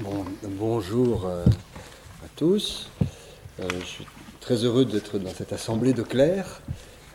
Bon, 0.00 0.24
bonjour 0.42 1.26
euh, 1.26 1.44
à 1.44 2.28
tous. 2.34 2.90
Euh, 3.60 3.68
je 3.78 3.84
suis 3.84 4.06
très 4.40 4.56
heureux 4.64 4.84
d'être 4.84 5.16
dans 5.18 5.30
cette 5.30 5.52
assemblée 5.52 5.92
de 5.92 6.02
clercs 6.02 6.60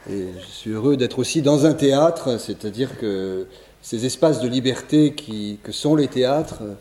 et 0.09 0.27
je 0.39 0.45
suis 0.45 0.69
heureux 0.71 0.95
d'être 0.95 1.19
aussi 1.19 1.41
dans 1.41 1.65
un 1.65 1.73
théâtre, 1.73 2.39
c'est-à-dire 2.39 2.97
que 2.97 3.47
ces 3.81 4.05
espaces 4.05 4.39
de 4.39 4.47
liberté 4.47 5.13
qui, 5.13 5.59
que 5.61 5.73
sont 5.73 5.97
les 5.97 6.07
théâtres 6.07 6.59
euh, 6.61 6.73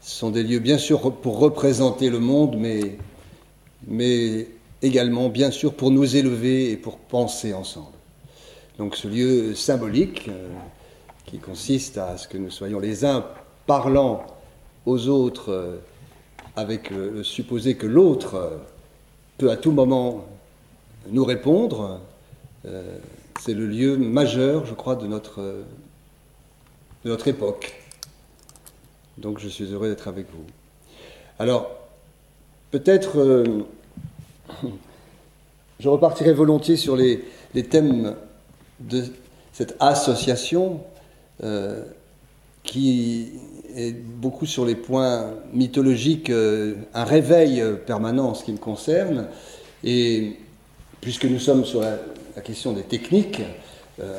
sont 0.00 0.30
des 0.30 0.44
lieux 0.44 0.60
bien 0.60 0.78
sûr 0.78 1.12
pour 1.12 1.40
représenter 1.40 2.08
le 2.08 2.20
monde, 2.20 2.54
mais, 2.56 2.98
mais 3.88 4.46
également 4.80 5.28
bien 5.28 5.50
sûr 5.50 5.74
pour 5.74 5.90
nous 5.90 6.14
élever 6.14 6.70
et 6.70 6.76
pour 6.76 6.98
penser 6.98 7.52
ensemble. 7.52 7.96
Donc 8.78 8.94
ce 8.94 9.08
lieu 9.08 9.56
symbolique 9.56 10.30
qui 11.26 11.38
consiste 11.38 11.98
à 11.98 12.16
ce 12.16 12.28
que 12.28 12.38
nous 12.38 12.50
soyons 12.50 12.78
les 12.78 13.04
uns 13.04 13.26
parlant 13.66 14.24
aux 14.86 15.08
autres 15.08 15.50
euh, 15.50 15.76
avec 16.56 16.90
le 16.90 17.22
supposé 17.22 17.76
que 17.76 17.86
l'autre 17.86 18.34
euh, 18.34 18.56
peut 19.38 19.50
à 19.50 19.56
tout 19.56 19.72
moment 19.72 20.26
nous 21.08 21.24
répondre, 21.24 22.00
euh, 22.66 22.98
c'est 23.40 23.54
le 23.54 23.66
lieu 23.66 23.96
majeur, 23.96 24.66
je 24.66 24.74
crois, 24.74 24.94
de 24.94 25.06
notre, 25.06 25.40
de 25.40 27.08
notre 27.08 27.26
époque. 27.28 27.74
Donc 29.18 29.38
je 29.38 29.48
suis 29.48 29.64
heureux 29.64 29.88
d'être 29.88 30.06
avec 30.06 30.26
vous. 30.30 30.44
Alors, 31.38 31.70
peut-être, 32.70 33.44
je 35.80 35.88
repartirai 35.88 36.32
volontiers 36.32 36.76
sur 36.76 36.94
les, 36.94 37.24
les, 37.54 37.64
thèmes 37.64 38.14
de 38.78 39.04
cette 39.52 39.74
association 39.80 40.84
qui 42.62 43.32
est 43.76 43.92
beaucoup 43.92 44.46
sur 44.46 44.64
les 44.64 44.74
points 44.74 45.34
mythologiques, 45.52 46.30
euh, 46.30 46.74
un 46.94 47.04
réveil 47.04 47.60
euh, 47.60 47.74
permanent 47.74 48.28
en 48.28 48.34
ce 48.34 48.44
qui 48.44 48.52
me 48.52 48.58
concerne. 48.58 49.26
Et 49.84 50.36
puisque 51.00 51.24
nous 51.24 51.38
sommes 51.38 51.64
sur 51.64 51.80
la, 51.80 51.98
question 52.44 52.72
des 52.72 52.82
techniques, 52.82 53.42
euh, 54.00 54.18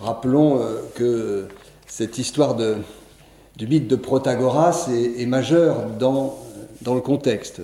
rappelons 0.00 0.60
que 0.94 1.46
cette 1.86 2.16
histoire 2.16 2.56
du 2.56 3.66
mythe 3.66 3.86
de 3.86 3.96
Protagoras 3.96 4.88
est, 4.88 5.26
majeure 5.26 5.90
dans, 5.98 6.38
dans 6.80 6.94
le 6.94 7.00
contexte. 7.00 7.60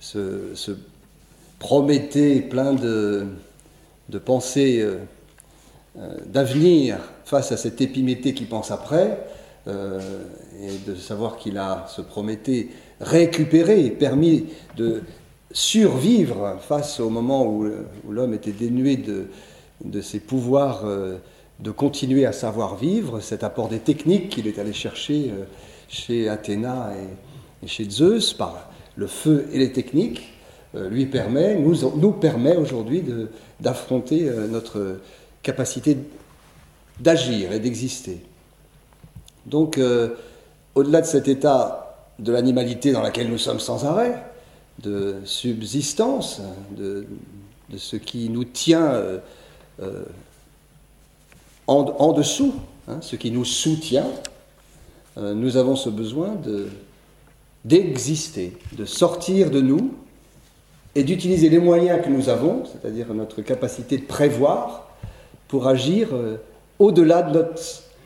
Ce, 0.00 0.50
ce 0.54 0.72
Prométhée 1.58 2.40
plein 2.40 2.72
de, 2.72 3.26
de 4.08 4.18
pensées 4.18 4.82
d'avenir 6.26 6.98
face 7.24 7.52
à 7.52 7.56
cet 7.56 7.80
Épiméthée 7.80 8.32
qui 8.32 8.44
pense 8.44 8.70
après, 8.70 9.18
euh, 9.70 10.00
et 10.62 10.90
de 10.90 10.94
savoir 10.94 11.36
qu'il 11.38 11.56
a, 11.56 11.86
se 11.88 12.02
promettait, 12.02 12.68
récupéré, 13.00 13.88
permis 13.90 14.46
de 14.76 15.02
survivre 15.52 16.58
face 16.60 17.00
au 17.00 17.08
moment 17.08 17.46
où, 17.46 17.66
l'homme 18.10 18.34
était 18.34 18.52
dénué 18.52 18.98
de, 18.98 20.00
ses 20.02 20.20
pouvoirs 20.20 20.82
euh, 20.84 21.16
de 21.60 21.70
continuer 21.70 22.26
à 22.26 22.32
savoir 22.32 22.76
vivre, 22.76 23.20
cet 23.20 23.42
apport 23.42 23.68
des 23.68 23.78
techniques 23.78 24.28
qu'il 24.28 24.46
est 24.46 24.58
allé 24.58 24.74
chercher 24.74 25.30
euh, 25.30 25.44
chez 25.88 26.28
Athéna 26.28 26.92
et, 27.62 27.66
chez 27.66 27.88
Zeus 27.88 28.34
par 28.34 28.70
le 28.96 29.06
feu 29.06 29.48
et 29.52 29.58
les 29.58 29.72
techniques, 29.72 30.34
lui 30.74 31.06
permet, 31.06 31.56
nous 31.56 32.12
permet 32.12 32.56
aujourd'hui 32.56 33.02
d'affronter 33.60 34.30
notre 34.48 35.00
capacité 35.42 35.96
d'agir 37.00 37.52
et 37.52 37.58
d'exister. 37.58 38.20
Donc, 39.46 39.78
euh, 39.78 40.10
au-delà 40.74 41.00
de 41.00 41.06
cet 41.06 41.28
état 41.28 41.96
de 42.18 42.32
l'animalité 42.32 42.92
dans 42.92 43.02
lequel 43.02 43.30
nous 43.30 43.38
sommes 43.38 43.60
sans 43.60 43.84
arrêt, 43.84 44.22
de 44.82 45.16
subsistance, 45.24 46.40
de, 46.76 47.06
ce 47.76 47.96
qui 47.96 48.28
nous 48.28 48.44
tient 48.44 48.86
euh, 48.86 49.18
euh, 49.82 50.04
en, 51.66 52.12
dessous, 52.12 52.54
hein, 52.88 52.98
ce 53.00 53.16
qui 53.16 53.30
nous 53.30 53.44
soutient, 53.44 54.06
nous 55.16 55.56
avons 55.56 55.76
ce 55.76 55.90
besoin 55.90 56.36
d'exister, 57.64 58.56
de 58.72 58.84
sortir 58.84 59.50
de 59.50 59.60
nous 59.60 59.94
et 60.94 61.04
d'utiliser 61.04 61.48
les 61.48 61.58
moyens 61.58 62.02
que 62.02 62.08
nous 62.08 62.28
avons, 62.28 62.64
c'est-à-dire 62.64 63.12
notre 63.12 63.42
capacité 63.42 63.98
de 63.98 64.04
prévoir, 64.04 64.88
pour 65.46 65.68
agir 65.68 66.08
au-delà 66.78 67.22
de 67.22 67.38
notre 67.38 67.60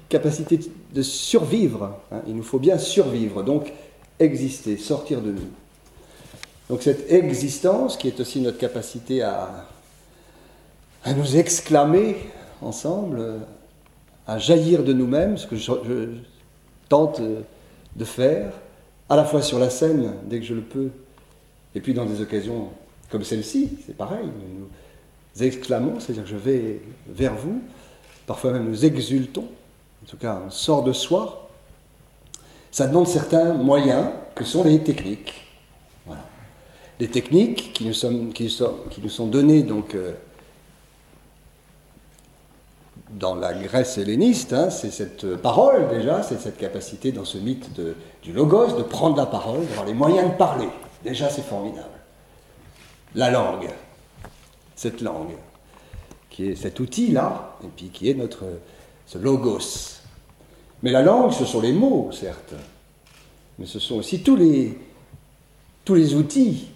capacité 0.09 0.59
de 0.95 1.03
survivre. 1.03 1.99
Hein. 2.13 2.21
Il 2.27 2.37
nous 2.37 2.43
faut 2.43 2.59
bien 2.59 2.79
survivre, 2.79 3.43
donc 3.43 3.73
exister, 4.21 4.77
sortir 4.77 5.21
de 5.21 5.33
nous. 5.33 5.49
Donc 6.71 6.83
cette 6.83 7.13
existence, 7.13 7.97
qui 7.97 8.09
est 8.09 8.21
aussi 8.21 8.41
notre 8.41 8.59
capacité 8.59 9.23
à, 9.23 9.67
à 11.05 11.13
nous 11.13 11.37
exclamer 11.37 12.17
ensemble, 12.63 13.41
à 14.27 14.39
jaillir 14.39 14.85
de 14.85 14.93
nous-mêmes, 14.93 15.37
ce 15.37 15.47
que 15.47 15.57
je, 15.57 15.73
tente 16.89 17.21
de 17.97 18.05
faire, 18.05 18.53
à 19.09 19.17
la 19.17 19.25
fois 19.25 19.43
sur 19.43 19.59
la 19.59 19.71
scène, 19.71 20.15
dès 20.27 20.39
que 20.39 20.47
je 20.47 20.55
le 20.55 20.63
peux, 20.63 20.91
et 21.75 21.81
puis 21.81 21.93
dans 21.93 22.07
des 22.07 22.21
occasions 22.21 22.69
comme 23.11 23.25
celle-ci, 23.25 23.71
c'est 23.87 23.97
pareil, 23.97 24.25
nous 24.25 24.69
nous 25.37 25.43
exclamons, 25.43 25.99
c'est-à-dire 25.99 26.25
que 26.25 26.31
je 26.31 26.37
vais 26.37 26.81
vers 27.09 27.35
vous, 27.35 27.61
parfois 28.27 28.53
même 28.53 28.69
nous 28.69 28.85
exultons, 28.85 29.49
en 30.05 30.07
tout 30.07 30.17
cas 30.19 30.39
on 30.47 30.51
sort 30.51 30.83
de 30.83 30.93
soi, 30.93 31.49
ça 32.71 32.87
demande 32.87 33.07
certains 33.07 33.55
moyens 33.55 34.09
que 34.35 34.45
sont 34.45 34.63
les 34.63 34.81
techniques. 34.81 35.47
Voilà. 36.05 36.23
Les 37.01 37.09
techniques 37.09 37.73
qui 37.73 37.87
nous, 37.87 37.95
sont, 37.95 39.27
données 39.27 39.63
donc, 39.63 39.95
euh, 39.95 40.13
dans 43.13 43.35
la 43.35 43.55
Grèce 43.55 43.97
helléniste, 43.97 44.53
hein, 44.53 44.69
c'est 44.69 44.91
cette 44.91 45.37
parole 45.37 45.89
déjà, 45.89 46.23
c'est 46.23 46.39
cette 46.39 46.59
capacité 46.59 47.11
dans 47.11 47.25
ce 47.25 47.39
mythe 47.39 47.71
du 48.23 48.33
logos 48.33 48.77
de 48.77 48.83
prendre 48.83 49.17
la 49.17 49.27
parole, 49.27 49.65
d'avoir 49.67 49.87
les 49.87 49.95
moyens 49.95 50.31
de 50.33 50.37
parler. 50.37 50.69
Déjà 51.03 51.31
c'est 51.31 51.45
formidable. 51.45 51.89
La 53.15 53.31
langue, 53.31 53.71
cette 54.77 55.01
langue, 55.01 55.37
qui 56.29 56.51
est 56.51 56.57
cet 56.57 56.79
outil-là, 56.81 57.57
et 57.65 57.69
puis 57.75 57.89
qui 57.89 58.11
est 58.11 58.15
notre 58.15 58.45
ce 59.07 59.19
logos. 59.19 59.94
Mais 60.85 60.93
la 60.93 61.01
langue, 61.01 61.33
ce 61.33 61.47
sont 61.47 61.63
les 61.63 61.73
mots, 61.73 62.11
certes, 62.13 62.53
mais 63.59 63.65
ce 63.65 63.79
sont 63.79 63.95
aussi 63.95 64.23
tous 64.23 64.37
les, 64.37 64.79
tous 65.83 65.95
les 65.95 66.15
outils 66.15 66.69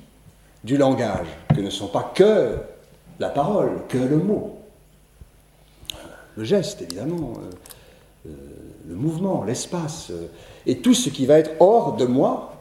du 0.65 0.79
langage, 0.79 1.27
que 1.55 1.61
ne 1.61 1.69
sont 1.69 1.89
pas 1.89 2.11
que 2.15 2.57
la 3.21 3.29
parole, 3.29 3.83
que 3.87 3.99
le 3.99 4.17
mot. 4.17 4.61
Le 6.37 6.45
geste, 6.45 6.81
évidemment, 6.81 7.35
euh, 7.37 8.31
euh, 8.31 8.35
le 8.89 8.95
mouvement, 8.95 9.45
l'espace, 9.45 10.09
euh, 10.11 10.29
et 10.65 10.79
tout 10.79 10.95
ce 10.95 11.11
qui 11.11 11.27
va 11.27 11.39
être 11.39 11.51
hors 11.61 11.97
de 11.97 12.07
moi, 12.07 12.55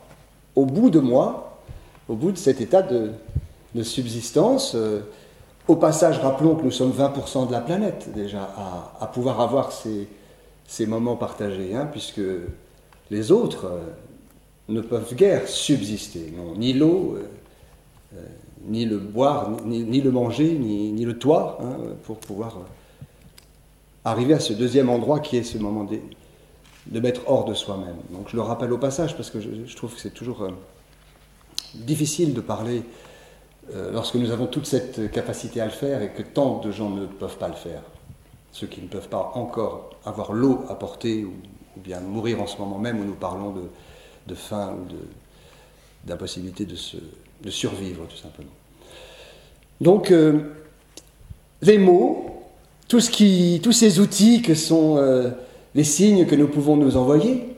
au 0.54 0.66
bout 0.66 0.90
de 0.90 1.00
moi, 1.00 1.62
au 2.10 2.16
bout 2.16 2.34
de 2.34 2.38
cet 2.38 2.60
état 2.60 2.82
de, 2.82 3.12
subsistance. 3.84 4.76
Au 5.68 5.76
passage, 5.76 6.18
rappelons 6.18 6.56
que 6.56 6.64
nous 6.64 6.72
sommes 6.72 6.92
20% 6.92 7.48
de 7.48 7.52
la 7.54 7.62
planète 7.62 8.12
déjà 8.14 8.50
à, 9.00 9.06
pouvoir 9.06 9.40
avoir 9.40 9.72
ces, 9.72 10.10
ces 10.68 10.86
moments 10.86 11.16
partagés, 11.16 11.74
hein, 11.74 11.88
puisque 11.90 12.22
les 13.10 13.32
autres 13.32 13.66
euh, 13.66 13.80
ne 14.68 14.82
peuvent 14.82 15.16
guère 15.16 15.48
subsister. 15.48 16.34
Ni 16.58 16.74
l'eau, 16.74 17.16
euh, 17.18 17.24
euh, 18.16 18.26
ni 18.66 18.86
le 18.86 18.98
boire, 18.98 19.50
ni, 19.66 20.02
le 20.02 20.12
manger, 20.12 20.52
ni, 20.52 21.06
le 21.06 21.18
toit, 21.18 21.58
hein, 21.62 21.78
pour 22.04 22.18
pouvoir 22.18 22.60
arriver 24.04 24.34
à 24.34 24.40
ce 24.40 24.54
deuxième 24.54 24.90
endroit 24.90 25.22
qui 25.22 25.38
est 25.38 25.44
ce 25.44 25.58
moment 25.58 25.86
de, 25.86 27.00
mettre 27.00 27.22
hors 27.28 27.46
de 27.46 27.54
soi-même. 27.54 27.96
Donc 28.12 28.28
je 28.30 28.36
le 28.36 28.42
rappelle 28.42 28.74
au 28.74 28.78
passage 28.78 29.16
parce 29.16 29.30
que 29.30 29.40
je, 29.40 29.76
trouve 29.76 29.94
que 29.94 30.02
c'est 30.02 30.14
toujours 30.14 30.48
difficile 31.76 32.34
de 32.34 32.42
parler 32.42 32.84
lorsque 33.92 34.16
nous 34.16 34.32
avons 34.32 34.48
toute 34.48 34.66
cette 34.66 35.12
capacité 35.12 35.60
à 35.60 35.66
le 35.66 35.72
faire 35.72 36.02
et 36.02 36.10
que 36.10 36.24
tant 36.24 36.60
de 36.60 36.72
gens 36.72 36.90
ne 36.90 37.06
peuvent 37.06 37.38
pas 37.38 37.50
le 37.50 37.56
faire, 37.56 37.84
ceux 38.52 38.68
qui 38.68 38.82
ne 38.82 38.88
peuvent 38.88 39.10
pas 39.10 39.32
encore 39.36 39.92
avoir 40.06 40.34
l'eau 40.34 40.66
à 40.70 40.76
porter 40.76 41.24
ou, 41.24 41.34
bien 41.78 42.00
mourir 42.00 42.42
en 42.42 42.48
ce 42.48 42.58
moment 42.58 42.80
même 42.80 43.00
où 43.00 43.04
nous 43.04 43.14
parlons 43.14 43.54
de, 44.26 44.34
faim 44.34 44.76
ou 44.76 46.08
d'impossibilité 46.08 46.66
de, 46.66 46.76
de, 47.44 47.50
survivre 47.52 48.08
tout 48.08 48.18
simplement. 48.18 48.50
Donc 49.80 50.10
euh, 50.10 50.56
les 51.62 51.78
mots, 51.78 52.38
qui, 53.12 53.60
tous 53.62 53.72
ces 53.72 54.00
outils 54.00 54.42
que 54.42 54.56
sont 54.56 54.98
euh, 54.98 55.30
les 55.76 55.84
signes 55.84 56.26
que 56.26 56.36
nous 56.36 56.48
pouvons 56.48 56.78
nous 56.78 56.98
envoyer, 56.98 57.56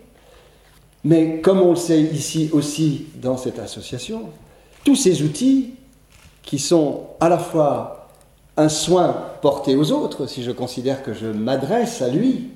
mais 1.04 1.40
comme 1.42 1.62
on 1.62 1.72
le 1.72 1.76
sait 1.76 2.02
ici 2.02 2.50
aussi 2.52 3.06
dans 3.16 3.38
cette 3.38 3.60
association, 3.60 4.30
tous 4.84 4.96
ces 4.96 5.22
outils 5.22 5.76
qui 6.44 6.60
sont 6.60 7.08
à 7.20 7.30
la 7.30 7.38
fois 7.38 7.99
un 8.60 8.68
soin 8.68 9.16
porté 9.42 9.78
aux 9.78 9.94
autres, 9.94 10.28
si 10.28 10.44
je 10.44 10.52
considère 10.52 11.02
que 11.02 11.14
je 11.14 11.28
m'adresse 11.28 12.02
à 12.02 12.10
lui, 12.10 12.50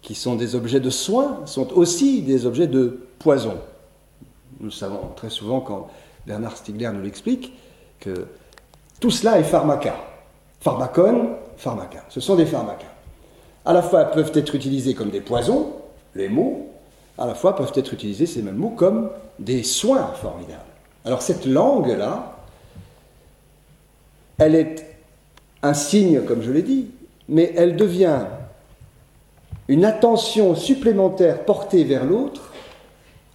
qui 0.00 0.14
sont 0.14 0.34
des 0.34 0.54
objets 0.54 0.80
de 0.80 0.88
soins, 0.88 1.42
sont 1.44 1.74
aussi 1.74 2.22
des 2.22 2.46
objets 2.46 2.66
de 2.66 3.06
poison. 3.18 3.58
Nous 4.60 4.70
savons 4.70 5.10
très 5.14 5.28
souvent, 5.28 5.60
quand 5.60 5.88
Bernard 6.26 6.56
Stiegler 6.56 6.90
nous 6.94 7.02
l'explique, 7.02 7.52
que 8.00 8.26
tout 8.98 9.10
cela 9.10 9.38
est 9.38 9.44
pharmaca. 9.44 9.94
Pharmacone, 10.60 11.34
pharmaca. 11.58 12.04
Ce 12.08 12.20
sont 12.20 12.36
des 12.36 12.46
pharmacas. 12.46 12.86
À 13.66 13.74
la 13.74 13.82
fois 13.82 14.06
peuvent 14.06 14.32
être 14.34 14.54
utilisés 14.54 14.94
comme 14.94 15.10
des 15.10 15.20
poisons, 15.20 15.72
les 16.14 16.30
mots, 16.30 16.70
à 17.18 17.26
la 17.26 17.34
fois 17.34 17.54
peuvent 17.56 17.72
être 17.74 17.92
utilisés 17.92 18.24
ces 18.24 18.40
mêmes 18.40 18.56
mots 18.56 18.70
comme 18.70 19.10
des 19.38 19.62
soins 19.62 20.06
formidables. 20.14 20.60
Alors 21.04 21.20
cette 21.20 21.44
langue-là, 21.44 22.35
elle 24.38 24.54
est 24.54 24.86
un 25.62 25.74
signe, 25.74 26.22
comme 26.22 26.42
je 26.42 26.50
l'ai 26.50 26.62
dit, 26.62 26.88
mais 27.28 27.52
elle 27.56 27.76
devient 27.76 28.20
une 29.68 29.84
attention 29.84 30.54
supplémentaire 30.54 31.44
portée 31.44 31.84
vers 31.84 32.04
l'autre 32.04 32.52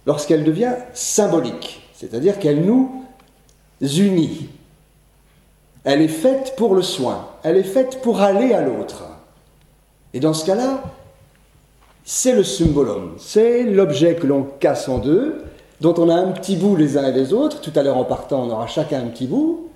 lorsqu'elle 0.06 0.44
devient 0.44 0.74
symbolique, 0.94 1.82
c'est-à-dire 1.94 2.38
qu'elle 2.38 2.64
nous 2.64 3.04
unit. 3.80 4.48
Elle 5.84 6.00
est 6.00 6.08
faite 6.08 6.54
pour 6.56 6.74
le 6.74 6.82
soin, 6.82 7.28
elle 7.42 7.56
est 7.56 7.64
faite 7.64 8.00
pour 8.02 8.20
aller 8.20 8.54
à 8.54 8.62
l'autre. 8.62 9.04
Et 10.14 10.20
dans 10.20 10.32
ce 10.32 10.46
cas-là, 10.46 10.82
c'est 12.04 12.34
le 12.34 12.44
symbolum, 12.44 13.14
c'est 13.18 13.64
l'objet 13.64 14.14
que 14.14 14.26
l'on 14.26 14.44
casse 14.44 14.88
en 14.88 14.98
deux, 14.98 15.44
dont 15.80 15.94
on 15.98 16.08
a 16.08 16.14
un 16.14 16.30
petit 16.30 16.56
bout 16.56 16.76
les 16.76 16.96
uns 16.96 17.06
et 17.06 17.12
les 17.12 17.32
autres. 17.32 17.60
Tout 17.60 17.72
à 17.74 17.82
l'heure 17.82 17.96
en 17.96 18.04
partant, 18.04 18.44
on 18.44 18.50
aura 18.50 18.68
chacun 18.68 19.00
un 19.00 19.06
petit 19.06 19.26
bout, 19.26 19.68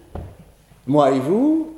moi 0.86 1.12
et 1.12 1.20
vous, 1.20 1.68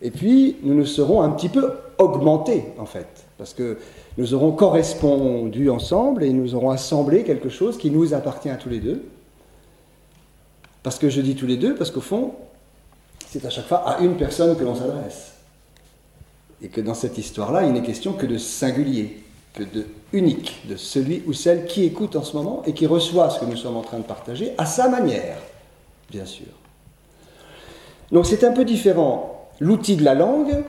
et 0.00 0.10
puis 0.10 0.56
nous 0.62 0.74
nous 0.74 0.86
serons 0.86 1.22
un 1.22 1.30
petit 1.30 1.48
peu 1.48 1.72
augmentés 1.98 2.64
en 2.78 2.86
fait, 2.86 3.24
parce 3.38 3.54
que 3.54 3.78
nous 4.18 4.34
aurons 4.34 4.52
correspondu 4.52 5.70
ensemble 5.70 6.24
et 6.24 6.32
nous 6.32 6.54
aurons 6.54 6.70
assemblé 6.70 7.24
quelque 7.24 7.48
chose 7.48 7.78
qui 7.78 7.90
nous 7.90 8.14
appartient 8.14 8.50
à 8.50 8.56
tous 8.56 8.68
les 8.68 8.80
deux. 8.80 9.04
Parce 10.82 10.98
que 10.98 11.08
je 11.08 11.20
dis 11.20 11.36
tous 11.36 11.46
les 11.46 11.56
deux, 11.56 11.74
parce 11.74 11.90
qu'au 11.90 12.00
fond, 12.00 12.34
c'est 13.28 13.44
à 13.46 13.50
chaque 13.50 13.66
fois 13.66 13.88
à 13.88 14.00
une 14.00 14.16
personne 14.16 14.56
que 14.56 14.64
l'on 14.64 14.74
s'adresse. 14.74 15.34
Et 16.60 16.68
que 16.68 16.80
dans 16.80 16.94
cette 16.94 17.18
histoire-là, 17.18 17.64
il 17.64 17.72
n'est 17.72 17.82
question 17.82 18.12
que 18.12 18.26
de 18.26 18.36
singulier, 18.36 19.22
que 19.54 19.62
de 19.62 19.86
unique, 20.12 20.66
de 20.68 20.76
celui 20.76 21.22
ou 21.26 21.32
celle 21.32 21.66
qui 21.66 21.84
écoute 21.84 22.16
en 22.16 22.22
ce 22.22 22.36
moment 22.36 22.62
et 22.66 22.72
qui 22.72 22.86
reçoit 22.86 23.30
ce 23.30 23.40
que 23.40 23.44
nous 23.44 23.56
sommes 23.56 23.76
en 23.76 23.82
train 23.82 23.98
de 23.98 24.04
partager 24.04 24.52
à 24.58 24.66
sa 24.66 24.88
manière, 24.88 25.38
bien 26.10 26.26
sûr. 26.26 26.46
Donc 28.12 28.26
c'est 28.26 28.44
un 28.44 28.52
peu 28.52 28.64
différent 28.64 29.48
l'outil 29.58 29.96
de 29.96 30.04
la 30.04 30.14
langue, 30.14 30.64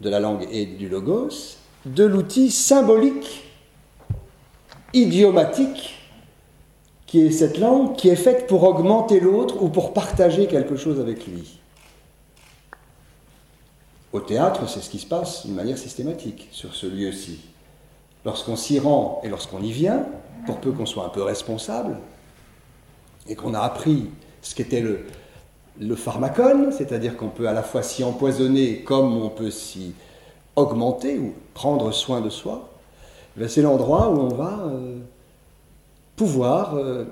de 0.00 0.08
la 0.08 0.20
langue 0.20 0.48
et 0.50 0.64
du 0.64 0.88
logos, 0.88 1.58
de 1.84 2.04
l'outil 2.04 2.50
symbolique, 2.50 3.44
idiomatique, 4.94 6.00
qui 7.06 7.20
est 7.20 7.30
cette 7.30 7.58
langue 7.58 7.94
qui 7.96 8.08
est 8.08 8.16
faite 8.16 8.46
pour 8.46 8.64
augmenter 8.64 9.20
l'autre 9.20 9.62
ou 9.62 9.68
pour 9.68 9.92
partager 9.92 10.46
quelque 10.46 10.76
chose 10.76 10.98
avec 10.98 11.26
lui. 11.26 11.60
Au 14.12 14.20
théâtre, 14.20 14.68
c'est 14.68 14.80
ce 14.80 14.88
qui 14.88 14.98
se 14.98 15.06
passe 15.06 15.44
d'une 15.44 15.56
manière 15.56 15.76
systématique 15.78 16.48
sur 16.52 16.74
ce 16.74 16.86
lieu-ci. 16.86 17.40
Lorsqu'on 18.24 18.56
s'y 18.56 18.78
rend 18.78 19.20
et 19.24 19.28
lorsqu'on 19.28 19.60
y 19.60 19.72
vient, 19.72 20.06
pour 20.46 20.58
peu 20.58 20.72
qu'on 20.72 20.86
soit 20.86 21.04
un 21.04 21.08
peu 21.08 21.22
responsable, 21.22 21.98
et 23.28 23.34
qu'on 23.34 23.54
a 23.54 23.60
appris 23.60 24.10
ce 24.40 24.54
qu'était 24.54 24.80
le, 24.80 25.06
le 25.80 25.96
pharmacone, 25.96 26.72
c'est-à-dire 26.72 27.16
qu'on 27.16 27.28
peut 27.28 27.48
à 27.48 27.52
la 27.52 27.62
fois 27.62 27.82
s'y 27.82 28.04
empoisonner 28.04 28.80
comme 28.80 29.16
on 29.16 29.28
peut 29.28 29.50
s'y 29.50 29.94
augmenter 30.56 31.18
ou 31.18 31.34
prendre 31.52 31.90
soin 31.92 32.20
de 32.20 32.30
soi, 32.30 32.68
ben, 33.36 33.48
c'est 33.48 33.62
l'endroit 33.62 34.10
où 34.10 34.20
on 34.20 34.28
va 34.28 34.60
euh, 34.66 34.98
pouvoir 36.16 36.76
euh, 36.76 37.04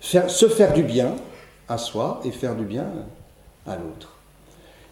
se 0.00 0.48
faire 0.48 0.74
du 0.74 0.82
bien 0.82 1.14
à 1.68 1.78
soi 1.78 2.20
et 2.24 2.30
faire 2.30 2.54
du 2.54 2.64
bien 2.64 2.86
à 3.66 3.76
l'autre. 3.76 4.14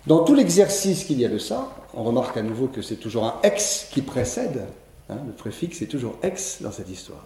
Dans 0.06 0.24
tout 0.24 0.34
l'exercice 0.34 1.04
qu'il 1.04 1.20
y 1.20 1.24
a 1.24 1.28
de 1.28 1.38
ça, 1.38 1.68
on 1.94 2.02
remarque 2.02 2.36
à 2.36 2.42
nouveau 2.42 2.66
que 2.66 2.82
c'est 2.82 2.96
toujours 2.96 3.24
un 3.24 3.34
ex 3.42 3.88
qui 3.90 4.02
précède, 4.02 4.64
hein, 5.10 5.18
le 5.26 5.32
préfixe 5.32 5.82
est 5.82 5.86
toujours 5.86 6.16
ex 6.22 6.62
dans 6.62 6.72
cette 6.72 6.88
histoire, 6.88 7.24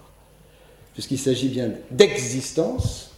puisqu'il 0.93 1.19
s'agit 1.19 1.49
bien 1.49 1.71
d'existence, 1.91 3.13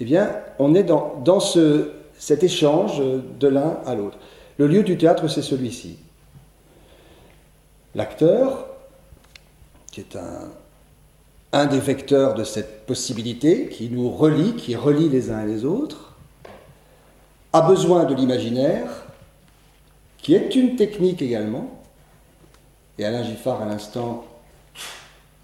eh 0.00 0.04
bien, 0.04 0.30
on 0.58 0.74
est 0.74 0.84
dans, 0.84 1.20
dans 1.24 1.40
ce, 1.40 1.90
cet 2.18 2.42
échange 2.42 3.02
de 3.40 3.48
l'un 3.48 3.78
à 3.86 3.94
l'autre. 3.94 4.18
Le 4.58 4.66
lieu 4.66 4.82
du 4.82 4.96
théâtre, 4.96 5.28
c'est 5.28 5.42
celui-ci. 5.42 5.98
L'acteur, 7.94 8.66
qui 9.90 10.00
est 10.00 10.16
un, 10.16 10.50
un 11.52 11.66
des 11.66 11.80
vecteurs 11.80 12.34
de 12.34 12.44
cette 12.44 12.86
possibilité, 12.86 13.68
qui 13.68 13.88
nous 13.88 14.10
relie, 14.10 14.54
qui 14.54 14.76
relie 14.76 15.08
les 15.08 15.30
uns 15.30 15.42
et 15.42 15.46
les 15.46 15.64
autres, 15.64 16.14
a 17.52 17.62
besoin 17.62 18.04
de 18.04 18.14
l'imaginaire, 18.14 19.06
qui 20.18 20.34
est 20.34 20.54
une 20.54 20.76
technique 20.76 21.22
également. 21.22 21.80
Et 22.98 23.04
Alain 23.04 23.22
Giffard, 23.22 23.62
à 23.62 23.66
l'instant, 23.66 24.24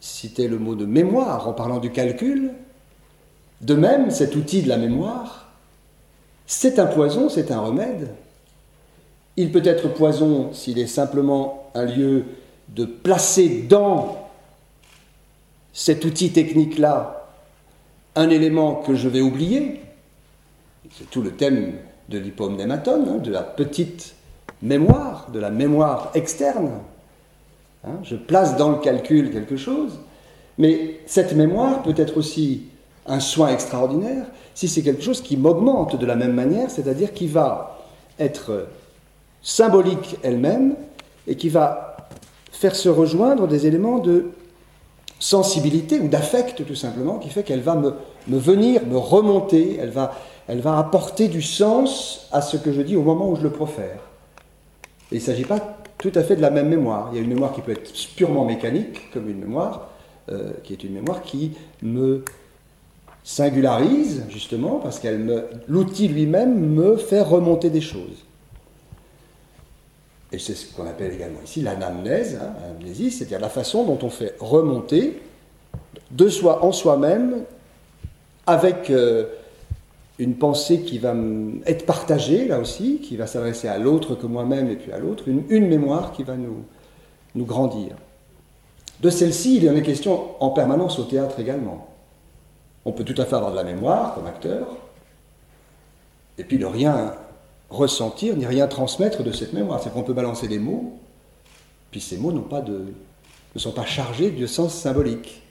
citait 0.01 0.49
le 0.49 0.59
mot 0.59 0.75
de 0.75 0.85
mémoire 0.85 1.49
en 1.49 1.53
parlant 1.53 1.79
du 1.79 1.91
calcul. 1.91 2.53
De 3.61 3.75
même, 3.75 4.11
cet 4.11 4.37
outil 4.37 4.63
de 4.63 4.69
la 4.69 4.77
mémoire, 4.77 5.49
c'est 6.47 6.79
un 6.79 6.87
poison, 6.87 7.29
c'est 7.29 7.51
un 7.51 7.61
remède. 7.61 8.11
Il 9.37 9.51
peut 9.51 9.63
être 9.65 9.89
poison 9.89 10.53
s'il 10.53 10.79
est 10.79 10.87
simplement 10.87 11.71
un 11.75 11.85
lieu 11.85 12.25
de 12.69 12.85
placer 12.85 13.63
dans 13.69 14.29
cet 15.73 16.05
outil 16.05 16.31
technique-là 16.31 17.29
un 18.17 18.31
élément 18.31 18.77
que 18.77 18.95
je 18.95 19.09
vais 19.09 19.21
oublier. 19.21 19.81
C'est 20.97 21.11
tout 21.11 21.23
le 21.23 21.33
thème 21.33 21.73
de 22.09 22.19
l'hypomnématone, 22.19 23.09
hein, 23.09 23.19
de 23.19 23.31
la 23.31 23.43
petite 23.43 24.15
mémoire, 24.63 25.31
de 25.33 25.41
la 25.41 25.51
mémoire 25.51 26.11
externe. 26.15 26.71
Hein. 27.85 27.99
je 28.03 28.17
place 28.17 28.57
dans 28.57 28.71
le 28.71 28.79
calcul 28.79 29.31
quelque 29.31 29.57
chose, 29.57 29.99
mais 30.59 31.01
cette 31.07 31.35
mémoire 31.35 31.83
peut 31.83 31.95
être 31.97 32.17
aussi 32.17 32.63
un 33.07 33.21
soin 33.21 33.49
extraordinaire 33.49 34.27
si 34.55 34.69
c'est 34.69 34.83
quelque 34.83 35.03
chose 35.03 35.21
qui 35.21 35.37
m'augmente 35.37 35.97
de 35.97 36.07
la 36.07 36.15
même 36.15 36.33
manière, 36.33 36.71
c'est-à-dire 36.71 37.13
qui 37.13 37.27
va 37.27 37.79
être 38.19 38.69
symbolique 39.43 40.17
elle-même 40.23 40.75
et 41.27 41.37
qui 41.37 41.49
va 41.49 41.97
faire 42.53 42.77
se 42.77 42.89
rejoindre 42.89 43.49
des 43.49 43.67
éléments 43.67 43.99
de 43.99 44.31
sensibilité 45.19 46.01
ou 46.01 46.09
d'affect 46.09 46.65
tout 46.67 46.75
simplement, 46.75 47.19
qui 47.19 47.31
fait 47.31 47.43
qu'elle 47.43 47.61
va 47.61 47.75
me, 47.75 47.95
venir, 48.39 48.87
me 48.87 48.97
remonter, 48.97 49.77
elle 49.81 49.91
va, 49.91 50.15
elle 50.49 50.61
va 50.61 50.79
apporter 50.79 51.29
du 51.29 51.43
sens 51.43 52.29
à 52.33 52.41
ce 52.41 52.57
que 52.57 52.73
je 52.73 52.81
dis 52.81 52.97
au 52.97 53.03
moment 53.03 53.31
où 53.31 53.37
je 53.37 53.43
le 53.43 53.51
profère. 53.51 53.99
Et 55.11 55.17
il 55.17 55.19
ne 55.19 55.25
s'agit 55.25 55.45
pas 55.45 55.79
tout 55.99 56.13
à 56.15 56.23
fait 56.23 56.37
de 56.37 56.43
la 56.43 56.51
même 56.51 56.69
mémoire. 56.69 57.09
Il 57.13 57.17
y 57.17 57.19
a 57.19 57.23
une 57.23 57.29
mémoire 57.29 57.53
qui 57.53 57.61
peut 57.61 57.73
être 57.73 57.93
purement 58.17 58.45
mécanique, 58.45 59.11
comme 59.13 59.29
une 59.29 59.41
mémoire, 59.41 59.89
euh, 60.31 60.53
qui 60.63 60.73
est 60.73 60.85
une 60.85 60.95
mémoire 60.95 61.23
qui 61.23 61.53
me 61.83 62.25
singularise, 63.25 64.25
justement, 64.29 64.79
parce 64.79 65.01
qu'elle 65.01 65.47
l'outil 65.67 66.09
lui-même 66.09 66.55
me 66.55 66.97
fait 66.97 67.23
remonter 67.23 67.71
des 67.71 67.81
choses. 67.81 68.27
Et 70.31 70.39
c'est 70.39 70.55
ce 70.55 70.73
qu'on 70.75 70.87
appelle 70.87 71.13
également 71.13 71.39
ici 71.43 71.63
l'anamnèse, 71.63 72.39
hein, 72.43 72.53
c'est-à-dire 73.11 73.41
la 73.41 73.49
façon 73.49 73.85
dont 73.85 73.99
on 74.03 74.11
fait 74.11 74.35
remonter 74.41 75.23
de 76.11 76.29
soi 76.29 76.65
en 76.65 76.73
soi-même 76.73 77.45
avec 78.47 78.91
euh, 78.91 79.27
une 80.19 80.35
pensée 80.35 80.81
qui 80.81 80.99
va 80.99 81.15
être 81.67 81.87
partagée 81.87 82.47
là 82.47 82.59
aussi, 82.59 82.99
qui 82.99 83.17
va 83.17 83.27
s'adresser 83.27 83.69
à 83.69 83.79
l'autre 83.79 84.17
que 84.17 84.27
moi-même 84.27 84.69
et 84.71 84.77
puis 84.77 84.93
à 84.93 84.99
l'autre, 84.99 85.29
une, 85.29 85.45
une, 85.49 85.69
mémoire 85.69 86.13
qui 86.13 86.25
va 86.25 86.37
nous, 86.37 86.65
nous 87.35 87.45
grandir. 87.47 87.93
De 89.01 89.11
celle-ci, 89.11 89.57
il 89.57 89.65
y 89.65 89.71
en 89.71 89.77
est 89.77 89.83
question 89.83 90.35
en 90.41 90.51
permanence 90.51 90.99
au 90.99 91.05
théâtre 91.05 91.39
également. 91.39 91.94
On 92.85 92.93
peut 92.93 93.05
tout 93.05 93.21
à 93.21 93.25
fait 93.25 93.35
avoir 93.35 93.51
de 93.51 93.57
la 93.57 93.65
mémoire 93.65 94.15
comme 94.15 94.27
acteur, 94.27 94.67
et 96.39 96.45
puis 96.45 96.59
ne 96.59 96.67
rien 96.67 97.15
ressentir 97.71 98.37
ni 98.37 98.47
rien 98.47 98.67
transmettre 98.67 99.23
de 99.23 99.33
cette 99.33 99.53
mémoire. 99.53 99.81
C'est 99.83 99.93
qu'on 99.93 100.03
peut 100.03 100.13
balancer 100.13 100.49
des 100.49 100.59
mots, 100.59 100.99
puis 101.91 102.01
ces 102.01 102.17
mots 102.17 102.33
pas 102.41 102.61
de, 102.61 102.87
ne 103.55 103.61
sont 103.61 103.73
pas 103.73 103.85
chargés 103.85 104.31
de 104.31 104.47
sens 104.47 104.75
symbolique, 104.75 105.43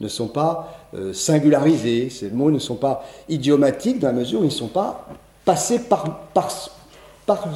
ne 0.00 0.08
sont 0.08 0.28
pas 0.28 0.88
euh, 0.94 1.12
singularisés, 1.12 2.10
ces 2.10 2.30
mots 2.30 2.50
ne 2.50 2.58
sont 2.58 2.76
pas 2.76 3.04
idiomatiques 3.28 3.98
dans 3.98 4.08
la 4.08 4.14
mesure 4.14 4.40
où 4.40 4.44
ils 4.44 4.46
ne 4.46 4.52
sont 4.52 4.68
pas 4.68 5.08
passés 5.44 5.80
par, 5.80 6.30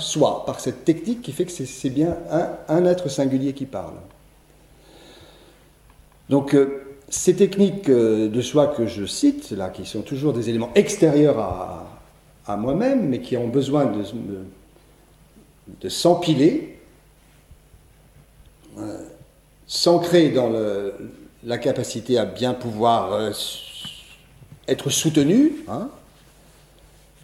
soi, 0.01 0.45
par 0.47 0.61
cette 0.61 0.85
technique 0.85 1.23
qui 1.23 1.33
fait 1.33 1.47
que 1.47 1.53
c'est 1.53 1.91
bien 1.91 2.17
un, 2.31 2.51
un, 2.69 2.85
être 2.85 3.09
singulier 3.09 3.53
qui 3.55 3.67
parle. 3.67 3.95
Donc, 6.29 6.55
euh, 6.55 6.88
ces 7.09 7.37
techniques 7.37 7.89
euh, 7.89 8.29
de 8.29 8.41
soi 8.41 8.69
que 8.69 8.87
je 8.87 9.05
cite, 9.07 9.51
là, 9.51 9.71
qui 9.71 9.87
sont 9.87 10.03
toujours 10.03 10.33
des 10.33 10.49
éléments 10.49 10.71
extérieurs 10.75 11.39
à, 11.39 12.57
moi-même, 12.57 13.09
mais 13.09 13.21
qui 13.21 13.37
ont 13.37 13.49
besoin 13.49 13.93
de, 15.83 15.91
s'empiler, 15.91 16.79
s'ancrer 19.67 20.31
dans 20.31 20.51
la 21.45 21.59
capacité 21.59 22.19
à 22.19 22.25
bien 22.25 22.55
pouvoir 22.55 23.13
euh, 23.13 23.33
être 24.67 24.91
soutenu, 24.91 25.53
hein, 25.69 25.89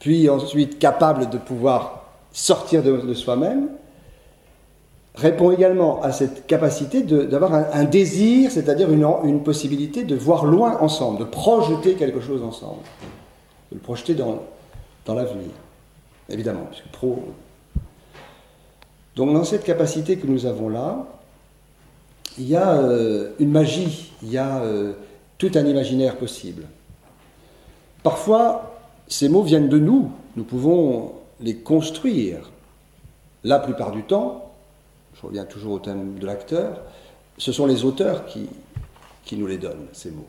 puis 0.00 0.28
ensuite 0.28 0.78
capable 0.78 1.30
de 1.30 1.38
pouvoir 1.38 2.06
sortir 2.32 2.82
de, 2.82 3.14
soi-même, 3.14 3.68
répond 5.14 5.52
également 5.52 6.02
à 6.02 6.12
cette 6.12 6.46
capacité 6.46 7.02
d'avoir 7.02 7.54
un, 7.54 7.84
désir, 7.84 8.50
c'est-à-dire 8.50 8.90
une, 8.90 9.06
une, 9.24 9.42
possibilité 9.42 10.02
de 10.02 10.16
voir 10.16 10.44
loin 10.44 10.78
ensemble, 10.80 11.20
de 11.20 11.24
projeter 11.24 11.94
quelque 11.94 12.20
chose 12.20 12.42
ensemble, 12.42 12.80
de 13.70 13.76
le 13.76 13.80
projeter 13.80 14.14
dans, 14.14 14.42
dans 15.06 15.14
l'avenir, 15.14 15.50
évidemment. 16.28 16.68
Donc 19.16 19.32
dans 19.32 19.44
cette 19.44 19.64
capacité 19.64 20.16
que 20.16 20.26
nous 20.26 20.46
avons 20.46 20.68
là, 20.68 21.06
il 22.36 22.48
y 22.48 22.56
a 22.56 22.78
euh, 22.78 23.30
une 23.38 23.50
magie, 23.50 24.12
il 24.22 24.30
y 24.30 24.38
a 24.38 24.58
euh, 24.58 24.94
tout 25.38 25.52
un 25.54 25.64
imaginaire 25.64 26.16
possible. 26.16 26.64
Parfois, 28.02 28.74
ces 29.06 29.28
mots 29.28 29.42
viennent 29.42 29.68
de 29.68 29.78
nous, 29.78 30.10
nous 30.36 30.44
pouvons 30.44 31.12
les 31.40 31.56
construire. 31.56 32.50
La 33.44 33.58
plupart 33.58 33.92
du 33.92 34.02
temps, 34.02 34.43
je 35.24 35.28
reviens 35.28 35.44
toujours 35.46 35.72
au 35.72 35.78
thème 35.78 36.18
de 36.18 36.26
l'acteur, 36.26 36.82
ce 37.38 37.50
sont 37.50 37.64
les 37.64 37.84
auteurs 37.84 38.26
qui, 38.26 38.46
qui 39.24 39.36
nous 39.36 39.46
les 39.46 39.56
donnent, 39.56 39.86
ces 39.92 40.10
mots. 40.10 40.26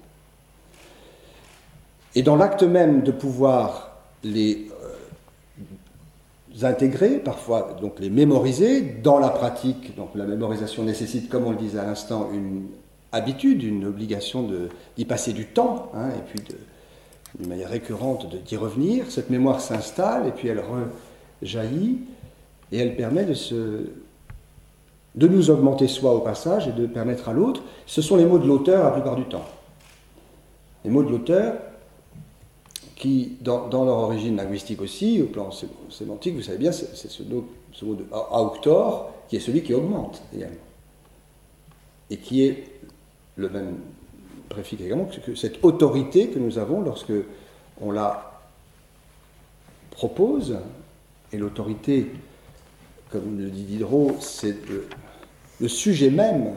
Et 2.15 2.23
dans 2.23 2.37
l'acte 2.37 2.63
même 2.63 3.03
de 3.03 3.11
pouvoir 3.11 3.97
les 4.23 4.69
euh, 4.81 6.65
intégrer, 6.65 7.17
parfois 7.17 7.75
donc 7.81 7.99
les 7.99 8.09
mémoriser 8.09 8.81
dans 9.03 9.19
la 9.19 9.27
pratique, 9.27 9.97
donc 9.97 10.11
la 10.15 10.23
mémorisation 10.23 10.83
nécessite, 10.83 11.27
comme 11.27 11.45
on 11.45 11.51
le 11.51 11.57
disait 11.57 11.79
à 11.79 11.85
l'instant, 11.85 12.29
une 12.33 12.67
habitude, 13.11 13.63
une 13.63 13.85
obligation 13.85 14.49
d'y 14.97 15.05
passer 15.05 15.33
du 15.33 15.45
temps, 15.45 15.91
hein, 15.93 16.09
et 16.09 16.21
puis 16.29 16.39
d'une 17.37 17.49
manière 17.49 17.69
récurrente 17.69 18.33
d'y 18.45 18.55
revenir. 18.55 19.11
Cette 19.11 19.29
mémoire 19.29 19.59
s'installe 19.59 20.27
et 20.27 20.31
puis 20.31 20.47
elle 20.47 20.63
rejaillit 21.41 21.99
et 22.71 22.77
elle 22.77 22.95
permet 22.95 23.25
de, 23.25 23.33
se, 23.33 23.89
de 25.15 25.27
nous 25.27 25.49
augmenter 25.49 25.87
soi 25.87 26.13
au 26.13 26.19
passage 26.19 26.67
et 26.67 26.71
de 26.71 26.85
permettre 26.87 27.29
à 27.29 27.33
l'autre. 27.33 27.61
Ce 27.85 28.01
sont 28.01 28.17
les 28.17 28.25
mots 28.25 28.37
de 28.37 28.47
l'auteur 28.47 28.83
la 28.83 28.91
plupart 28.91 29.15
du 29.15 29.23
temps. 29.23 29.45
Les 30.83 30.91
mots 30.91 31.03
de 31.03 31.09
l'auteur 31.09 31.55
qui, 32.95 33.37
dans, 33.41 33.67
leur 33.69 33.97
origine 33.97 34.35
linguistique 34.35 34.81
aussi, 34.81 35.21
au 35.21 35.25
plan 35.25 35.49
sémantique, 35.89 36.35
vous 36.35 36.41
savez 36.41 36.57
bien, 36.57 36.71
c'est 36.71 36.95
ce, 36.95 37.23
mot 37.23 37.45
de 37.81 38.05
auctor 38.31 39.11
qui 39.27 39.37
est 39.37 39.39
celui 39.39 39.63
qui 39.63 39.73
augmente 39.73 40.21
également. 40.33 40.55
Et 42.09 42.17
qui 42.17 42.43
est 42.43 42.63
le 43.35 43.49
même 43.49 43.75
préfixe 44.49 44.81
également 44.83 45.05
que 45.05 45.35
cette 45.35 45.63
autorité 45.63 46.27
que 46.29 46.39
nous 46.39 46.57
avons 46.57 46.81
lorsque 46.81 47.13
on 47.81 47.91
la 47.91 48.31
propose, 49.91 50.57
et 51.31 51.37
l'autorité, 51.37 52.11
comme 53.11 53.39
le 53.39 53.49
dit 53.49 53.63
Diderot, 53.63 54.15
c'est 54.19 54.55
le, 55.59 55.67
sujet 55.67 56.09
même 56.09 56.55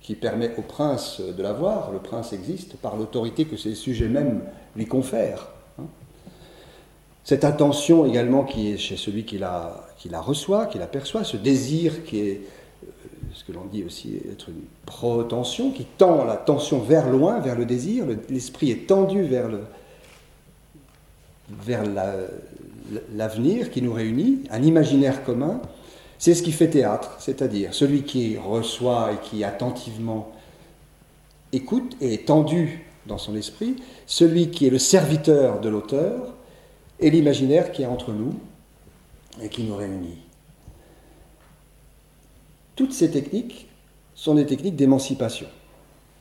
qui 0.00 0.14
permet 0.14 0.52
au 0.56 0.62
prince 0.62 1.20
de 1.20 1.42
l'avoir. 1.42 1.90
Le 1.92 1.98
prince 1.98 2.32
existe 2.32 2.76
par 2.76 2.96
l'autorité 2.96 3.44
que 3.44 3.56
ces 3.56 3.74
sujets 3.74 4.08
mêmes 4.08 4.42
lui 4.76 4.86
confèrent. 4.86 5.48
Hein. 5.78 5.86
Cette 7.24 7.44
attention 7.44 8.06
également 8.06 8.44
qui 8.44 8.72
est 8.72 8.76
chez 8.76 8.96
celui 8.96 9.24
qui 9.24 9.38
la, 9.38 9.86
qui 9.98 10.08
reçoit, 10.14 10.66
qui 10.66 10.78
la 10.78 10.86
perçoit, 10.86 11.24
ce 11.24 11.36
désir 11.36 12.04
qui 12.04 12.20
est 12.20 12.40
ce 13.36 13.44
que 13.44 13.52
l'on 13.52 13.66
dit 13.66 13.84
aussi 13.84 14.16
être 14.32 14.48
une 14.48 14.62
protension, 14.86 15.70
qui 15.70 15.84
tend 15.84 16.24
la 16.24 16.36
tension 16.36 16.80
vers 16.80 17.10
loin, 17.10 17.38
vers 17.38 17.54
le 17.54 17.66
désir. 17.66 18.06
L'esprit 18.30 18.70
est 18.70 18.86
tendu 18.86 19.22
vers 19.22 19.50
l'avenir 23.14 23.70
qui 23.70 23.82
nous 23.82 23.92
réunit, 23.92 24.44
un 24.50 24.62
imaginaire 24.62 25.22
commun. 25.22 25.60
C'est 26.18 26.34
ce 26.34 26.42
qui 26.42 26.52
fait 26.52 26.68
théâtre, 26.68 27.16
c'est-à-dire 27.18 27.74
celui 27.74 28.02
qui 28.02 28.36
reçoit 28.36 29.12
et 29.12 29.28
qui 29.28 29.44
attentivement 29.44 30.32
écoute 31.52 31.96
et 32.00 32.14
est 32.14 32.26
tendu 32.26 32.86
dans 33.06 33.18
son 33.18 33.36
esprit, 33.36 33.76
celui 34.06 34.50
qui 34.50 34.66
est 34.66 34.70
le 34.70 34.78
serviteur 34.78 35.60
de 35.60 35.68
l'auteur, 35.68 36.34
et 37.00 37.10
l'imaginaire 37.10 37.72
qui 37.72 37.82
est 37.82 37.86
entre 37.86 38.12
nous 38.12 38.34
et 39.42 39.48
qui 39.48 39.64
nous 39.64 39.76
réunit. 39.76 40.18
Toutes 42.74 42.92
ces 42.92 43.10
techniques 43.10 43.68
sont 44.14 44.34
des 44.34 44.46
techniques 44.46 44.76
d'émancipation. 44.76 45.46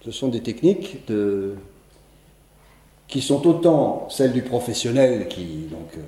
Ce 0.04 0.12
sont 0.12 0.28
des 0.28 0.42
techniques 0.42 1.06
qui 3.08 3.22
sont 3.22 3.48
autant 3.48 4.08
celles 4.10 4.34
du 4.34 4.42
professionnel 4.42 5.28
qui 5.28 5.68
donc, 5.72 5.98
euh, 5.98 6.02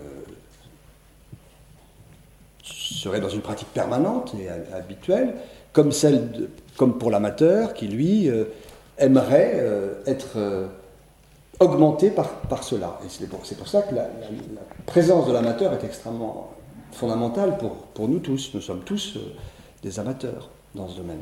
serait 2.73 3.19
dans 3.19 3.29
une 3.29 3.41
pratique 3.41 3.71
permanente 3.73 4.33
et 4.39 4.49
habituelle, 4.73 5.35
comme, 5.73 5.91
celle 5.91 6.49
comme 6.75 6.97
pour 6.97 7.11
l'amateur 7.11 7.73
qui, 7.73 7.87
lui, 7.87 8.29
euh, 8.29 8.45
aimerait 8.97 9.53
euh, 9.55 10.01
être 10.05 10.37
augmenté 11.59 12.11
par, 12.11 12.63
cela. 12.63 12.99
C'est 13.09 13.29
pour, 13.29 13.39
pour, 13.39 13.67
ça 13.67 13.81
que 13.81 13.95
la, 13.95 14.07
présence 14.85 15.27
de 15.27 15.33
l'amateur 15.33 15.73
est 15.73 15.83
extrêmement 15.83 16.51
fondamentale 16.91 17.57
pour, 17.57 18.07
nous 18.07 18.19
tous. 18.19 18.51
Nous 18.53 18.61
sommes 18.61 18.81
tous 18.81 19.17
des 19.83 19.99
amateurs 19.99 20.49
dans 20.75 20.87
ce 20.87 20.97
domaine. 20.97 21.21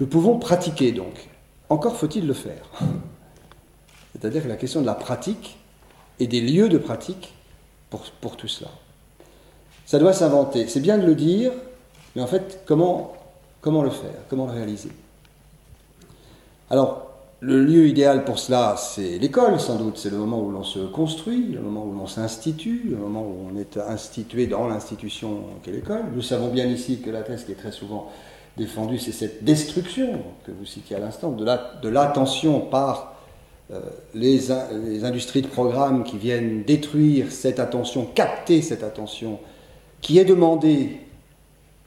Nous 0.00 0.06
pouvons 0.06 0.38
pratiquer 0.38 0.92
donc. 0.92 1.28
Encore 1.68 1.96
faut-il 1.96 2.26
le 2.26 2.34
faire. 2.34 2.70
C'est-à-dire 4.12 4.42
que 4.42 4.48
la 4.48 4.56
question 4.56 4.80
de 4.80 4.86
la 4.86 4.94
pratique 4.94 5.58
et 6.20 6.26
des 6.26 6.40
lieux 6.40 6.68
de 6.68 6.78
pratique 6.78 7.34
pour 8.20 8.36
tout 8.36 8.48
cela. 8.48 8.70
Ça 9.86 10.00
doit 10.00 10.12
s'inventer. 10.12 10.66
C'est 10.68 10.80
bien 10.80 10.98
de 10.98 11.06
le 11.06 11.14
dire, 11.14 11.52
mais 12.14 12.22
en 12.22 12.26
fait, 12.26 12.62
comment, 12.66 13.14
comment 13.60 13.82
le 13.82 13.90
faire 13.90 14.10
Comment 14.28 14.46
le 14.46 14.52
réaliser? 14.52 14.90
Alors, 16.70 17.06
le 17.40 17.62
lieu 17.62 17.86
idéal 17.86 18.24
pour 18.24 18.40
cela, 18.40 18.74
c'est 18.76 19.18
l'école, 19.18 19.60
sans 19.60 19.76
doute. 19.76 19.98
C'est 19.98 20.10
le 20.10 20.16
moment 20.16 20.40
où 20.40 20.50
l'on 20.50 20.64
se 20.64 20.80
construit, 20.80 21.52
le 21.52 21.60
moment 21.60 21.84
où 21.84 21.92
l'on 21.92 22.08
s'institue, 22.08 22.88
le 22.90 22.96
moment 22.96 23.22
où 23.22 23.48
on 23.52 23.56
est 23.56 23.76
institué 23.76 24.48
dans 24.48 24.66
l'institution 24.66 25.44
qu'est 25.62 25.70
l'école. 25.70 26.02
Nous 26.14 26.22
savons 26.22 26.48
bien 26.48 26.66
ici 26.66 27.00
que 27.00 27.10
la 27.10 27.22
thèse 27.22 27.44
qui 27.44 27.52
est 27.52 27.56
très 27.56 27.72
souvent 27.72 28.10
défendue, 28.56 28.98
c'est 28.98 29.12
cette 29.12 29.44
destruction 29.44 30.22
que 30.44 30.50
vous 30.50 30.64
citiez 30.64 30.96
à 30.96 30.98
l'instant, 30.98 31.30
de 31.30 31.88
l'attention 31.88 32.60
par 32.60 33.14
euh, 33.70 33.80
les, 34.14 34.40
les, 34.84 35.04
industries 35.04 35.42
de 35.42 35.48
programme 35.48 36.04
qui 36.04 36.16
viennent 36.16 36.62
détruire 36.62 37.30
cette 37.30 37.60
attention, 37.60 38.06
capter 38.06 38.62
cette 38.62 38.82
attention, 38.82 39.38
qui 40.06 40.20
est 40.20 40.24
demandée 40.24 41.00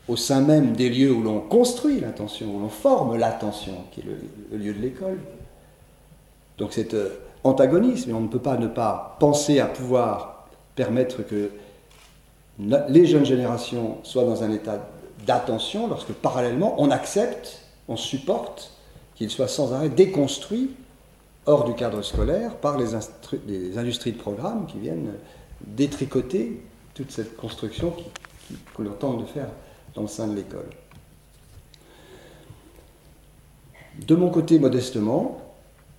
au 0.10 0.18
sein 0.18 0.42
même 0.42 0.74
des 0.74 0.90
lieux 0.90 1.10
où 1.10 1.24
l'on 1.24 1.40
construit 1.40 2.02
l'attention, 2.02 2.54
où 2.54 2.60
l'on 2.60 2.68
forme 2.68 3.16
l'attention, 3.16 3.76
qui 3.94 4.02
est 4.02 4.04
le 4.52 4.58
lieu 4.58 4.74
de 4.74 4.82
l'école. 4.82 5.20
Donc 6.58 6.74
c'est 6.74 6.94
euh, 6.94 7.18
antagonisme, 7.46 8.10
et 8.10 8.14
on 8.14 8.20
ne 8.20 8.28
peut 8.28 8.42
pas 8.42 8.58
ne 8.58 8.68
pas 8.68 9.16
penser 9.22 9.62
à 9.62 9.68
pouvoir 9.68 10.50
permettre 10.76 11.26
que 11.26 11.50
les 12.90 13.06
jeunes 13.06 13.26
générations 13.26 14.00
soient 14.04 14.26
dans 14.26 14.44
un 14.44 14.52
état 14.52 14.86
d'attention 15.26 15.88
lorsque 15.88 16.12
parallèlement 16.12 16.76
on 16.78 16.92
accepte, 16.92 17.62
on 17.88 17.96
supporte 17.96 18.74
qu'ils 19.16 19.30
soient 19.30 19.48
sans 19.48 19.72
arrêt 19.72 19.88
déconstruits 19.88 20.72
hors 21.46 21.64
du 21.64 21.74
cadre 21.74 22.02
scolaire 22.02 22.58
par 22.58 22.78
les, 22.78 23.78
industries 23.78 24.12
de 24.12 24.18
programme 24.18 24.66
qui 24.66 24.78
viennent 24.78 25.14
détricoter 25.66 26.62
toute 27.00 27.12
cette 27.12 27.38
construction 27.38 27.96
que 28.76 28.82
l'on 28.82 28.92
tente 28.92 29.22
de 29.22 29.26
faire 29.26 29.48
dans 29.96 30.02
le 30.02 30.10
sein 30.10 30.28
de 30.28 30.36
l'école. 30.36 30.68
De 34.06 34.16
mon 34.16 34.30
côté, 34.30 34.60
modestement, 34.60 35.40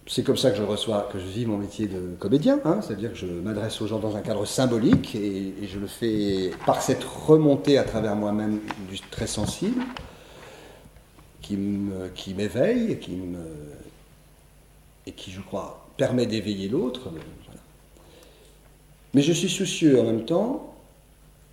c'est 0.07 0.23
comme 0.23 0.37
ça 0.37 0.51
que 0.51 0.59
je 0.59 0.63
reçois, 0.63 1.09
que 1.11 1.19
je 1.19 1.25
vis 1.25 1.47
mon 1.47 1.57
métier 1.57 1.87
de 1.87 2.17
comédien, 2.19 2.61
hein, 2.67 2.81
c'est-à-dire 2.83 3.13
que 3.13 3.17
je 3.17 3.25
m'adresse 3.25 3.81
aux 3.81 3.87
gens 3.87 3.99
dans 3.99 4.15
un 4.15 4.21
cadre 4.21 4.45
symbolique 4.45 5.15
et, 5.15 5.55
je 5.67 5.79
le 5.79 5.87
fais 5.87 6.51
par 6.67 6.83
cette 6.83 7.03
remontée 7.03 7.79
à 7.79 7.85
travers 7.85 8.15
moi-même 8.15 8.61
du 8.91 9.01
très 9.01 9.27
sensible 9.27 9.83
qui 11.41 11.57
m'éveille 12.37 12.99
qui 12.99 13.15
et, 13.15 13.19
et 15.07 15.13
qui, 15.13 15.31
je 15.31 15.41
crois, 15.41 15.89
permet 15.97 16.27
d'éveiller 16.27 16.69
l'autre. 16.69 17.09
Mais 19.15 19.23
je 19.23 19.33
suis 19.33 19.49
soucieux 19.49 19.99
en 19.99 20.05
même 20.05 20.27
temps 20.27 20.70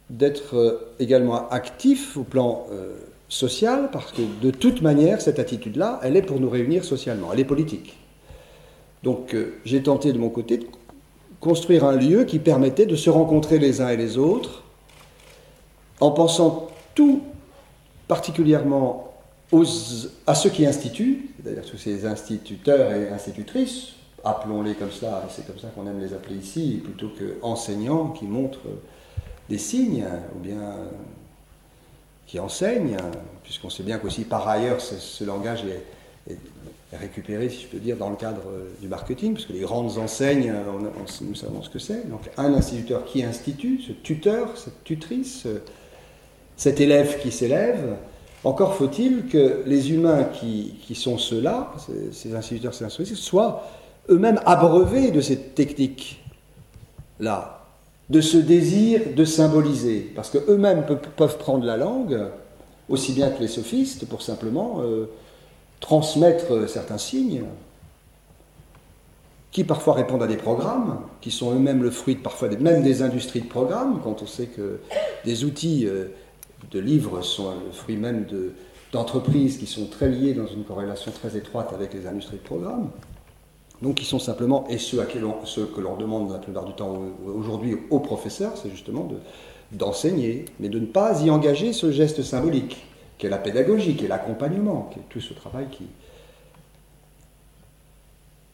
d'être 0.10 0.56
euh, 0.56 0.94
également 1.00 1.50
actif 1.50 2.18
au 2.18 2.24
plan 2.24 2.66
euh, 2.72 2.96
social 3.30 3.90
parce 3.92 4.12
que 4.12 4.22
de 4.42 4.52
toute 4.52 4.82
manière, 4.82 5.22
cette 5.22 5.40
attitude-là, 5.40 6.00
elle 6.04 6.16
est 6.16 6.22
pour 6.22 6.40
nous 6.40 6.50
réunir 6.50 6.86
socialement, 6.86 7.34
elle 7.34 7.40
est 7.40 7.46
politique. 7.46 7.98
Donc 9.04 9.34
euh, 9.34 9.58
j'ai 9.66 9.84
tenté 9.84 10.14
de 10.14 10.18
mon 10.18 10.30
côté 10.30 10.58
de 10.58 10.66
construire 11.40 11.84
un 11.84 11.96
lieu 11.96 12.24
qui 12.24 12.40
permettait 12.40 12.86
de 12.86 12.96
se 12.96 13.10
rencontrer 13.10 13.60
les 13.60 13.82
uns 13.82 13.90
et 13.90 13.98
les 13.98 14.18
autres 14.18 14.64
en 16.00 16.12
pensant 16.12 16.70
tout 16.96 17.22
particulièrement 18.08 19.14
à 20.26 20.36
ceux 20.36 20.50
qui 20.50 20.66
instituent, 20.66 21.30
c'est-à-dire 21.42 21.64
tous 21.66 21.78
ces 21.78 22.06
instituteurs 22.06 22.92
et 22.92 23.10
institutrices, 23.10 23.94
appelons-les 24.24 24.74
comme 24.74 24.92
ça, 24.92 25.26
c'est 25.30 25.46
comme 25.48 25.60
ça 25.60 25.70
qu'on 25.70 25.88
aime 25.88 26.00
les 26.00 26.14
appeler 26.14 26.36
ici, 26.36 26.82
plutôt 26.84 27.10
que 27.18 27.38
enseignants 27.42 28.10
qui 28.10 28.26
montrent 28.26 28.68
des 29.50 29.58
signes, 29.58 30.06
ou 30.36 30.40
bien 30.40 30.76
qui 32.26 32.40
enseignent, 32.40 32.98
puisqu'on 33.44 33.70
sait 33.70 33.84
bien 33.84 33.98
qu'aussi 34.00 34.26
par 34.26 34.48
ailleurs 34.48 34.82
ce, 34.82 35.24
langage 35.24 35.64
est, 35.66 36.38
récupéré, 36.94 37.50
si 37.50 37.62
je 37.64 37.68
peux 37.68 37.80
dire, 37.80 37.98
dans 37.98 38.10
le 38.10 38.16
cadre 38.16 38.44
du 38.82 38.88
marketing, 38.88 39.34
parce 39.34 39.46
que 39.46 39.54
les 39.54 39.62
grandes 39.62 39.98
enseignes, 39.98 40.54
nous 41.22 41.36
savons 41.36 41.62
ce 41.62 41.70
que 41.70 41.80
c'est. 41.80 42.10
Donc 42.10 42.22
un 42.38 42.54
instituteur 42.54 43.06
qui 43.06 43.24
institue, 43.24 43.82
ce 43.86 43.92
tuteur, 43.92 44.58
cette 44.58 44.84
tutrice, 44.84 45.48
cet 46.58 46.82
élève 46.82 47.20
qui 47.20 47.32
s'élève, 47.32 47.98
encore 48.44 48.76
faut-il 48.76 49.28
que 49.28 49.64
les 49.66 49.92
humains 49.92 50.24
qui, 50.24 50.96
sont 50.96 51.18
ceux-là, 51.18 51.74
ces 52.12 52.36
instituteurs, 52.36 52.74
ces 52.74 52.86
institutrices, 52.86 53.20
soient 53.20 53.64
eux-mêmes 54.10 54.40
abreuvés 54.46 55.12
de 55.12 55.20
cette 55.22 55.54
technique-là, 55.56 56.26
de 58.10 58.22
ce 58.22 58.38
désir 58.38 59.02
de 59.16 59.26
symboliser, 59.26 60.12
parce 60.16 60.30
qu'eux-mêmes 60.30 60.86
peuvent 61.16 61.38
prendre 61.38 61.66
la 61.66 61.78
langue, 61.78 62.18
aussi 62.90 63.14
bien 63.14 63.30
que 63.30 63.42
les 63.42 63.48
sophistes, 63.48 64.08
pour 64.08 64.22
simplement 64.22 64.82
euh, 64.82 65.10
transmettre 65.80 66.70
certains 66.70 66.98
signes, 66.98 67.44
qui 69.52 69.64
parfois 69.64 69.94
répondent 69.96 70.24
à 70.24 70.28
des 70.28 70.38
programmes, 70.38 71.00
qui 71.20 71.32
sont 71.32 71.54
eux-mêmes 71.54 71.84
le 71.84 71.92
fruit 71.92 72.16
parfois 72.16 72.48
même 72.48 72.84
des 72.84 73.02
industries 73.02 73.42
de 73.42 73.48
programmes, 73.48 74.00
quand 74.04 74.22
on 74.22 74.28
sait 74.28 74.48
que 74.48 74.80
des 75.26 75.44
outils 75.44 75.86
euh, 75.86 76.06
de 76.72 76.80
livres 76.80 77.22
sont 77.22 77.52
le 77.66 77.72
fruit 77.72 77.98
même 77.98 78.26
d'entreprises 78.94 79.58
qui 79.58 79.66
sont 79.66 79.88
très 79.88 80.10
liées 80.10 80.34
dans 80.34 80.48
une 80.48 80.64
corrélation 80.64 81.12
très 81.12 81.36
étroite 81.38 81.74
avec 81.74 81.94
les 81.94 82.08
industries 82.08 82.38
de 82.38 82.44
programmes. 82.44 82.90
Donc, 83.82 83.96
qui 83.96 84.06
sont 84.06 84.20
simplement, 84.20 84.66
et 84.70 84.78
ceux, 84.78 85.02
à 85.02 85.06
qui 85.06 85.20
que 85.20 85.82
l'on 85.82 85.98
demande 85.98 86.32
la 86.32 86.40
plupart 86.40 86.66
du 86.66 86.74
temps 86.74 87.00
aujourd'hui 87.26 87.78
aux 87.92 88.00
professeurs, 88.00 88.58
c'est 88.58 88.72
justement 88.72 89.08
d'enseigner, 89.72 90.46
mais 90.60 90.70
de 90.70 90.80
ne 90.80 90.88
pas 90.88 91.22
y 91.22 91.30
engager 91.30 91.74
ce 91.74 91.92
geste 91.92 92.24
symbolique, 92.24 92.88
qui 93.18 93.28
est 93.28 93.30
la 93.30 93.38
pédagogie, 93.38 93.96
qui 93.96 94.06
est 94.06 94.08
l'accompagnement, 94.08 94.90
qui 94.92 95.00
est 95.00 95.04
tout 95.10 95.22
ce 95.22 95.34
travail 95.34 95.68
qui, 95.70 95.86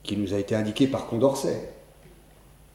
qui 0.03 0.17
nous 0.17 0.33
a 0.33 0.37
été 0.37 0.55
indiqué 0.55 0.87
par 0.87 1.07
Condorcet. 1.07 1.69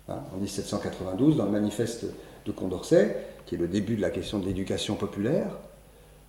Hein, 0.09 0.21
en 0.35 0.39
1792, 0.39 1.37
dans 1.37 1.45
le 1.45 1.51
manifeste 1.51 2.07
de 2.47 2.53
Condorcet, 2.53 3.27
qui 3.45 3.57
est 3.57 3.59
le 3.59 3.69
début 3.69 3.97
de 3.97 4.01
la 4.01 4.11
question 4.11 4.39
de 4.39 4.47
l'éducation 4.47 4.95
populaire, 4.95 5.51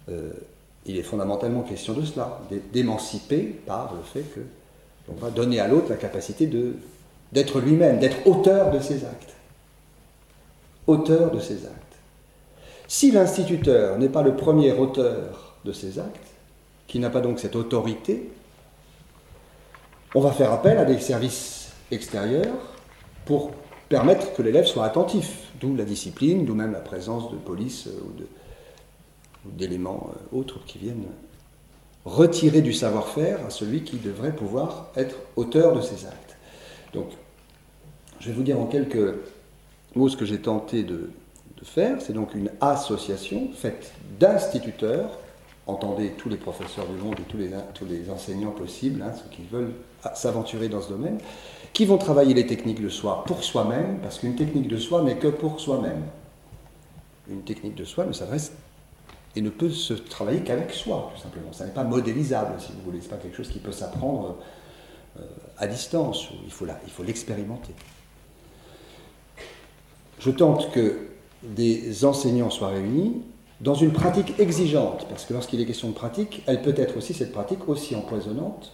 euh, 0.10 0.32
il 0.86 0.98
est 0.98 1.04
fondamentalement 1.04 1.62
question 1.62 1.94
de 1.94 2.04
cela, 2.04 2.42
d'émanciper 2.74 3.44
par 3.66 3.94
le 3.94 4.02
fait 4.02 4.24
que 4.34 4.42
on 5.12 5.20
va 5.20 5.32
donner 5.32 5.60
à 5.60 5.68
l'autre 5.68 5.90
la 5.90 5.96
capacité 5.96 6.50
d'être 7.32 7.60
lui-même, 7.60 8.00
d'être 8.00 8.26
auteur 8.28 8.72
de 8.72 8.80
ses 8.80 9.06
actes. 9.06 9.34
Auteur 10.88 11.32
de 11.32 11.40
ses 11.40 11.66
actes. 11.66 11.76
Si 12.88 13.12
l'instituteur 13.12 13.98
n'est 13.98 14.10
pas 14.10 14.24
le 14.24 14.36
premier 14.36 14.72
auteur 14.72 15.56
de 15.66 15.72
ses 15.72 16.00
actes, 16.00 16.28
qui 16.88 17.00
n'a 17.00 17.10
pas 17.10 17.22
donc 17.22 17.40
cette 17.40 17.56
autorité, 17.56 18.32
on 20.16 20.22
va 20.22 20.32
faire 20.32 20.52
appel 20.52 20.78
à 20.78 20.86
des 20.86 21.00
services 21.00 21.72
extérieurs 21.92 22.56
pour 23.26 23.52
permettre 23.90 24.34
que 24.34 24.42
l'élève 24.42 24.66
soit 24.66 24.86
attentif, 24.86 25.52
d'où 25.60 25.76
la 25.76 25.86
discipline, 25.86 26.46
d'où 26.46 26.56
même 26.56 26.72
la 26.72 26.80
présence 26.80 27.32
de 27.32 27.38
police 27.38 27.88
euh, 27.88 28.26
ou 29.46 29.52
d'éléments 29.52 30.10
euh, 30.12 30.38
autres 30.38 30.64
qui 30.66 30.80
viennent 30.80 31.06
retirer 32.06 32.62
du 32.62 32.74
savoir-faire 32.74 33.40
à 33.46 33.50
celui 33.50 33.84
qui 33.84 33.98
devrait 33.98 34.36
pouvoir 34.36 34.88
être 34.96 35.16
auteur 35.36 35.76
de 35.76 35.82
ces 35.82 36.06
actes. 36.06 36.38
Donc, 36.94 37.08
je 38.20 38.30
vais 38.30 38.34
vous 38.34 38.44
dire 38.44 38.60
en 38.60 38.66
quelques 38.66 39.16
mots 39.96 40.10
ce 40.10 40.18
que 40.18 40.26
j'ai 40.26 40.40
tenté 40.40 40.84
de, 40.84 41.10
faire. 41.62 42.02
C'est 42.02 42.14
donc 42.14 42.36
une 42.36 42.50
association 42.62 43.50
faite 43.54 43.92
d'instituteurs, 44.18 45.20
entendez 45.68 46.12
tous 46.12 46.30
les 46.30 46.38
professeurs 46.38 46.86
du 46.86 46.94
monde 46.94 47.16
et 47.20 47.24
tous 47.74 47.86
les, 47.86 48.10
enseignants 48.10 48.52
possibles, 48.52 49.02
hein, 49.02 49.12
ceux 49.14 49.30
qui 49.30 49.42
veulent 49.52 49.74
s'aventurer 50.16 50.70
dans 50.70 50.82
ce 50.82 50.88
domaine, 50.88 51.18
qui 51.74 51.86
vont 51.86 51.98
travailler 51.98 52.34
les 52.34 52.48
techniques 52.48 52.82
de 52.82 52.88
soi 52.88 53.26
pour 53.28 53.44
soi-même, 53.44 54.00
parce 54.02 54.20
qu'une 54.20 54.38
technique 54.38 54.70
de 54.70 54.78
soi 54.78 55.02
n'est 55.04 55.18
que 55.18 55.28
pour 55.28 55.60
soi-même. 55.60 56.04
Une 57.30 57.42
technique 57.42 57.76
de 57.76 57.84
soi 57.84 58.06
ne 58.06 58.14
s'adresse 58.14 58.54
et 59.36 59.42
ne 59.42 59.50
peut 59.50 59.70
se 59.70 59.94
travailler 59.94 60.42
qu'avec 60.42 60.72
soi, 60.72 61.12
tout 61.16 61.22
simplement. 61.22 61.54
Ça 61.54 61.66
n'est 61.66 61.72
pas 61.72 61.84
modélisable, 61.84 62.60
si 62.60 62.72
vous 62.72 62.82
voulez. 62.84 63.00
Ce 63.00 63.06
n'est 63.06 63.12
pas 63.12 63.18
quelque 63.18 63.38
chose 63.38 63.50
qui 63.50 63.60
peut 63.60 63.72
s'apprendre 63.72 64.38
euh, 65.20 65.24
à 65.58 65.68
distance. 65.68 66.30
Il 66.46 66.52
faut, 66.52 66.66
l'expérimenter. 67.04 67.74
Je 70.20 70.32
tente 70.32 70.72
que 70.72 71.08
des 71.44 72.04
enseignants 72.06 72.50
soient 72.50 72.70
réunis 72.70 73.22
dans 73.62 73.76
une 73.76 73.92
pratique 73.92 74.40
exigeante, 74.40 75.06
parce 75.10 75.26
que 75.26 75.34
lorsqu'il 75.34 75.60
est 75.62 75.66
question 75.66 75.90
de 75.90 75.94
pratique, 75.94 76.44
elle 76.48 76.62
peut 76.62 76.74
être 76.78 76.98
aussi, 76.98 77.14
cette 77.14 77.32
pratique, 77.32 77.68
aussi 77.68 77.96
empoisonnante, 77.96 78.74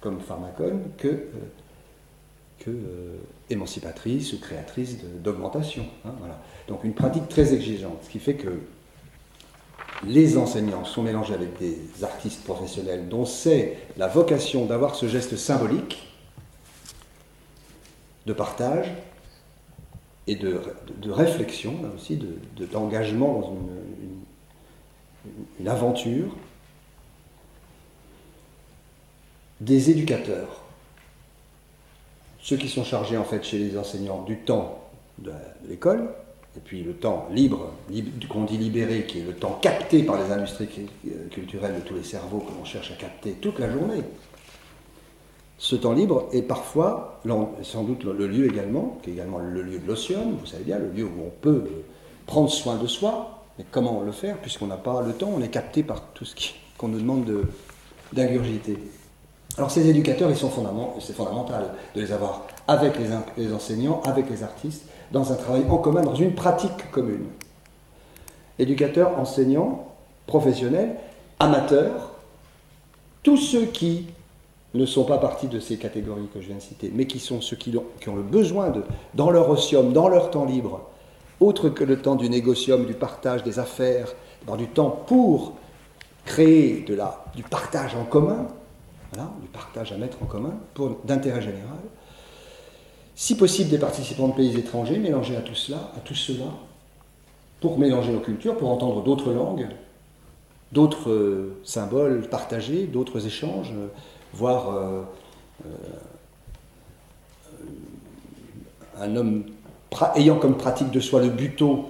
comme 0.00 0.20
pharmacone, 0.20 0.82
que, 0.96 1.08
euh, 1.08 1.30
que 2.60 2.70
euh, 2.70 3.16
émancipatrice 3.50 4.32
ou 4.32 4.38
créatrice 4.38 4.98
d'augmentation. 5.22 5.86
Hein, 6.04 6.12
voilà. 6.18 6.40
Donc 6.68 6.84
une 6.84 6.94
pratique 6.94 7.28
très 7.28 7.52
exigeante, 7.54 7.98
ce 8.04 8.10
qui 8.10 8.18
fait 8.18 8.34
que 8.34 8.60
les 10.06 10.36
enseignants 10.36 10.84
sont 10.84 11.02
mélangés 11.02 11.34
avec 11.34 11.58
des 11.58 11.78
artistes 12.02 12.44
professionnels 12.44 13.08
dont 13.08 13.24
c'est 13.24 13.78
la 13.96 14.06
vocation 14.06 14.64
d'avoir 14.64 14.94
ce 14.94 15.08
geste 15.08 15.36
symbolique 15.36 16.08
de 18.26 18.32
partage 18.32 18.92
et 20.26 20.36
de, 20.36 20.60
réflexion, 21.10 21.82
là 21.82 21.88
aussi, 21.96 22.20
d'engagement 22.70 23.40
dans 23.40 23.56
une, 25.58 25.68
aventure, 25.68 26.36
des 29.60 29.90
éducateurs, 29.90 30.62
ceux 32.40 32.56
qui 32.56 32.68
sont 32.68 32.84
chargés 32.84 33.16
en 33.16 33.24
fait 33.24 33.42
chez 33.42 33.58
les 33.58 33.76
enseignants 33.76 34.22
du 34.22 34.36
temps 34.38 34.88
de 35.18 35.32
l'école, 35.66 36.14
et 36.58 36.60
puis 36.64 36.82
le 36.82 36.94
temps 36.94 37.28
libre, 37.30 37.70
qu'on 38.28 38.42
dit 38.42 38.58
libéré, 38.58 39.04
qui 39.06 39.20
est 39.20 39.24
le 39.24 39.32
temps 39.32 39.60
capté 39.62 40.02
par 40.02 40.20
les 40.20 40.32
industries 40.32 40.88
culturelles 41.30 41.76
de 41.76 41.80
tous 41.82 41.94
les 41.94 42.02
cerveaux 42.02 42.40
que 42.40 42.52
l'on 42.52 42.64
cherche 42.64 42.90
à 42.90 42.96
capter 42.96 43.34
toute 43.34 43.60
la 43.60 43.70
journée. 43.70 44.02
Ce 45.56 45.76
temps 45.76 45.92
libre 45.92 46.28
est 46.32 46.42
parfois, 46.42 47.20
sans 47.62 47.84
doute 47.84 48.02
le 48.02 48.26
lieu 48.26 48.46
également, 48.46 48.98
qui 49.02 49.10
est 49.10 49.12
également 49.12 49.38
le 49.38 49.62
lieu 49.62 49.78
de 49.78 49.86
l'otium, 49.86 50.36
vous 50.40 50.46
savez 50.46 50.64
bien, 50.64 50.80
le 50.80 50.90
lieu 50.90 51.04
où 51.04 51.22
on 51.24 51.30
peut 51.40 51.62
prendre 52.26 52.50
soin 52.50 52.74
de 52.74 52.88
soi, 52.88 53.44
mais 53.56 53.64
comment 53.70 54.02
le 54.02 54.10
faire, 54.10 54.36
puisqu'on 54.38 54.66
n'a 54.66 54.76
pas 54.76 55.00
le 55.02 55.12
temps, 55.12 55.30
on 55.32 55.40
est 55.40 55.50
capté 55.50 55.84
par 55.84 56.02
tout 56.12 56.24
ce 56.24 56.34
qu'on 56.76 56.88
nous 56.88 56.98
demande 56.98 57.24
d'ingurgiter. 58.12 58.78
Alors 59.56 59.70
ces 59.70 59.88
éducateurs, 59.88 60.30
c'est 61.00 61.14
fondamental 61.14 61.72
de 61.94 62.00
les 62.00 62.10
avoir 62.10 62.48
avec 62.66 62.94
les 63.36 63.52
enseignants, 63.52 64.00
avec 64.04 64.28
les 64.28 64.42
artistes, 64.42 64.86
dans 65.12 65.32
un 65.32 65.36
travail 65.36 65.64
en 65.68 65.78
commun, 65.78 66.02
dans 66.02 66.14
une 66.14 66.34
pratique 66.34 66.90
commune. 66.90 67.26
Éducateurs, 68.58 69.18
enseignants, 69.18 69.88
professionnels, 70.26 70.96
amateurs, 71.38 72.12
tous 73.22 73.36
ceux 73.36 73.66
qui 73.66 74.06
ne 74.74 74.84
sont 74.84 75.04
pas 75.04 75.18
partie 75.18 75.48
de 75.48 75.60
ces 75.60 75.76
catégories 75.76 76.28
que 76.32 76.40
je 76.40 76.48
viens 76.48 76.56
de 76.56 76.62
citer, 76.62 76.92
mais 76.94 77.06
qui 77.06 77.18
sont 77.18 77.40
ceux 77.40 77.56
qui 77.56 77.74
ont, 77.76 78.16
le 78.16 78.22
besoin 78.22 78.70
de, 78.70 78.82
dans 79.14 79.30
leur 79.30 79.48
osium, 79.48 79.92
dans 79.92 80.08
leur 80.08 80.30
temps 80.30 80.44
libre, 80.44 80.82
autre 81.40 81.68
que 81.68 81.84
le 81.84 82.00
temps 82.00 82.16
du 82.16 82.28
négocium, 82.28 82.84
du 82.84 82.94
partage 82.94 83.42
des 83.44 83.58
affaires, 83.58 84.14
dans 84.46 84.56
du 84.56 84.66
temps 84.66 84.90
pour 84.90 85.54
créer 86.24 86.84
du 87.34 87.42
partage 87.42 87.94
en 87.94 88.04
commun, 88.04 88.46
du 89.14 89.48
partage 89.48 89.92
à 89.92 89.96
mettre 89.96 90.22
en 90.22 90.26
commun, 90.26 90.54
d'intérêt 91.04 91.40
général, 91.40 91.78
si 93.18 93.36
possible 93.36 93.68
des 93.68 93.78
participants 93.78 94.28
de 94.28 94.34
pays 94.34 94.56
étrangers, 94.56 94.96
mélangés 94.96 95.36
à 95.36 95.40
tout 95.40 95.56
cela, 95.56 95.90
à 95.96 96.00
tout 96.04 96.14
cela, 96.14 96.44
pour 97.60 97.76
mélanger 97.76 98.12
nos 98.12 98.20
cultures, 98.20 98.56
pour 98.56 98.70
entendre 98.70 99.02
d'autres 99.02 99.32
langues, 99.32 99.66
d'autres 100.70 101.10
euh, 101.10 101.58
symboles 101.64 102.28
partagés, 102.28 102.84
d'autres 102.84 103.26
échanges, 103.26 103.72
euh, 103.74 103.88
voire 104.32 104.70
euh, 104.70 105.02
un 109.00 109.16
homme 109.16 109.46
ayant 110.14 110.38
comme 110.38 110.56
pratique 110.56 110.92
de 110.92 111.00
soi 111.00 111.20
le 111.20 111.30
buto 111.30 111.86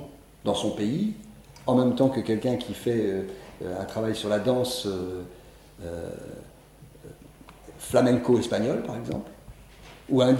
dans 0.46 0.54
son 0.54 0.70
pays, 0.70 1.12
en 1.66 1.74
même 1.74 1.94
temps 1.94 2.08
que 2.08 2.20
quelqu'un 2.20 2.56
qui 2.56 2.72
fait 2.72 3.26
un 3.62 3.84
travail 3.84 4.16
sur 4.16 4.30
la 4.30 4.38
danse 4.38 4.88
flamenco-espagnole, 7.78 8.82
par 8.82 8.96
exemple 8.96 9.30
ou 10.10 10.22
un, 10.22 10.34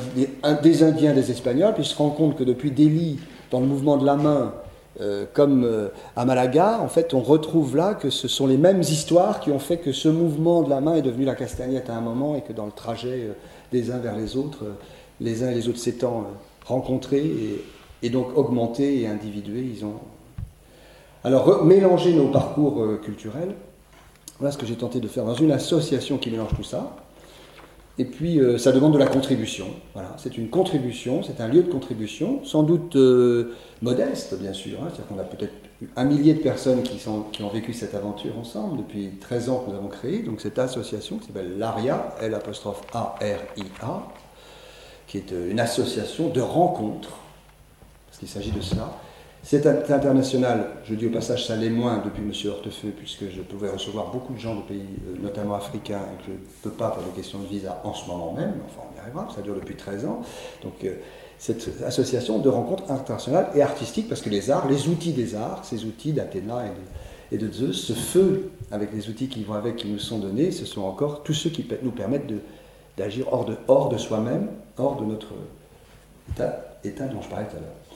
des 0.63 0.83
Indiens 0.83 1.13
des 1.13 1.31
Espagnols, 1.31 1.75
puis 1.75 1.85
se 1.85 1.97
rend 1.97 2.11
compte 2.11 2.37
que 2.37 2.45
depuis 2.45 2.71
Delhi, 2.71 3.19
dans 3.51 3.61
le 3.61 3.67
mouvement 3.67 3.97
de 3.97 4.07
la 4.07 4.17
main, 4.17 4.53
euh, 5.01 5.27
comme 5.33 5.65
euh, 5.65 5.89
à 6.17 6.25
Malaga, 6.25 6.81
en 6.83 6.89
fait, 6.89 7.15
on 7.15 7.21
retrouve 7.21 7.77
là 7.77 7.95
que 7.95 8.11
ce 8.11 8.27
sont 8.27 8.47
les 8.47 8.57
mêmes 8.57 8.81
histoires 8.81 9.39
qui 9.41 9.51
ont 9.51 9.61
fait 9.61 9.77
que 9.77 9.93
ce 9.93 10.09
mouvement 10.09 10.63
de 10.63 10.71
la 10.71 10.81
main 10.81 10.97
est 10.97 11.03
devenu 11.03 11.25
la 11.25 11.37
castagnette 11.37 11.89
à 11.89 11.97
un 11.97 12.01
moment 12.01 12.35
et 12.35 12.41
que 12.41 12.53
dans 12.53 12.67
le 12.67 12.73
trajet 12.73 13.27
euh, 13.29 13.33
des 13.71 13.91
uns 13.93 13.99
vers 13.99 14.17
les 14.17 14.37
autres, 14.37 14.65
les 15.21 15.45
uns 15.45 15.51
et 15.51 15.55
les 15.55 15.69
autres 15.69 15.79
s'étant 15.79 16.27
rencontrés 16.67 17.31
et, 18.03 18.11
donc 18.11 18.37
augmentés 18.37 19.03
et 19.03 19.07
individués, 19.07 19.67
ils 19.75 19.85
ont. 19.85 19.95
Alors, 21.25 21.65
mélanger 21.65 22.15
nos 22.15 22.29
parcours 22.29 23.01
culturels, 23.03 23.55
voilà 24.39 24.53
ce 24.53 24.59
que 24.59 24.67
j'ai 24.67 24.77
tenté 24.77 25.01
de 25.01 25.09
faire 25.09 25.25
dans 25.25 25.35
une 25.35 25.51
association 25.51 26.17
qui 26.17 26.31
mélange 26.31 26.55
tout 26.57 26.63
ça. 26.63 26.97
Et 28.01 28.05
puis, 28.05 28.39
euh, 28.39 28.59
ça 28.59 28.71
demande 28.71 28.93
de 28.93 28.99
la 28.99 29.07
contribution. 29.07 29.67
Voilà, 29.93 30.15
c'est 30.19 30.39
une 30.39 30.51
contribution, 30.51 31.25
c'est 31.25 31.41
un 31.41 31.49
lieu 31.49 31.65
de 31.65 31.71
contribution, 31.71 32.45
sans 32.45 32.63
doute 32.63 32.95
euh, 32.95 33.57
modeste, 33.83 34.39
bien 34.39 34.53
sûr. 34.53 34.79
Hein. 34.81 34.89
C'est-à-dire 34.89 35.09
qu'on 35.09 35.19
a 35.19 35.25
peut-être 35.25 35.55
un 35.97 36.05
millier 36.05 36.35
de 36.35 36.41
personnes 36.41 36.83
qui, 36.85 37.09
ont 37.09 37.49
vécu 37.49 37.73
cette 37.73 37.97
aventure 37.97 38.39
ensemble 38.39 38.79
depuis 38.79 39.11
13 39.21 39.49
ans 39.49 39.65
que 39.65 39.71
nous 39.71 39.77
avons 39.77 39.89
créé. 39.89 40.21
Donc, 40.21 40.41
cette 40.41 40.61
association 40.61 41.19
qui 41.19 41.27
s'appelle 41.27 41.59
l'ARIA, 41.59 42.15
L-A-R-I-A, 42.21 44.03
qui 45.09 45.19
est 45.19 45.33
euh, 45.33 45.51
une 45.51 45.59
association 45.59 46.29
de 46.29 46.41
rencontres, 46.41 47.19
parce 48.07 48.19
qu'il 48.21 48.29
s'agit 48.29 48.53
de 48.53 48.61
cela, 48.61 48.93
c'est 49.43 49.67
international, 49.67 50.67
je 50.85 50.95
dis 50.95 51.07
au 51.07 51.11
passage, 51.11 51.47
ça 51.47 51.57
l'est 51.57 51.71
moins 51.71 52.03
depuis 52.05 52.23
M. 52.23 52.33
Hortefeux, 52.51 52.91
puisque 52.91 53.31
je 53.31 53.41
pouvais 53.41 53.71
recevoir 53.71 54.11
beaucoup 54.11 54.35
de 54.35 54.39
gens 54.39 54.57
de 54.57 54.63
pays, 54.63 54.83
euh, 55.09 55.23
notamment 55.23 55.55
africains, 55.55 56.01
et 56.13 56.19
que 56.19 56.25
je 56.27 56.33
ne 56.33 56.39
peux 56.63 56.71
pas 56.71 56.91
pour 56.91 57.03
des 57.05 57.11
questions 57.11 57.39
de 57.39 57.47
visa 57.47 57.81
en 57.85 57.95
ce 57.95 58.07
moment 58.09 58.33
même, 58.33 58.55
enfin 58.67 58.87
on 58.93 58.97
y 58.97 59.01
arrivera, 59.01 59.29
ça 59.35 59.41
dure 59.41 59.55
depuis 59.55 59.77
13 59.77 60.05
ans. 60.07 60.23
Donc 60.63 60.85
euh, 60.85 60.97
cette 61.39 61.83
association 61.85 62.41
de 62.41 62.49
rencontres 62.49 62.91
internationales 62.91 63.49
et 63.55 63.63
artistiques, 63.63 64.09
parce 64.09 64.21
que 64.21 64.29
les 64.29 64.51
arts, 64.51 64.69
les 64.69 64.89
outils 64.89 65.13
des 65.13 65.37
arts, 65.37 65.65
ces 65.65 65.85
outils 65.85 66.13
d'Athéna 66.13 66.65
et 67.31 67.39
de, 67.39 67.53
Zeus, 67.53 67.87
ce 67.87 67.93
feu 67.93 68.51
avec 68.73 68.93
les 68.93 69.09
outils 69.09 69.29
qui 69.29 69.45
vont 69.45 69.55
avec, 69.55 69.77
qui 69.77 69.89
nous 69.89 70.01
sont 70.01 70.19
donnés, 70.19 70.51
ce 70.51 70.67
sont 70.67 70.83
encore 70.83 71.23
tous 71.23 71.35
ceux 71.35 71.51
qui 71.51 71.67
nous 71.83 71.93
permettent 71.93 72.33
d'agir 72.97 73.33
hors 73.33 73.89
de, 73.89 73.99
soi-même, 73.99 74.49
hors 74.77 75.01
de 75.01 75.05
notre 75.05 75.29
état 76.85 77.07
dont 77.07 77.23
je 77.23 77.29
parlais 77.29 77.47
tout 77.47 77.57
à 77.57 77.61
l'heure. 77.61 77.88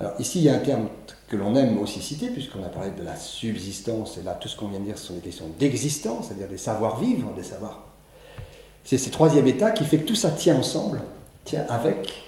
Alors 0.00 0.12
ici, 0.20 0.38
il 0.38 0.44
y 0.44 0.48
a 0.48 0.54
un 0.54 0.60
terme 0.60 0.88
que 1.28 1.36
l'on 1.36 1.56
aime 1.56 1.78
aussi 1.78 2.00
citer, 2.00 2.28
puisqu'on 2.28 2.62
a 2.62 2.68
parlé 2.68 2.90
de 2.90 3.02
la 3.02 3.16
subsistance, 3.16 4.16
et 4.16 4.22
là, 4.22 4.34
tout 4.40 4.48
ce 4.48 4.56
qu'on 4.56 4.68
vient 4.68 4.78
de 4.78 4.84
dire, 4.84 4.98
ce 4.98 5.06
sont 5.06 5.14
des 5.14 5.20
questions 5.20 5.46
d'existence, 5.58 6.26
c'est-à-dire 6.28 6.48
des 6.48 6.56
savoir-vivre, 6.58 7.32
des 7.34 7.42
savoirs. 7.42 7.82
C'est 8.84 8.98
ce 8.98 9.10
troisième 9.10 9.46
état 9.46 9.72
qui 9.72 9.84
fait 9.84 9.98
que 9.98 10.06
tout 10.06 10.14
ça 10.14 10.30
tient 10.30 10.56
ensemble, 10.56 11.00
tient 11.44 11.66
avec, 11.68 12.22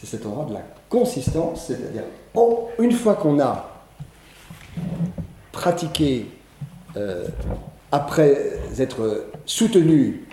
c'est 0.00 0.06
cet 0.06 0.26
endroit 0.26 0.44
de 0.46 0.54
la 0.54 0.62
consistance, 0.88 1.66
c'est-à-dire, 1.66 2.04
oh, 2.34 2.68
une 2.78 2.92
fois 2.92 3.14
qu'on 3.14 3.40
a 3.40 3.70
pratiqué, 5.52 6.26
euh, 6.96 7.26
après 7.92 8.58
être 8.78 9.26
soutenu 9.46 10.26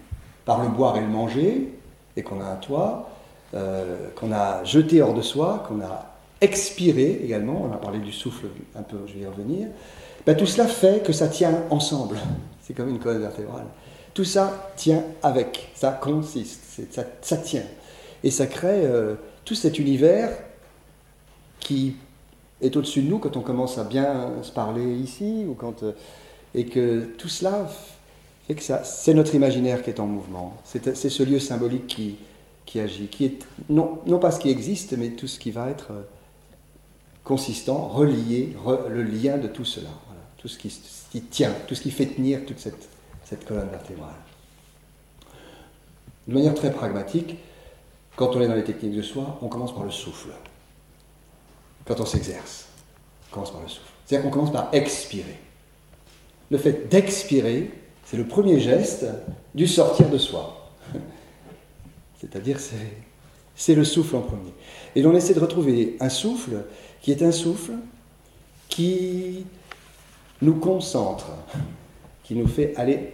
par 0.43 0.63
le 0.63 0.69
boire 0.69 0.97
et 0.97 1.01
le 1.01 1.07
manger, 1.07 1.79
et 2.17 2.23
qu'on 2.23 2.41
a 2.41 2.45
un 2.45 2.55
toit, 2.55 3.09
euh, 3.53 4.09
qu'on 4.15 4.31
a 4.31 4.63
jeté 4.63 5.01
hors 5.01 5.13
de 5.13 5.21
soi, 5.21 5.63
qu'on 5.67 5.81
a 5.81 6.08
expirer 6.41 7.21
également, 7.23 7.67
on 7.69 7.73
a 7.73 7.77
parlé 7.77 7.99
du 7.99 8.11
souffle 8.11 8.47
un 8.75 8.83
peu, 8.83 8.97
je 9.07 9.13
vais 9.13 9.21
y 9.21 9.25
revenir, 9.25 9.67
ben, 10.25 10.35
tout 10.35 10.45
cela 10.45 10.67
fait 10.67 11.03
que 11.03 11.13
ça 11.13 11.27
tient 11.27 11.63
ensemble. 11.69 12.17
C'est 12.61 12.73
comme 12.73 12.89
une 12.89 12.99
colonne 12.99 13.21
vertébrale. 13.21 13.65
Tout 14.13 14.25
ça 14.25 14.71
tient 14.75 15.03
avec, 15.23 15.71
ça 15.75 15.91
consiste, 15.91 16.61
ça, 16.91 17.03
ça, 17.21 17.37
tient. 17.37 17.63
Et 18.23 18.31
ça 18.31 18.47
crée 18.47 18.85
euh, 18.85 19.15
tout 19.45 19.55
cet 19.55 19.79
univers 19.79 20.29
qui 21.59 21.95
est 22.61 22.75
au-dessus 22.75 23.01
de 23.01 23.09
nous 23.09 23.19
quand 23.19 23.37
on 23.37 23.41
commence 23.41 23.77
à 23.77 23.83
bien 23.83 24.33
se 24.41 24.51
parler 24.51 24.93
ici, 24.95 25.45
ou 25.47 25.53
quand, 25.53 25.83
euh, 25.83 25.93
et 26.53 26.65
que 26.65 27.05
tout 27.17 27.29
cela 27.29 27.67
fait 28.47 28.55
que 28.55 28.63
c'est 28.83 29.13
notre 29.13 29.35
imaginaire 29.35 29.83
qui 29.83 29.91
est 29.91 29.99
en 29.99 30.07
mouvement. 30.07 30.57
C'est, 30.63 30.95
ce 30.95 31.23
lieu 31.23 31.39
symbolique 31.39 31.87
qui, 31.87 32.15
qui 32.65 32.79
agit, 32.79 33.07
qui 33.07 33.25
est 33.25 33.45
non, 33.69 33.99
non 34.07 34.17
pas 34.19 34.31
ce 34.31 34.39
qui 34.39 34.49
existe, 34.49 34.97
mais 34.97 35.09
tout 35.09 35.27
ce 35.27 35.39
qui 35.39 35.51
va 35.51 35.69
être 35.69 35.91
euh, 35.91 36.01
consistant, 37.29 37.89
relié, 37.89 38.55
le 38.89 39.03
lien 39.03 39.37
de 39.37 39.47
tout 39.47 39.63
cela, 39.63 39.91
tout 40.39 40.47
ce 40.47 40.57
qui, 40.57 41.21
tient, 41.21 41.53
tout 41.67 41.75
ce 41.75 41.81
qui 41.81 41.91
fait 41.91 42.07
tenir 42.07 42.43
toute 42.43 42.57
cette, 42.57 42.89
cette 43.23 43.45
colonne 43.45 43.69
vertébrale. 43.69 44.15
De 46.27 46.33
manière 46.33 46.55
très 46.55 46.71
pragmatique, 46.71 47.35
quand 48.15 48.35
on 48.35 48.41
est 48.41 48.47
dans 48.47 48.55
les 48.55 48.63
techniques 48.63 48.95
de 48.95 49.03
soi, 49.03 49.37
on 49.43 49.47
commence 49.47 49.75
par 49.75 49.83
le 49.83 49.91
souffle. 49.91 50.29
Quand 51.85 51.99
on 51.99 52.05
s'exerce, 52.07 52.65
on 53.29 53.35
commence 53.35 53.51
par 53.51 53.61
le 53.61 53.67
souffle. 53.67 53.91
C'est-à-dire 54.07 54.27
qu'on 54.27 54.33
commence 54.33 54.51
par 54.51 54.69
expirer. 54.73 55.37
Le 56.49 56.57
fait 56.57 56.89
d'expirer, 56.89 57.69
c'est 58.05 58.17
le 58.17 58.25
premier 58.25 58.59
geste 58.59 59.05
du 59.53 59.67
sortir 59.67 60.09
de 60.09 60.17
soi. 60.17 60.71
C'est-à-dire, 62.19 62.57
c'est 63.55 63.75
le 63.75 63.83
souffle 63.83 64.15
en 64.15 64.21
premier. 64.21 64.51
Et 64.95 65.03
l'on 65.03 65.13
essaie 65.13 65.35
de 65.35 65.39
retrouver 65.39 65.95
un 65.99 66.09
souffle 66.09 66.63
qui 67.01 67.11
est 67.11 67.21
un 67.21 67.31
souffle 67.31 67.73
qui 68.67 69.45
nous 70.41 70.55
concentre, 70.55 71.27
qui 72.23 72.35
nous 72.35 72.47
fait 72.47 72.73
aller 72.75 73.13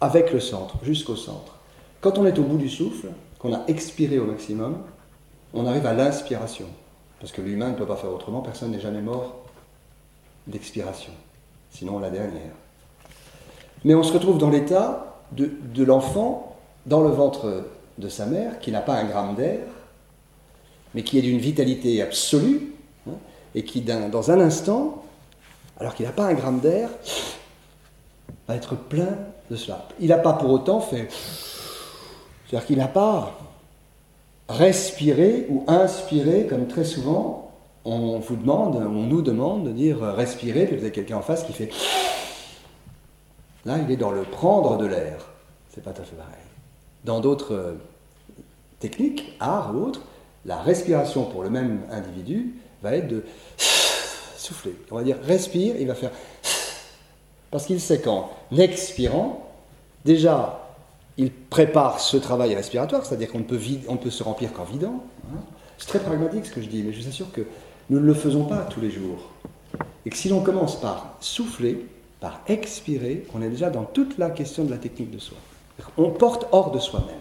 avec 0.00 0.32
le 0.32 0.40
centre, 0.40 0.76
jusqu'au 0.82 1.16
centre. 1.16 1.56
Quand 2.00 2.16
on 2.18 2.24
est 2.24 2.38
au 2.38 2.42
bout 2.42 2.56
du 2.56 2.70
souffle, 2.70 3.08
qu'on 3.38 3.54
a 3.54 3.64
expiré 3.68 4.18
au 4.18 4.24
maximum, 4.24 4.78
on 5.52 5.66
arrive 5.66 5.86
à 5.86 5.94
l'inspiration. 5.94 6.66
Parce 7.18 7.32
que 7.32 7.42
l'humain 7.42 7.70
ne 7.70 7.74
peut 7.74 7.86
pas 7.86 7.96
faire 7.96 8.12
autrement, 8.12 8.40
personne 8.40 8.70
n'est 8.70 8.80
jamais 8.80 9.02
mort 9.02 9.40
d'expiration. 10.46 11.12
Sinon, 11.70 11.98
la 11.98 12.10
dernière. 12.10 12.52
Mais 13.84 13.94
on 13.94 14.02
se 14.02 14.12
retrouve 14.12 14.38
dans 14.38 14.50
l'état 14.50 15.18
de, 15.32 15.84
l'enfant 15.84 16.56
dans 16.86 17.02
le 17.02 17.10
ventre 17.10 17.64
de 17.98 18.08
sa 18.08 18.26
mère, 18.26 18.58
qui 18.60 18.72
n'a 18.72 18.80
pas 18.80 18.94
un 18.94 19.04
gramme 19.04 19.34
d'air, 19.34 19.60
mais 20.94 21.02
qui 21.02 21.18
est 21.18 21.22
d'une 21.22 21.38
vitalité 21.38 22.02
absolue, 22.02 22.72
hein, 23.08 23.14
et 23.54 23.64
qui, 23.64 23.80
dans 23.80 24.30
un 24.30 24.40
instant, 24.40 25.04
alors 25.78 25.94
qu'il 25.94 26.06
n'a 26.06 26.12
pas 26.12 26.26
un 26.26 26.34
gramme 26.34 26.60
d'air, 26.60 26.88
va 28.48 28.56
être 28.56 28.76
plein 28.76 29.16
de 29.50 29.56
cela. 29.56 29.88
Il 30.00 30.08
n'a 30.08 30.18
pas 30.18 30.34
pour 30.34 30.50
autant 30.50 30.80
fait. 30.80 31.08
C'est-à-dire 32.46 32.66
qu'il 32.66 32.78
n'a 32.78 32.88
pas 32.88 33.38
respiré 34.48 35.46
ou 35.48 35.64
inspiré, 35.68 36.46
comme 36.46 36.66
très 36.66 36.84
souvent 36.84 37.50
on 37.84 38.18
vous 38.18 38.36
demande, 38.36 38.76
on 38.76 39.06
nous 39.06 39.22
demande 39.22 39.64
de 39.64 39.72
dire 39.72 40.00
respirer, 40.00 40.66
puis 40.66 40.76
vous 40.76 40.82
avez 40.82 40.92
quelqu'un 40.92 41.16
en 41.16 41.22
face 41.22 41.44
qui 41.44 41.52
fait. 41.52 41.70
Là, 43.64 43.78
il 43.78 43.90
est 43.90 43.96
dans 43.96 44.10
le 44.10 44.22
prendre 44.22 44.76
de 44.76 44.86
l'air. 44.86 45.26
C'est 45.70 45.82
pas 45.82 45.92
tout 45.92 46.02
à 46.02 46.04
fait 46.04 46.16
pareil. 46.16 46.32
Dans 47.04 47.20
d'autres 47.20 47.54
euh, 47.54 47.74
techniques, 48.80 49.36
art 49.40 49.74
ou 49.74 49.84
autres, 49.84 50.02
la 50.44 50.56
respiration 50.56 51.24
pour 51.24 51.42
le 51.42 51.50
même 51.50 51.80
individu 51.90 52.54
va 52.82 52.96
être 52.96 53.08
de 53.08 53.24
souffler. 54.36 54.74
On 54.90 54.96
va 54.96 55.02
dire 55.02 55.16
respire, 55.22 55.76
il 55.78 55.86
va 55.86 55.94
faire 55.94 56.10
parce 57.50 57.66
qu'il 57.66 57.80
sait 57.80 58.00
qu'en 58.00 58.30
expirant, 58.56 59.50
déjà, 60.04 60.60
il 61.16 61.30
prépare 61.30 62.00
ce 62.00 62.16
travail 62.16 62.54
respiratoire, 62.54 63.04
c'est-à-dire 63.04 63.30
qu'on 63.30 63.40
ne 63.40 63.44
peut, 63.44 64.10
se 64.10 64.22
remplir 64.22 64.52
qu'en 64.52 64.64
vidant. 64.64 65.04
Hein. 65.30 65.38
C'est 65.76 65.88
très 65.88 65.98
pragmatique 65.98 66.46
ce 66.46 66.52
que 66.52 66.62
je 66.62 66.68
dis, 66.68 66.82
mais 66.82 66.92
je 66.92 67.02
vous 67.02 67.08
assure 67.08 67.30
que 67.32 67.42
nous 67.90 68.00
ne 68.00 68.06
le 68.06 68.14
faisons 68.14 68.44
pas 68.44 68.62
tous 68.62 68.80
les 68.80 68.90
jours. 68.90 69.30
Et 70.06 70.10
que 70.10 70.16
si 70.16 70.28
l'on 70.28 70.40
commence 70.40 70.80
par 70.80 71.16
souffler, 71.20 71.86
par 72.20 72.40
expirer, 72.46 73.26
on 73.34 73.42
est 73.42 73.48
déjà 73.48 73.70
dans 73.70 73.84
toute 73.84 74.18
la 74.18 74.30
question 74.30 74.64
de 74.64 74.70
la 74.70 74.78
technique 74.78 75.10
de 75.10 75.18
soi. 75.18 75.36
On 75.96 76.10
porte 76.10 76.46
hors 76.52 76.70
de 76.70 76.78
soi-même. 76.78 77.19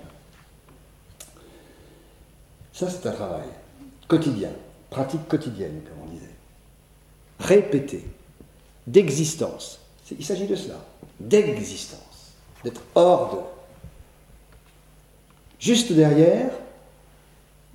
Ça, 2.79 2.87
c'est 2.89 3.09
un 3.09 3.11
travail 3.11 3.43
quotidien, 4.07 4.51
pratique 4.89 5.27
quotidienne, 5.27 5.81
comme 5.83 6.07
on 6.07 6.13
disait. 6.13 6.31
Répété, 7.37 8.05
d'existence. 8.87 9.81
Il 10.17 10.23
s'agit 10.23 10.47
de 10.47 10.55
cela, 10.55 10.75
d'existence, 11.19 12.31
d'être 12.63 12.81
hors 12.95 13.35
de. 13.35 13.39
Juste 15.59 15.91
derrière, 15.91 16.51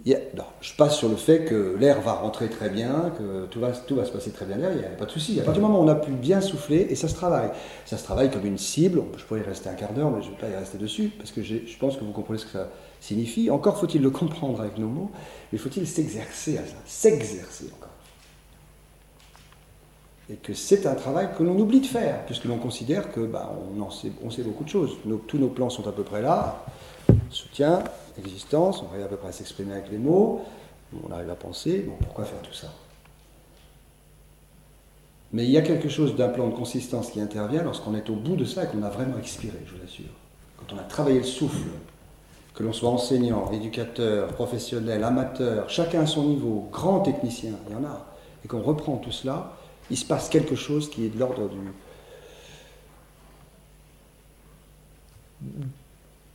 je 0.07 0.75
passe 0.75 0.97
sur 0.97 1.11
le 1.11 1.17
fait 1.17 1.45
que 1.45 1.77
l'air 1.79 2.01
va 2.01 2.15
rentrer 2.15 2.49
très 2.49 2.71
bien, 2.71 3.13
que 3.19 3.45
tout 3.45 3.61
va, 3.61 3.73
tout 3.73 3.97
va 3.97 4.07
se 4.07 4.11
passer 4.11 4.31
très 4.31 4.47
bien 4.47 4.57
derrière, 4.57 4.85
il 4.85 4.89
n'y 4.89 4.95
a 4.95 4.97
pas 4.97 5.05
de 5.05 5.11
souci. 5.11 5.39
À 5.39 5.45
partir 5.45 5.63
du 5.63 5.67
moment 5.69 5.81
où 5.81 5.85
on 5.85 5.89
a 5.89 5.97
pu 5.97 6.13
bien 6.13 6.41
souffler, 6.41 6.87
et 6.89 6.95
ça 6.95 7.09
se 7.09 7.15
travaille. 7.15 7.51
Ça 7.85 7.99
se 7.99 8.05
travaille 8.05 8.31
comme 8.31 8.47
une 8.47 8.57
cible, 8.57 9.03
je 9.19 9.25
pourrais 9.25 9.41
y 9.41 9.43
rester 9.43 9.69
un 9.69 9.75
quart 9.75 9.93
d'heure, 9.93 10.11
mais 10.11 10.23
je 10.23 10.29
ne 10.29 10.33
vais 10.33 10.41
pas 10.41 10.49
y 10.49 10.57
rester 10.57 10.79
dessus, 10.79 11.13
parce 11.19 11.31
que 11.31 11.43
je 11.43 11.77
pense 11.79 11.99
que 11.99 12.05
vous 12.05 12.13
comprenez 12.13 12.39
ce 12.39 12.47
que 12.47 12.53
ça 12.53 12.71
signifie. 13.05 13.51
Encore 13.51 13.79
faut-il 13.79 14.03
le 14.03 14.11
comprendre 14.11 14.61
avec 14.61 14.79
nos 14.79 14.89
mots, 14.89 15.11
mais 15.53 15.59
faut-il 15.59 15.87
s'exercer 15.87 16.59
à 16.59 16.67
ça, 16.67 16.77
s'exercer 16.87 17.67
encore. 17.77 17.91
Et 20.31 20.37
que 20.37 20.55
c'est 20.55 20.87
un 20.87 20.95
travail 20.95 21.29
que 21.37 21.43
l'on 21.43 21.59
oublie 21.59 21.81
de 21.81 21.87
faire, 21.87 22.25
puisque 22.25 22.47
l'on 22.47 22.57
considère 22.57 23.13
que 23.13 23.21
bah, 23.21 23.53
on, 23.79 23.91
sait, 23.91 24.43
beaucoup 24.43 24.65
de 24.65 24.69
choses. 24.71 24.97
tous 25.27 25.37
nos 25.37 25.49
plans 25.49 25.69
sont 25.69 25.87
à 25.87 25.93
peu 25.93 26.03
près 26.03 26.23
là, 26.23 26.65
soutien, 27.29 27.85
existence, 28.19 28.83
on 28.83 28.91
arrive 28.91 29.05
à 29.05 29.09
peu 29.09 29.17
près 29.17 29.29
à 29.29 29.33
s'exprimer 29.33 29.75
avec 29.75 29.91
les 29.91 29.99
mots, 29.99 30.43
on 31.07 31.13
arrive 31.13 31.29
à 31.29 31.35
penser, 31.35 31.81
bon, 31.81 31.97
pourquoi 32.01 32.25
faire 32.25 32.41
tout 32.41 32.55
ça? 32.55 32.73
Mais 35.35 35.45
il 35.45 35.51
y 35.51 35.59
a 35.59 35.63
quelque 35.63 35.89
chose 35.89 36.17
d'un 36.17 36.29
plan 36.29 36.49
de 36.49 36.55
consistance 36.55 37.11
qui 37.11 37.21
intervient 37.21 37.63
lorsqu'on 37.63 37.95
est 37.95 38.09
au 38.09 38.15
bout 38.15 38.37
de 38.37 38.45
ça 38.45 38.65
et 38.65 38.67
qu'on 38.69 38.83
a 38.83 38.89
vraiment 38.89 39.19
expiré, 39.19 39.59
je 39.67 39.73
vous 39.75 39.81
l'assure. 39.83 40.05
Quand 40.57 40.75
on 40.75 40.79
a 40.79 40.85
travaillé 40.85 41.19
le 41.19 41.25
souffle, 41.25 41.69
que 42.55 42.63
l'on 42.63 42.73
soit 42.73 42.91
enseignant, 42.91 43.51
éducateur, 43.51 44.29
professionnel, 44.29 45.03
amateur, 45.03 45.69
chacun 45.69 46.03
à 46.03 46.07
son 46.07 46.25
niveau, 46.25 46.69
grand 46.71 47.01
technicien, 47.01 47.53
il 47.69 47.73
y 47.73 47.77
en 47.77 47.85
a, 47.85 48.07
et 48.45 48.49
qu'on 48.49 48.63
reprend 48.63 48.97
tout 48.97 49.11
cela, 49.11 49.57
il 49.91 49.97
se 49.97 50.05
passe 50.05 50.29
quelque 50.29 50.55
chose 50.55 50.89
qui 50.89 51.05
est 51.05 51.09
de 51.09 51.19
l'ordre 51.19 51.49
du, 51.49 51.59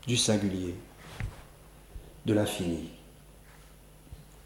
du 0.07 0.17
singulier, 0.17 0.75
de 2.25 2.33
l'infini, 2.33 2.89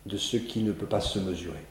de 0.05 0.17
ce 0.17 0.37
qui 0.37 0.61
ne 0.61 0.71
peut 0.71 0.85
pas 0.85 1.01
se 1.01 1.19
mesurer. 1.19 1.65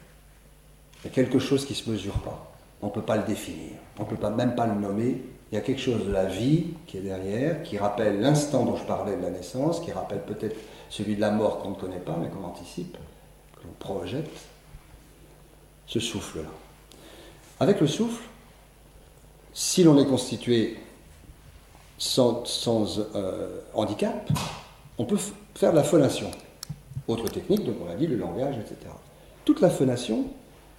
Il 1.03 1.09
y 1.09 1.11
a 1.11 1.15
quelque 1.15 1.39
chose 1.39 1.65
qui 1.65 1.73
ne 1.73 1.79
se 1.79 1.91
mesure 1.91 2.19
pas. 2.21 2.53
On 2.81 2.87
ne 2.87 2.93
peut 2.93 3.03
pas 3.03 3.17
le 3.17 3.25
définir. 3.25 3.73
On 3.99 4.05
ne 4.05 4.09
peut 4.09 4.17
pas, 4.17 4.31
même 4.31 4.55
pas 4.55 4.67
le 4.67 4.75
nommer. 4.75 5.23
Il 5.53 5.57
y 5.57 5.59
a 5.59 5.61
quelque 5.61 5.83
chose 5.83 6.07
de 6.07 6.11
la 6.11 6.25
vie 6.25 6.69
qui 6.87 6.97
est 6.97 7.03
derrière, 7.03 7.63
qui 7.63 7.77
rappelle 7.77 8.23
l'instant 8.23 8.65
dont 8.65 8.77
je 8.77 8.85
parlais 8.85 9.19
de 9.19 9.23
la 9.23 9.29
naissance, 9.29 9.81
qui 9.81 9.93
rappelle 9.93 10.23
peut-être 10.23 10.57
celui 10.89 11.15
de 11.15 11.21
la 11.21 11.31
mort 11.31 11.59
qu'on 11.59 11.71
ne 11.71 11.75
connaît 11.75 11.99
pas, 11.99 12.17
mais 12.19 12.29
qu'on 12.29 12.43
anticipe, 12.43 12.97
que 13.57 13.67
l'on 13.67 13.75
projette. 13.79 14.31
Ce 15.87 16.01
souffle-là. 16.01 16.49
Avec 17.61 17.83
le 17.83 17.87
souffle, 17.87 18.25
si 19.53 19.85
l'on 19.85 19.99
est 19.99 20.07
constitué 20.07 20.79
sans, 21.99 22.45
euh, 23.15 23.61
handicap, 23.75 24.31
on 24.97 25.05
peut 25.05 25.19
faire 25.55 25.73
de 25.73 25.77
la 25.77 25.85
phonation. 25.85 26.31
Autre 27.09 27.29
technique, 27.29 27.67
donc 27.67 27.77
on 27.87 27.93
a 27.93 27.95
dit 27.95 28.07
le 28.07 28.17
langage, 28.17 28.55
etc. 28.57 28.77
Toute 29.45 29.61
la 29.61 29.69
phonation, 29.69 30.25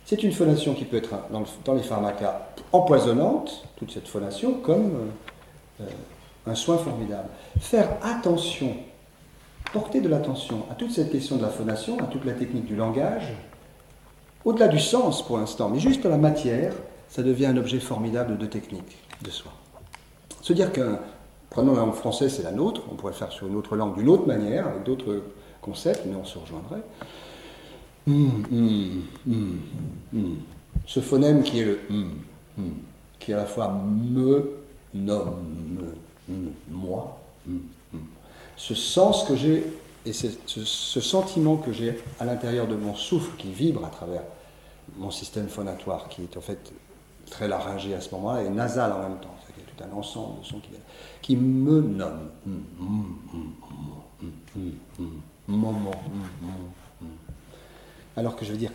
c'est 0.06 0.24
une 0.24 0.32
phonation 0.32 0.74
qui 0.74 0.86
peut 0.86 0.98
être 0.98 1.13
dans, 1.32 1.74
les 1.74 1.84
pharmacas 1.84 2.48
empoisonnante, 2.72 3.66
toute 3.78 3.92
cette 3.92 4.08
phonation, 4.08 4.56
comme 4.56 5.12
euh, 5.80 5.84
euh, 5.84 6.52
un 6.52 6.56
soin 6.56 6.78
formidable. 6.78 7.30
Faire 7.60 7.89
attention, 8.04 8.76
porter 9.72 10.02
de 10.02 10.10
l'attention 10.10 10.66
à 10.70 10.76
toute 10.76 10.92
cette 10.92 11.12
question 11.12 11.38
de 11.38 11.42
la 11.42 11.50
phonation, 11.50 11.98
à 12.00 12.04
toute 12.04 12.26
la 12.26 12.34
technique 12.34 12.66
du 12.66 12.76
langage, 12.76 13.34
au-delà 14.44 14.68
du 14.68 14.80
sens 14.80 15.26
pour 15.26 15.38
l'instant, 15.38 15.70
mais 15.70 15.80
juste 15.80 16.06
à 16.06 16.10
la 16.10 16.18
matière, 16.18 16.74
ça 17.08 17.24
devient 17.24 17.46
un 17.46 17.58
objet 17.58 17.80
formidable 17.80 18.38
de 18.38 18.46
technique 18.46 18.98
de 19.22 19.30
soi. 19.30 19.52
Se 20.42 20.52
dire 20.52 20.74
qu'un, 20.74 21.00
prenons 21.50 21.76
la 21.76 21.80
langue 21.80 21.94
française, 21.94 22.36
c'est 22.36 22.44
la 22.44 22.52
nôtre, 22.52 22.82
on 22.92 22.96
pourrait 22.96 23.13
faire 23.13 23.32
sur 23.32 23.48
une 23.48 23.56
autre 23.56 23.78
langue 23.78 23.96
d'une 23.96 24.10
autre 24.10 24.28
manière, 24.28 24.68
avec 24.68 24.84
d'autres 24.84 25.24
concepts, 25.62 26.02
mais 26.06 26.16
on 26.16 26.26
se 26.26 26.38
rejoindrait. 26.38 26.82
Hum, 28.06 28.44
hum, 28.52 29.60
hum, 30.13 30.38
Ce 30.86 31.00
phonème 31.00 31.42
qui 31.42 31.60
est 31.60 31.66
le 31.66 31.80
qui 33.20 33.32
est 33.32 33.34
à 33.34 33.38
la 33.38 33.46
fois 33.46 33.70
me, 33.72 34.58
nomme, 34.94 35.94
moi, 36.70 37.18
ce 38.58 38.76
sens 38.76 39.24
que 39.24 39.36
j'ai 39.36 39.63
et 40.06 40.12
ce, 40.12 40.28
ce, 40.46 41.00
sentiment 41.00 41.56
que 41.56 41.72
j'ai 41.72 41.98
à 42.20 42.26
l'intérieur 42.26 42.68
de 42.68 42.76
mon 42.76 42.94
souffle 42.94 43.32
qui 43.38 43.54
vibre 43.54 43.86
à 43.86 43.89
travers 43.89 44.24
mon 44.98 45.10
système 45.10 45.48
phonatoire, 45.48 46.10
qui 46.10 46.24
est 46.24 46.36
en 46.36 46.42
fait 46.42 46.74
très 47.30 47.48
laryngé 47.48 47.94
à 47.94 48.02
ce 48.02 48.13
moment-là 48.16 48.44
et 48.44 48.50
nasal 48.50 48.92
en 48.92 49.00
même 49.00 49.18
temps, 49.20 49.36
c'est 49.48 49.54
tout 49.54 49.82
un 49.82 49.98
ensemble 49.98 50.42
de 50.42 50.46
sons 50.46 50.60
qui, 50.60 50.72
qui 51.22 51.38
me 51.38 51.82
nomme. 51.82 52.30
Moment. 55.48 55.92
Alors 58.15 58.36
que 58.36 58.45
je 58.45 58.52
veux 58.52 58.58
dire 58.58 58.71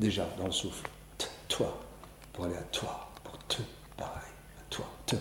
déjà 0.00 0.26
dans 0.38 0.46
le 0.46 0.52
souffle. 0.52 0.88
Toi, 1.48 1.78
pour 2.32 2.46
aller 2.46 2.54
à 2.54 2.62
toi, 2.72 3.08
pour 3.22 3.38
te, 3.46 3.62
pareil, 3.96 4.32
à 4.58 4.62
toi, 4.70 4.86
te. 5.06 5.16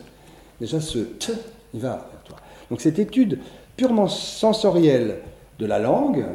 Déjà 0.59 0.79
ce 0.79 0.99
te, 0.99 1.33
il 1.73 1.81
va 1.81 1.89
vers 1.89 2.23
toi. 2.23 2.37
Donc 2.69 2.81
cette 2.81 2.97
étude 2.97 3.39
purement 3.75 4.07
sensorielle 4.07 5.19
de 5.59 5.65
la 5.65 5.79
langue 5.79 6.25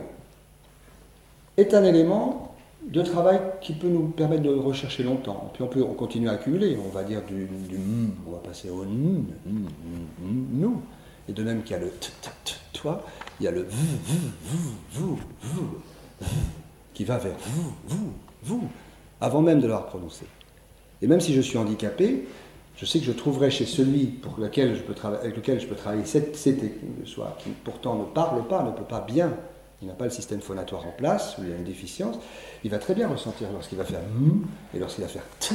est 1.57 1.75
un 1.75 1.85
élément 1.85 2.55
de 2.87 3.03
travail 3.03 3.41
qui 3.63 3.73
peut 3.73 3.89
nous 3.89 4.09
permettre 4.09 4.43
de 4.43 4.55
rechercher 4.55 5.03
longtemps. 5.05 5.51
Puis 5.55 5.63
on 5.63 5.69
peut 5.69 5.83
on 5.83 5.95
continue 5.95 6.29
à 6.29 6.33
accumuler, 6.33 6.77
on 6.85 6.91
va 6.91 7.03
dire 7.03 7.23
du, 7.23 7.47
du 7.47 7.79
on 8.27 8.33
va 8.33 8.39
passer 8.39 8.69
au 8.69 8.85
nous. 8.85 9.25
Et 11.29 11.33
de 11.33 11.43
même 11.43 11.63
qu'il 11.63 11.73
y 11.73 11.79
a 11.79 11.83
le 11.83 11.91
t, 11.91 12.09
t, 12.21 12.31
t, 12.45 12.55
toi, 12.73 13.05
il 13.41 13.45
y 13.45 13.49
a 13.49 13.51
le 13.51 13.63
v, 13.63 13.69
v, 14.05 14.19
v, 14.45 15.01
v, 15.43 15.59
v, 16.21 16.27
qui 16.93 17.05
va 17.05 17.19
vers 17.19 17.37
vous, 17.39 17.73
vous, 17.87 18.13
vous, 18.43 18.69
avant 19.21 19.41
même 19.41 19.61
de 19.61 19.67
l'avoir 19.67 19.87
prononcé. 19.87 20.27
Et 21.03 21.07
même 21.07 21.21
si 21.21 21.35
je 21.35 21.41
suis 21.41 21.59
handicapé, 21.59 22.27
je 22.77 22.87
sais 22.87 22.99
que 22.99 23.05
je 23.05 23.13
trouverai 23.13 23.51
chez 23.51 23.67
celui 23.67 24.07
pour 24.07 24.39
lequel 24.39 24.77
je 24.77 24.83
peux 24.83 24.95
avec 25.07 25.37
lequel 25.37 25.61
je 25.61 25.67
peux 25.67 25.77
travailler 25.77 26.05
cette, 26.05 26.37
ces 26.37 26.57
techniques 26.57 27.01
de 27.01 27.07
soi, 27.07 27.37
qui 27.39 27.51
pourtant 27.51 27.97
ne 27.97 28.05
parle 28.05 28.47
pas, 28.47 28.63
ne 28.63 28.73
peut 28.73 28.85
pas 28.85 29.01
bien, 29.01 29.33
il 29.81 29.89
n'a 29.89 29.95
pas 29.95 30.05
le 30.05 30.11
système 30.11 30.41
phonatoire 30.41 30.87
en 30.87 30.93
place, 30.93 31.37
ou 31.39 31.45
il 31.45 31.53
a 31.53 31.57
une 31.57 31.65
déficience, 31.65 32.17
il 32.65 32.71
va 32.71 32.79
très 32.79 32.95
bien 32.95 33.09
ressentir 33.09 33.51
lorsqu'il 33.53 33.79
va 33.79 33.85
faire 33.85 34.01
et 34.75 34.79
lorsqu'il 34.79 35.05
va 35.05 35.09
faire 35.09 35.25
t, 35.41 35.55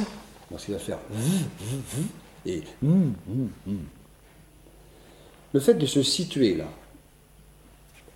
lorsqu'il 0.50 0.74
va 0.74 0.80
faire 0.80 0.98
v, 1.10 1.30
v, 1.60 1.76
v, 1.96 2.02
et 2.46 2.62
m, 2.82 3.14
m, 3.28 3.48
m. 3.66 3.78
Le 5.52 5.60
fait 5.60 5.74
de 5.74 5.86
se 5.86 6.02
situer 6.02 6.54
là, 6.54 6.66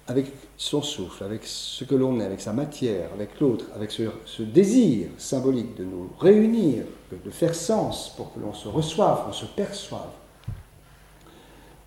avec 0.06 0.26
son 0.56 0.82
souffle, 0.82 1.24
avec 1.24 1.42
ce 1.44 1.84
que 1.84 1.94
l'on 1.94 2.20
est, 2.20 2.24
avec 2.24 2.40
sa 2.40 2.52
matière, 2.52 3.10
avec 3.12 3.40
l'autre, 3.40 3.66
avec 3.74 3.90
ce, 3.90 4.42
désir 4.42 5.08
symbolique 5.18 5.76
de 5.76 5.84
nous 5.84 6.10
réunir, 6.18 6.84
de, 7.10 7.30
faire 7.30 7.54
sens 7.54 8.14
pour 8.16 8.32
que 8.32 8.40
l'on 8.40 8.52
se 8.52 8.68
reçoive, 8.68 9.24
on 9.28 9.32
se 9.32 9.46
perçoive, 9.46 10.10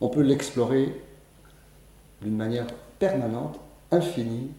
on 0.01 0.09
peut 0.09 0.21
l'explorer 0.21 1.01
d'une 2.21 2.35
manière 2.35 2.67
permanente, 2.99 3.59
infinie, 3.91 4.49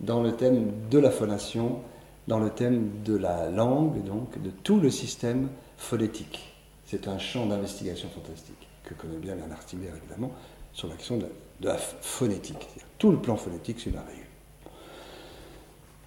dans 0.00 0.22
le 0.22 0.32
thème 0.32 0.72
de 0.90 0.98
la 0.98 1.10
phonation, 1.10 1.78
dans 2.26 2.40
le 2.40 2.50
thème 2.50 3.02
de 3.04 3.14
la 3.14 3.48
langue, 3.50 4.02
donc 4.04 4.42
de 4.42 4.50
tout 4.50 4.80
le 4.80 4.90
système 4.90 5.48
phonétique. 5.76 6.52
C'est 6.84 7.06
un 7.06 7.18
champ 7.18 7.46
d'investigation 7.46 8.08
fantastique 8.08 8.68
que 8.84 8.94
connaît 8.94 9.16
bien 9.16 9.34
Bernard 9.36 9.62
Stimer, 9.62 9.90
évidemment, 9.96 10.32
sur 10.72 10.88
la 10.88 10.94
question 10.94 11.18
de 11.18 11.26
la 11.60 11.76
phonétique 11.76 12.68
tout 13.02 13.10
le 13.10 13.18
plan 13.18 13.36
phonétique, 13.36 13.80
c'est 13.82 13.90
merveilleux. 13.90 14.22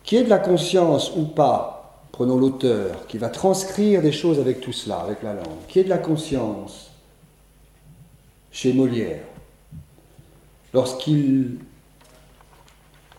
Qui 0.06 0.16
est 0.16 0.24
de 0.24 0.30
la 0.30 0.40
conscience 0.40 1.12
ou 1.18 1.26
pas, 1.26 2.08
prenons 2.14 2.38
l'auteur, 2.38 3.06
qui 3.08 3.18
va 3.18 3.28
transcrire 3.28 4.02
des 4.02 4.14
choses 4.14 4.40
avec 4.40 4.62
tout 4.62 4.72
cela, 4.72 5.00
avec 5.00 5.22
la 5.22 5.34
langue, 5.34 5.66
qui 5.68 5.80
est 5.80 5.84
de 5.84 5.90
la 5.90 5.98
conscience 5.98 6.92
chez 8.50 8.72
Molière, 8.72 9.26
lorsqu'il 10.74 11.58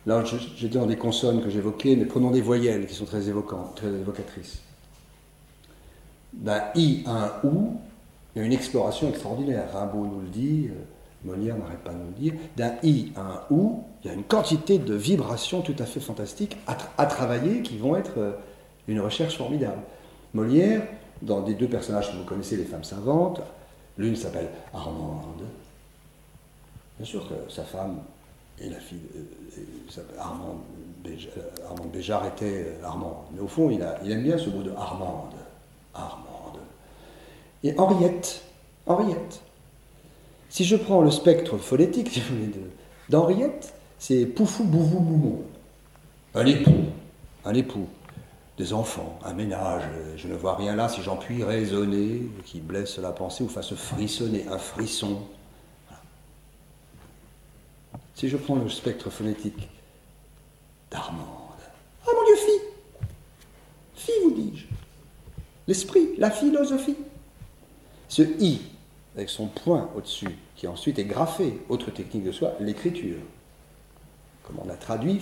Là, 0.07 0.23
j'étais 0.57 0.79
dans 0.79 0.87
des 0.87 0.97
consonnes 0.97 1.43
que 1.43 1.51
j'évoquais, 1.51 1.97
mais 1.97 2.07
prenons 2.07 2.31
des 2.31 2.41
voyelles 2.41 2.87
qui 2.87 2.95
sont 2.95 3.07
très 3.07 3.29
évocantes, 3.29 3.75
très 3.75 3.89
évocatrices. 3.89 4.61
D'un 6.33 6.63
i 6.77 7.03
à 7.07 7.25
un 7.25 7.33
ou, 7.43 7.81
il 8.37 8.41
y 8.41 8.43
a 8.43 8.45
une 8.47 8.53
exploration 8.53 9.09
extraordinaire. 9.09 9.65
Rimbaud 9.73 10.07
nous 10.07 10.21
le 10.21 10.29
dit, 10.29 10.69
euh, 10.69 10.75
Molière 11.25 11.57
n'arrête 11.57 11.79
pas 11.79 11.93
de 11.93 11.97
nous 11.97 12.09
le 12.09 12.21
dire, 12.21 12.35
d'un 12.55 12.75
i 12.83 13.11
à 13.17 13.23
un 13.23 13.41
ou, 13.51 13.83
il 14.05 14.09
y 14.09 14.11
a 14.11 14.15
une 14.15 14.25
quantité 14.25 14.79
de 14.79 14.95
vibrations 14.95 15.63
tout 15.63 15.75
à 15.79 15.87
fait 15.87 16.01
fantastiques 16.01 16.59
à, 16.67 17.07
travailler 17.07 17.63
qui 17.63 17.79
vont 17.79 17.97
être 17.97 18.19
euh, 18.19 18.33
une 18.89 19.01
recherche 19.01 19.39
formidable. 19.39 19.81
Molière, 20.35 20.83
dans 21.23 21.41
des 21.41 21.55
deux 21.55 21.67
personnages 21.67 22.13
que 22.13 22.17
vous 22.17 22.25
connaissez, 22.25 22.59
les 22.59 22.65
femmes 22.65 22.85
savantes, 22.85 23.41
l'une 23.97 24.17
s'appelle 24.17 24.51
Armande. 24.75 25.45
Bien 26.99 27.07
sûr 27.07 27.27
que 27.27 27.51
sa 27.51 27.65
femme 27.65 28.01
et 28.61 28.69
la 28.69 28.79
fille, 28.79 29.01
euh, 29.17 29.61
euh, 29.99 30.03
Armande 30.21 30.59
Béjar 31.91 32.27
était 32.27 32.77
Armande. 32.85 33.25
Mais 33.35 33.41
au 33.41 33.49
fond, 33.49 33.71
il 33.71 33.81
aime 34.13 34.23
bien 34.23 34.37
ce 34.37 34.51
mot 34.51 34.63
de 34.63 34.73
Armande. 34.73 35.35
Armande. 35.95 36.26
Et 37.67 37.75
Henriette, 37.79 38.43
Henriette, 38.87 39.41
si 40.51 40.65
je 40.65 40.77
prends 40.77 41.01
le 41.01 41.11
spectre 41.11 41.59
phonétique, 41.59 42.23
d'Henriette, 43.09 43.75
c'est 43.99 44.25
poufou, 44.25 44.63
bouvou, 44.63 45.01
moumon. 45.01 45.43
Un 46.37 46.47
époux, 46.47 46.85
un 47.45 47.55
époux, 47.55 47.89
des 48.57 48.73
enfants, 48.73 49.19
un 49.25 49.35
ménage. 49.35 49.83
Je 50.17 50.29
ne 50.29 50.37
vois 50.37 50.55
rien 50.55 50.77
là 50.77 50.89
si 50.89 51.03
j'en 51.03 51.17
puis 51.17 51.43
raisonner, 51.43 52.23
qui 52.45 52.61
blesse 52.61 52.99
la 52.99 53.11
pensée 53.11 53.43
ou 53.43 53.49
fasse 53.49 53.75
frissonner, 53.75 54.47
un 54.49 54.59
frisson. 54.59 55.23
Si 58.15 58.29
je 58.29 58.37
prends 58.37 58.55
le 58.55 58.69
spectre 58.69 59.11
phonétique 59.11 59.69
d'Armande, 60.93 61.27
ah 62.07 62.11
mon 62.15 62.25
Dieu, 62.27 62.37
fille 62.37 62.69
Fille, 63.97 64.23
vous 64.23 64.35
dis-je 64.35 64.67
L'esprit, 65.67 66.11
la 66.17 66.31
philosophie. 66.31 66.95
Ce 68.17 68.23
i, 68.23 68.63
avec 69.15 69.29
son 69.29 69.45
point 69.45 69.91
au-dessus, 69.95 70.39
qui 70.55 70.67
ensuite 70.67 70.99
est 70.99 71.05
graffé. 71.05 71.59
Autre 71.69 71.91
technique 71.91 72.25
de 72.25 72.33
soi, 72.33 72.55
l'écriture. 72.61 73.19
Comme 74.43 74.57
on 74.65 74.71
a 74.71 74.75
traduit 74.75 75.21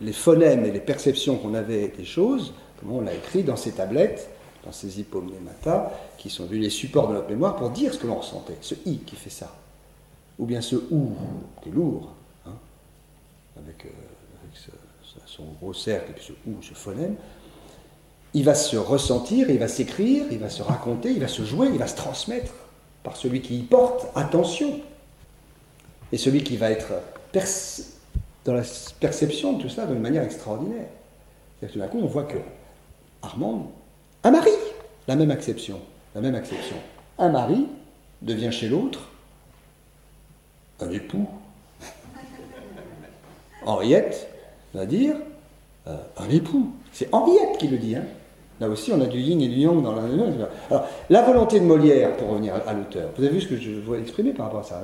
les 0.00 0.12
phonèmes 0.12 0.64
et 0.64 0.72
les 0.72 0.80
perceptions 0.80 1.36
qu'on 1.36 1.54
avait 1.54 1.86
des 1.86 2.04
choses, 2.04 2.52
comment 2.80 2.96
on 2.96 3.00
l'a 3.02 3.14
écrit 3.14 3.44
dans 3.44 3.54
ces 3.54 3.70
tablettes, 3.70 4.28
dans 4.64 4.72
ces 4.72 4.98
hypomnématas, 4.98 5.92
qui 6.18 6.30
sont 6.30 6.46
devenus 6.46 6.64
les 6.64 6.70
supports 6.70 7.06
de 7.06 7.14
notre 7.14 7.28
mémoire 7.28 7.54
pour 7.54 7.70
dire 7.70 7.94
ce 7.94 7.98
que 8.00 8.08
l'on 8.08 8.16
ressentait. 8.16 8.58
Ce 8.60 8.74
i 8.86 8.98
qui 9.06 9.14
fait 9.14 9.30
ça. 9.30 9.54
Ou 10.40 10.44
bien 10.44 10.60
ce 10.60 10.74
ou, 10.74 11.12
qui 11.62 11.68
est 11.68 11.72
lourd, 11.72 12.10
hein, 12.44 12.56
avec, 13.56 13.86
euh, 13.86 14.72
son 15.26 15.44
gros 15.60 15.74
cercle 15.74 16.10
et 16.10 16.14
puis 16.14 16.24
ce 16.24 16.32
ou, 16.50 16.60
ce 16.60 16.74
phonème. 16.74 17.14
Il 18.34 18.44
va 18.44 18.54
se 18.54 18.76
ressentir, 18.76 19.50
il 19.50 19.58
va 19.58 19.68
s'écrire, 19.68 20.24
il 20.30 20.38
va 20.38 20.48
se 20.48 20.62
raconter, 20.62 21.10
il 21.10 21.20
va 21.20 21.28
se 21.28 21.42
jouer, 21.42 21.68
il 21.68 21.78
va 21.78 21.86
se 21.86 21.96
transmettre 21.96 22.52
par 23.02 23.16
celui 23.16 23.42
qui 23.42 23.58
y 23.58 23.62
porte 23.62 24.06
attention. 24.14 24.80
Et 26.12 26.18
celui 26.18 26.42
qui 26.42 26.56
va 26.56 26.70
être 26.70 26.92
dans 28.44 28.54
la 28.54 28.62
perception 29.00 29.54
de 29.54 29.62
tout 29.62 29.68
ça 29.68 29.86
d'une 29.86 30.00
manière 30.00 30.22
extraordinaire. 30.22 30.88
C'est-à-dire 31.58 31.72
tout 31.72 31.78
d'un 31.78 31.88
coup, 31.88 32.00
on 32.02 32.06
voit 32.06 32.24
que 32.24 32.38
Armand, 33.22 33.72
un 34.24 34.30
mari, 34.30 34.50
la 35.08 35.16
même 35.16 35.30
acception, 35.30 35.80
la 36.14 36.20
même 36.20 36.34
acception. 36.34 36.76
Un 37.18 37.30
mari 37.30 37.66
devient 38.20 38.52
chez 38.52 38.68
l'autre 38.68 39.08
un 40.80 40.90
époux. 40.90 41.28
Henriette 43.64 44.28
va 44.74 44.86
dire 44.86 45.14
euh, 45.86 45.96
un 46.16 46.28
époux. 46.28 46.72
C'est 46.92 47.08
Henriette 47.12 47.58
qui 47.58 47.68
le 47.68 47.78
dit. 47.78 47.96
Hein. 47.96 48.04
Là 48.60 48.68
aussi, 48.68 48.92
on 48.92 49.00
a 49.00 49.06
du 49.06 49.18
yin 49.18 49.40
et 49.40 49.48
du 49.48 49.60
yang 49.60 49.82
dans 49.82 49.94
la. 49.94 50.02
Alors, 50.70 50.86
la 51.10 51.22
volonté 51.22 51.58
de 51.58 51.64
Molière, 51.64 52.16
pour 52.16 52.28
revenir 52.28 52.54
à, 52.66 52.72
l'auteur, 52.72 53.10
vous 53.16 53.24
avez 53.24 53.32
vu 53.32 53.40
ce 53.40 53.48
que 53.48 53.56
je 53.56 53.80
voulais 53.80 54.00
exprimer 54.00 54.32
par 54.32 54.46
rapport 54.46 54.60
à 54.60 54.64
ça 54.64 54.82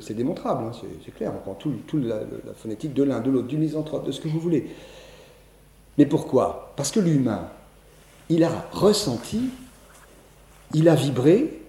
C'est 0.00 0.14
démontrable, 0.14 0.64
hein, 0.68 0.72
c'est 1.04 1.14
clair. 1.14 1.32
On 1.36 1.40
prend 1.40 1.54
tout, 1.54 1.72
la, 1.94 2.16
la, 2.16 2.54
phonétique 2.54 2.94
de 2.94 3.02
l'un, 3.02 3.20
de 3.20 3.30
l'autre, 3.30 3.48
du 3.48 3.56
misanthrope, 3.56 4.06
de 4.06 4.12
ce 4.12 4.20
que 4.20 4.28
vous 4.28 4.38
voulez. 4.38 4.70
Mais 5.98 6.06
pourquoi? 6.06 6.72
Parce 6.76 6.90
que 6.92 7.00
l'humain, 7.00 7.48
il 8.28 8.44
a 8.44 8.50
ressenti, 8.72 9.50
il 10.72 10.88
a 10.88 10.94
vibré, 10.94 11.60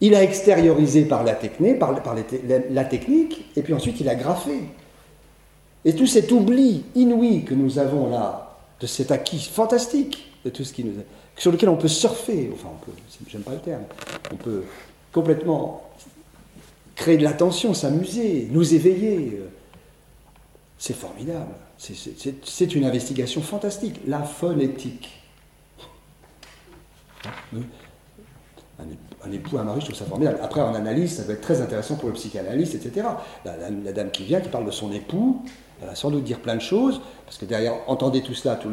il 0.00 0.14
a 0.14 0.22
extériorisé 0.22 1.04
par 1.04 1.24
la 1.24 1.34
technique, 1.34 1.78
par, 1.78 1.92
la, 1.92 2.84
technique, 2.84 3.50
et 3.56 3.62
puis 3.62 3.74
ensuite 3.74 4.00
il 4.00 4.08
a 4.08 4.14
graffé. 4.14 4.62
Et 5.84 5.94
tout 5.94 6.06
cet 6.06 6.32
oubli 6.32 6.84
inouï 6.94 7.44
que 7.44 7.54
nous 7.54 7.78
avons 7.78 8.08
là, 8.08 8.49
de 8.80 8.86
cet 8.86 9.10
acquis 9.10 9.40
fantastique, 9.40 10.32
de 10.44 10.50
tout 10.50 10.64
ce 10.64 10.72
qui 10.72 10.84
nous 10.84 10.94
sur 11.36 11.50
lequel 11.50 11.70
on 11.70 11.76
peut 11.76 11.88
surfer, 11.88 12.50
enfin 12.52 12.68
on 12.70 12.84
peut, 12.84 12.92
j'aime 13.26 13.40
pas 13.40 13.52
le 13.52 13.60
terme, 13.60 13.84
on 14.30 14.36
peut 14.36 14.64
complètement 15.10 15.90
créer 16.94 17.16
de 17.16 17.24
l'attention, 17.24 17.72
s'amuser, 17.72 18.48
nous 18.50 18.74
éveiller. 18.74 19.40
C'est 20.76 20.94
formidable. 20.94 21.52
C'est 21.78 22.74
une 22.74 22.84
investigation 22.84 23.40
fantastique. 23.42 24.00
La 24.06 24.22
phonétique. 24.22 25.10
Un, 29.22 29.32
époux, 29.32 29.58
un 29.58 29.64
mari, 29.64 29.80
je 29.80 29.86
trouve 29.86 29.98
ça 29.98 30.06
formidable. 30.06 30.38
Après, 30.42 30.60
en 30.60 30.74
analyse, 30.74 31.16
ça 31.16 31.22
va 31.24 31.34
être 31.34 31.42
très 31.42 31.60
intéressant 31.60 31.96
pour 31.96 32.08
le 32.08 32.14
psychanalyste, 32.14 32.74
etc. 32.74 33.08
La, 33.44 33.92
dame 33.92 34.10
qui 34.10 34.24
vient, 34.24 34.40
qui 34.40 34.48
parle 34.48 34.64
de 34.64 34.70
son 34.70 34.92
époux, 34.92 35.42
elle 35.82 35.96
sans 35.96 36.10
doute 36.10 36.24
dire 36.24 36.40
plein 36.40 36.56
de 36.56 36.60
choses, 36.60 37.00
parce 37.24 37.38
que 37.38 37.44
derrière, 37.44 37.74
entendez 37.86 38.22
tout 38.22 38.34
cela, 38.34 38.56
tous 38.56 38.70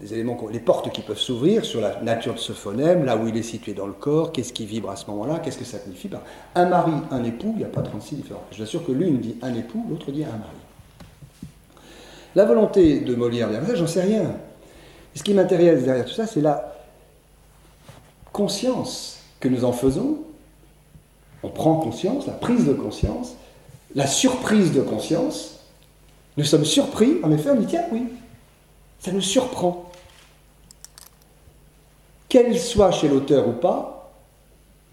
les 0.00 0.14
éléments, 0.14 0.38
les 0.50 0.60
portes 0.60 0.92
qui 0.92 1.00
peuvent 1.00 1.18
s'ouvrir 1.18 1.64
sur 1.64 1.80
la 1.80 2.00
nature 2.02 2.34
de 2.34 2.38
ce 2.38 2.52
phonème, 2.52 3.04
là 3.04 3.16
où 3.16 3.26
il 3.26 3.36
est 3.36 3.42
situé 3.42 3.72
dans 3.72 3.86
le 3.86 3.92
corps, 3.92 4.32
qu'est-ce 4.32 4.52
qui 4.52 4.66
vibre 4.66 4.90
à 4.90 4.96
ce 4.96 5.06
moment-là, 5.10 5.40
qu'est-ce 5.40 5.58
que 5.58 5.64
ça 5.64 5.78
signifie? 5.78 6.10
Un 6.54 6.66
mari, 6.66 6.92
un 7.10 7.24
époux, 7.24 7.52
il 7.54 7.58
n'y 7.58 7.64
a 7.64 7.68
pas 7.68 7.82
36 7.82 8.16
différences. 8.16 8.42
Je 8.52 8.58
vous 8.58 8.62
assure 8.62 8.84
que 8.84 8.92
l'une 8.92 9.18
dit 9.18 9.36
un 9.42 9.54
époux, 9.54 9.84
l'autre 9.88 10.12
dit 10.12 10.24
un 10.24 10.28
mari. 10.28 10.42
La 12.34 12.44
volonté 12.44 13.00
de 13.00 13.14
Molière 13.14 13.48
derrière 13.48 13.68
ça, 13.68 13.74
j'en 13.74 13.86
sais 13.86 14.02
rien. 14.02 14.34
ce 15.14 15.22
qui 15.22 15.34
m'intéresse 15.34 15.84
derrière 15.84 16.04
tout 16.04 16.12
ça, 16.12 16.26
c'est 16.26 16.42
la 16.42 16.74
conscience 18.32 19.20
que 19.40 19.48
nous 19.48 19.64
en 19.64 19.72
faisons, 19.72 20.18
on 21.42 21.48
prend 21.48 21.76
conscience, 21.76 22.26
la 22.26 22.34
prise 22.34 22.66
de 22.66 22.74
conscience, 22.74 23.34
la 23.94 24.06
surprise 24.06 24.72
de 24.72 24.82
conscience, 24.82 25.57
nous 26.38 26.44
sommes 26.44 26.64
surpris, 26.64 27.16
en 27.24 27.32
effet, 27.32 27.50
on 27.50 27.56
dit 27.56 27.66
tiens, 27.66 27.84
oui, 27.90 28.04
ça 29.00 29.10
nous 29.10 29.20
surprend. 29.20 29.90
Qu'elle 32.28 32.56
soit 32.56 32.92
chez 32.92 33.08
l'auteur 33.08 33.48
ou 33.48 33.52
pas, 33.52 34.12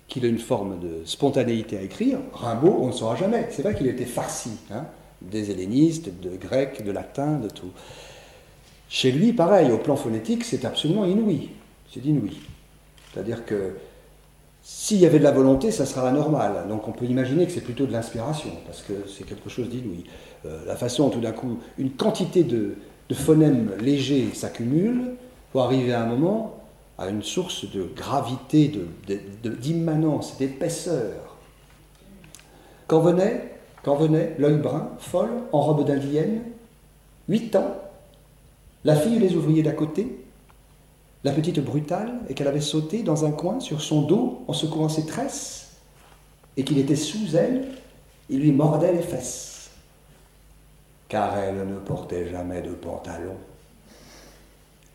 qu'il 0.07 0.25
ait 0.25 0.29
une 0.29 0.39
forme 0.39 0.79
de 0.79 1.05
spontanéité 1.05 1.77
à 1.77 1.83
écrire, 1.83 2.17
Rimbaud, 2.33 2.79
on 2.81 2.87
ne 2.87 2.91
saura 2.91 3.15
jamais. 3.15 3.47
C'est 3.51 3.61
vrai 3.61 3.75
qu'il 3.75 3.85
était 3.85 4.05
farci, 4.05 4.51
hein, 4.71 4.85
des 5.21 5.51
hellénistes, 5.51 6.09
de 6.19 6.35
grecs, 6.35 6.83
de 6.83 6.91
latin, 6.91 7.37
de 7.37 7.49
tout. 7.49 7.71
Chez 8.89 9.11
lui, 9.11 9.31
pareil, 9.31 9.71
au 9.71 9.77
plan 9.77 9.95
phonétique, 9.95 10.43
c'est 10.43 10.65
absolument 10.65 11.05
inouï. 11.05 11.49
C'est 11.93 12.03
inouï. 12.03 12.37
C'est-à-dire 13.13 13.45
que 13.45 13.75
s'il 14.67 14.97
y 14.97 15.05
avait 15.05 15.19
de 15.19 15.23
la 15.23 15.31
volonté, 15.31 15.69
ça 15.69 15.85
sera 15.85 16.03
la 16.03 16.11
normale. 16.11 16.65
Donc 16.67 16.87
on 16.87 16.91
peut 16.91 17.05
imaginer 17.05 17.45
que 17.45 17.51
c'est 17.51 17.61
plutôt 17.61 17.85
de 17.85 17.91
l'inspiration, 17.91 18.49
parce 18.65 18.81
que 18.81 18.93
c'est 19.07 19.23
quelque 19.23 19.47
chose 19.47 19.69
d'inouï. 19.69 20.05
Euh, 20.47 20.65
la 20.65 20.75
façon, 20.75 21.11
tout 21.11 21.19
d'un 21.19 21.33
coup, 21.33 21.59
une 21.77 21.91
quantité 21.91 22.43
de, 22.43 22.75
phonèmes 23.13 23.73
légers 23.79 24.27
s'accumule 24.33 25.11
pour 25.51 25.61
arriver 25.61 25.93
à 25.93 26.01
un 26.01 26.07
moment 26.07 26.63
à 26.97 27.09
une 27.09 27.21
source 27.21 27.71
de 27.71 27.87
gravité, 27.95 28.71
d'immanence, 29.43 30.39
d'épaisseur. 30.39 31.37
Quand 32.87 33.01
venait, 33.01 33.59
quand 33.83 33.95
venait 33.95 34.35
l'œil 34.39 34.57
brun, 34.57 34.89
folle, 34.97 35.29
en 35.51 35.61
robe 35.61 35.85
d'indienne, 35.85 36.41
huit 37.29 37.55
ans, 37.55 37.75
la 38.83 38.95
fille 38.95 39.17
et 39.17 39.19
les 39.19 39.35
ouvriers 39.35 39.61
d'à 39.61 39.73
côté, 39.73 40.24
la 41.25 41.31
petite 41.31 41.59
brutale, 41.59 42.19
et 42.29 42.35
qu'elle 42.35 42.47
avait 42.47 42.61
sauté 42.61 43.01
dans 43.01 43.25
un 43.25 43.31
coin 43.31 43.59
sur 43.59 43.81
son 43.81 44.03
dos 44.03 44.43
en 44.47 44.53
secouant 44.53 44.89
ses 44.89 45.07
tresses, 45.07 45.71
et 46.55 46.63
qu'il 46.63 46.77
était 46.77 46.95
sous 46.95 47.35
elle, 47.35 47.65
il 48.29 48.41
lui 48.41 48.51
mordait 48.51 48.93
les 48.93 49.01
fesses. 49.01 49.71
Car 51.09 51.35
elle 51.39 51.67
ne 51.67 51.79
portait 51.79 52.29
jamais 52.29 52.61
de 52.61 52.73
pantalon, 52.73 53.37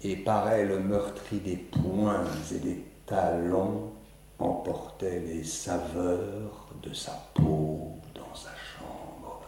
et 0.04 0.14
par 0.14 0.48
elle 0.52 0.78
meurtri 0.78 1.38
des 1.38 1.56
poings 1.56 2.24
et 2.54 2.58
des 2.58 2.84
talons 3.06 3.90
emportait 4.38 5.24
les 5.26 5.42
saveurs 5.42 6.68
de 6.80 6.94
sa 6.94 7.26
peau 7.34 7.90
dans 8.14 8.34
sa 8.36 8.50
chambre. 8.78 9.42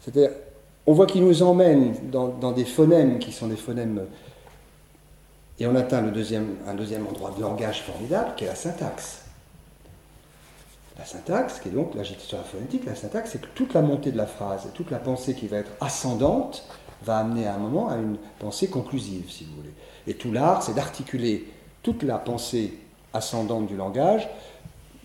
C'est-à-dire, 0.00 0.30
on 0.86 0.94
voit 0.94 1.06
qu'il 1.06 1.22
nous 1.22 1.42
emmène 1.42 2.10
dans, 2.10 2.28
dans, 2.28 2.52
des 2.52 2.64
phonèmes 2.64 3.18
qui 3.18 3.32
sont 3.32 3.48
des 3.48 3.56
phonèmes 3.56 4.06
et 5.60 5.66
on 5.66 5.76
atteint 5.76 5.98
un 5.98 6.08
deuxième 6.08 7.06
endroit 7.06 7.32
de 7.36 7.42
langage 7.42 7.82
formidable, 7.82 8.32
qui 8.36 8.44
est 8.44 8.48
la 8.48 8.54
syntaxe. 8.54 9.20
La 10.98 11.04
syntaxe, 11.04 11.60
qui 11.60 11.68
est 11.68 11.72
donc 11.72 11.94
la 11.94 12.02
phonétique, 12.04 12.86
la 12.86 12.94
syntaxe, 12.94 13.32
c'est 13.32 13.42
que 13.42 13.46
toute 13.54 13.74
la 13.74 13.82
montée 13.82 14.10
de 14.10 14.16
la 14.16 14.26
phrase, 14.26 14.68
toute 14.74 14.90
la 14.90 14.98
pensée 14.98 15.34
qui 15.34 15.48
va 15.48 15.58
être 15.58 15.70
ascendante, 15.80 16.64
va 17.04 17.18
amener 17.18 17.46
à 17.46 17.54
un 17.54 17.58
moment 17.58 17.90
à 17.90 17.96
une 17.96 18.16
pensée 18.38 18.68
conclusive, 18.68 19.30
si 19.30 19.44
vous 19.44 19.56
voulez. 19.56 19.72
Et 20.06 20.14
tout 20.14 20.32
l'art, 20.32 20.62
c'est 20.62 20.74
d'articuler 20.74 21.46
toute 21.82 22.02
la 22.02 22.16
pensée 22.16 22.78
ascendante 23.12 23.66
du 23.66 23.76
langage, 23.76 24.28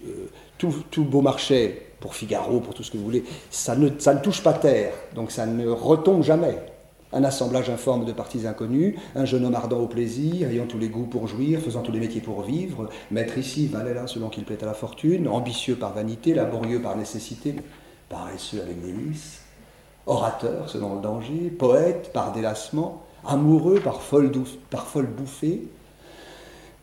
euh, 0.06 0.30
tout, 0.58 0.74
tout 0.90 1.04
beau 1.04 1.22
marché 1.22 1.94
pour 2.00 2.16
Figaro, 2.16 2.62
pour 2.62 2.74
tout 2.74 2.84
ce 2.84 2.92
que 2.92 2.98
vous 2.98 3.04
voulez, 3.04 3.26
ça 3.50 3.76
ne 3.76 4.20
touche 4.20 4.42
pas 4.42 4.54
terre, 4.54 4.94
donc 5.14 5.32
ça 5.32 5.46
ne 5.46 5.68
retombe 5.68 6.24
jamais 6.24 6.58
un 7.14 7.24
assemblage 7.24 7.70
informe 7.70 8.06
de 8.06 8.12
parties 8.12 8.46
inconnues, 8.48 8.98
un 9.16 9.26
jeune 9.26 9.46
homme 9.46 9.56
ardent 9.56 9.80
au 9.80 9.88
plaisir, 9.88 10.50
ayant 10.50 10.66
tous 10.66 10.78
les 10.78 10.90
goûts 10.90 11.06
pour 11.06 11.28
jouir, 11.28 11.62
faisant 11.62 11.82
tous 11.82 11.92
les 11.92 12.00
métiers 12.00 12.22
pour 12.22 12.42
vivre, 12.42 12.90
maître 13.12 13.38
ici, 13.38 13.68
valet 13.68 13.94
là, 13.94 14.08
selon 14.08 14.30
qu'il 14.30 14.44
plaît 14.44 14.62
à 14.62 14.66
la 14.66 14.74
fortune, 14.74 15.28
ambitieux 15.28 15.76
par 15.76 15.94
vanité, 15.94 16.34
laborieux 16.34 16.82
par 16.82 16.98
nécessité, 16.98 17.56
paresseux 18.10 18.62
avec 18.62 18.82
délice, 18.82 19.42
orateur 20.06 20.70
selon 20.70 20.96
le 20.96 21.02
danger, 21.02 21.50
poète 21.58 22.12
par 22.14 22.34
délassement, 22.34 23.04
amoureux 23.26 23.80
par 23.80 24.02
folle, 24.02 24.32
par 24.70 24.88
folle 24.88 25.08
bouffée. 25.08 25.68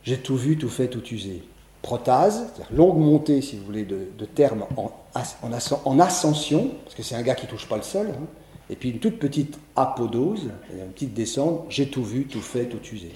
J'ai 0.04 0.18
tout 0.18 0.36
vu, 0.36 0.56
tout 0.56 0.68
fait, 0.68 0.88
tout 0.88 1.06
usé. 1.12 1.42
Protase, 1.82 2.46
c'est-à-dire 2.54 2.76
longue 2.76 2.98
montée, 2.98 3.40
si 3.42 3.56
vous 3.56 3.64
voulez, 3.64 3.84
de, 3.84 4.24
termes 4.24 4.64
en, 4.76 4.92
en, 5.14 6.00
ascension, 6.00 6.70
parce 6.84 6.94
que 6.94 7.02
c'est 7.02 7.16
un 7.16 7.22
gars 7.22 7.34
qui 7.34 7.46
touche 7.46 7.68
pas 7.68 7.76
le 7.76 7.82
sol, 7.82 8.08
hein, 8.10 8.26
et 8.72 8.74
puis 8.74 8.88
une 8.88 9.00
toute 9.00 9.18
petite 9.18 9.58
apodose, 9.76 10.48
une 10.72 10.92
petite 10.92 11.12
descente, 11.12 11.66
j'ai 11.68 11.88
tout 11.88 12.02
vu, 12.02 12.24
tout 12.24 12.40
fait, 12.40 12.64
tout 12.64 12.80
usé. 12.90 13.12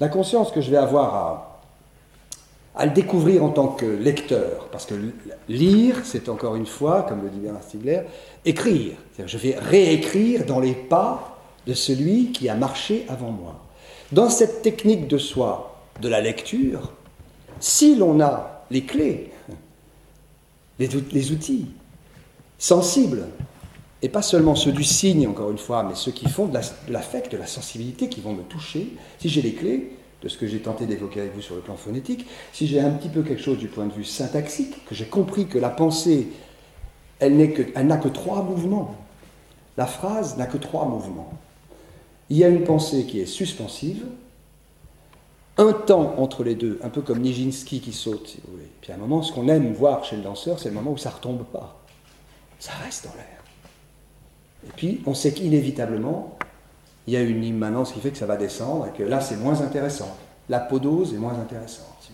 La 0.00 0.08
conscience 0.08 0.50
que 0.50 0.60
je 0.60 0.68
vais 0.68 0.76
avoir 0.76 1.60
à, 2.74 2.84
le 2.84 2.90
découvrir 2.90 3.44
en 3.44 3.50
tant 3.50 3.68
que 3.68 3.86
lecteur, 3.86 4.68
parce 4.72 4.84
que 4.84 4.94
lire, 5.48 6.00
c'est 6.02 6.28
encore 6.28 6.56
une 6.56 6.66
fois, 6.66 7.02
comme 7.02 7.22
le 7.22 7.30
dit 7.30 7.38
Bernard 7.38 7.62
Stiegler, 7.62 8.00
écrire. 8.44 8.94
Je 9.24 9.38
vais 9.38 9.54
réécrire 9.56 10.44
dans 10.44 10.58
les 10.58 10.74
pas 10.74 11.38
de 11.68 11.72
celui 11.72 12.32
qui 12.32 12.48
a 12.48 12.56
marché 12.56 13.06
avant 13.08 13.30
moi. 13.30 13.64
Dans 14.10 14.28
cette 14.28 14.62
technique 14.62 15.06
de 15.06 15.18
soi, 15.18 15.84
de 16.00 16.08
la 16.08 16.20
lecture, 16.20 16.94
si 17.60 17.94
l'on 17.94 18.20
a 18.20 18.64
les 18.72 18.82
clés, 18.82 19.30
les 20.80 21.30
outils 21.30 21.66
sensibles 22.58 23.28
et 24.02 24.08
pas 24.08 24.22
seulement 24.22 24.54
ceux 24.54 24.72
du 24.72 24.84
signe, 24.84 25.26
encore 25.26 25.50
une 25.50 25.58
fois, 25.58 25.82
mais 25.82 25.94
ceux 25.94 26.12
qui 26.12 26.28
font 26.28 26.46
de 26.46 26.58
l'affect, 26.88 27.32
de, 27.32 27.36
la 27.36 27.46
sensibilité, 27.46 28.08
qui 28.08 28.20
vont 28.20 28.32
me 28.32 28.42
toucher, 28.42 28.92
si 29.18 29.28
j'ai 29.28 29.42
les 29.42 29.54
clés 29.54 29.92
de 30.22 30.28
ce 30.28 30.36
que 30.36 30.46
j'ai 30.46 30.60
tenté 30.60 30.86
d'évoquer 30.86 31.20
avec 31.20 31.34
vous 31.34 31.42
sur 31.42 31.54
le 31.54 31.60
plan 31.60 31.76
phonétique, 31.76 32.26
si 32.52 32.66
j'ai 32.66 32.80
un 32.80 32.90
petit 32.90 33.08
peu 33.08 33.22
quelque 33.22 33.42
chose 33.42 33.58
du 33.58 33.68
point 33.68 33.86
de 33.86 33.92
vue 33.92 34.04
syntaxique, 34.04 34.84
que 34.86 34.94
j'ai 34.94 35.06
compris 35.06 35.46
que 35.46 35.58
la 35.58 35.70
pensée, 35.70 36.28
elle 37.18 37.36
n'a 37.36 37.48
que, 37.48 37.62
que 37.62 38.08
trois 38.08 38.42
mouvements. 38.42 38.94
La 39.76 39.86
phrase 39.86 40.36
n'a 40.36 40.46
que 40.46 40.58
trois 40.58 40.86
mouvements. 40.86 41.32
Il 42.30 42.36
y 42.36 42.44
a 42.44 42.48
une 42.48 42.64
pensée 42.64 43.04
qui 43.04 43.20
est 43.20 43.26
suspensive, 43.26 44.04
un 45.56 45.72
temps 45.72 46.14
entre 46.18 46.44
les 46.44 46.54
deux, 46.54 46.78
un 46.84 46.88
peu 46.88 47.00
comme 47.02 47.20
Nijinsky 47.20 47.80
qui 47.80 47.92
saute, 47.92 48.28
si 48.28 48.40
vous 48.44 48.52
voulez. 48.52 48.68
Puis 48.80 48.92
à 48.92 48.94
un 48.94 48.98
moment, 48.98 49.22
ce 49.22 49.32
qu'on 49.32 49.48
aime 49.48 49.72
voir 49.72 50.04
chez 50.04 50.16
le 50.16 50.22
danseur, 50.22 50.60
c'est 50.60 50.68
le 50.68 50.74
moment 50.74 50.92
où 50.92 50.98
ça 50.98 51.10
ne 51.10 51.14
retombe 51.16 51.44
pas. 51.44 51.80
Ça 52.60 52.72
reste 52.84 53.04
dans 53.06 53.14
l'air. 53.14 53.37
Et 54.66 54.70
puis, 54.74 55.02
on 55.06 55.14
sait 55.14 55.32
qu'inévitablement, 55.32 56.36
il 57.06 57.14
y 57.14 57.16
a 57.16 57.22
une 57.22 57.44
immanence 57.44 57.92
qui 57.92 58.00
fait 58.00 58.10
que 58.10 58.18
ça 58.18 58.26
va 58.26 58.36
descendre 58.36 58.86
et 58.86 58.96
que 58.96 59.02
là, 59.02 59.20
c'est 59.20 59.36
moins 59.36 59.60
intéressant. 59.60 60.16
La 60.48 60.60
podose 60.60 61.14
est 61.14 61.18
moins 61.18 61.38
intéressante. 61.38 62.10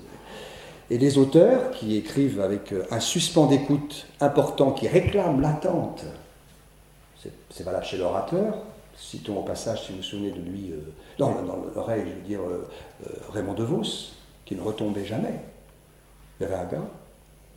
Et 0.90 0.98
les 0.98 1.18
auteurs 1.18 1.70
qui 1.70 1.96
écrivent 1.96 2.40
avec 2.40 2.72
euh, 2.72 2.84
un 2.90 3.00
suspens 3.00 3.46
d'écoute 3.46 4.06
important, 4.20 4.72
qui 4.72 4.86
réclament 4.86 5.40
l'attente, 5.40 6.04
c'est 7.50 7.64
valable 7.64 7.86
chez 7.86 7.96
l'orateur. 7.96 8.58
Citons 8.96 9.38
au 9.38 9.42
passage, 9.42 9.86
si 9.86 9.92
vous 9.92 9.98
vous 9.98 10.04
souvenez 10.04 10.30
de 10.30 10.40
lui, 10.40 10.70
euh, 10.72 10.92
dans, 11.18 11.34
l'oreille, 11.74 12.04
je 12.06 12.14
veux 12.14 12.26
dire, 12.26 12.40
euh, 12.42 12.68
Raymond 13.32 13.54
DeVos, 13.54 14.12
qui 14.44 14.54
ne 14.54 14.60
retombait 14.60 15.06
jamais. 15.06 15.40
Il 16.38 16.42
y 16.42 16.46
avait 16.46 16.54
un 16.54 16.66
gars, 16.66 16.84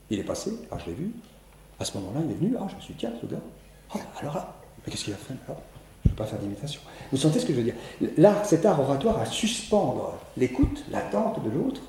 il 0.10 0.20
est 0.20 0.24
passé, 0.24 0.54
ah, 0.72 0.78
je 0.80 0.86
l'ai 0.90 0.96
vu. 0.96 1.12
À 1.80 1.86
ce 1.86 1.98
moment-là, 1.98 2.22
il 2.26 2.32
est 2.32 2.36
venu, 2.36 2.56
ah, 2.60 2.66
je 2.70 2.76
me 2.76 2.82
suis 2.82 2.94
dit, 2.94 3.02
tiens, 3.02 3.14
ce 3.22 3.28
gars. 3.28 3.42
Ah, 3.94 4.00
alors 4.22 4.54
qu'est-ce 4.92 5.06
qu'il 5.06 5.14
a 5.14 5.18
fait 5.18 5.34
Je 5.50 5.52
ne 5.54 6.10
peux 6.10 6.16
pas 6.16 6.26
faire 6.26 6.40
d'imitation. 6.40 6.82
Vous 7.12 7.18
sentez 7.18 7.40
ce 7.40 7.46
que 7.46 7.54
je 7.54 7.58
veux 7.58 7.64
dire 7.64 7.76
L'art, 8.18 8.46
cet 8.46 8.66
art 8.66 8.80
oratoire 8.80 9.20
à 9.20 9.26
suspendre 9.26 10.16
l'écoute, 10.38 10.84
l'attente 10.92 11.44
de 11.44 11.50
l'autre. 11.50 11.82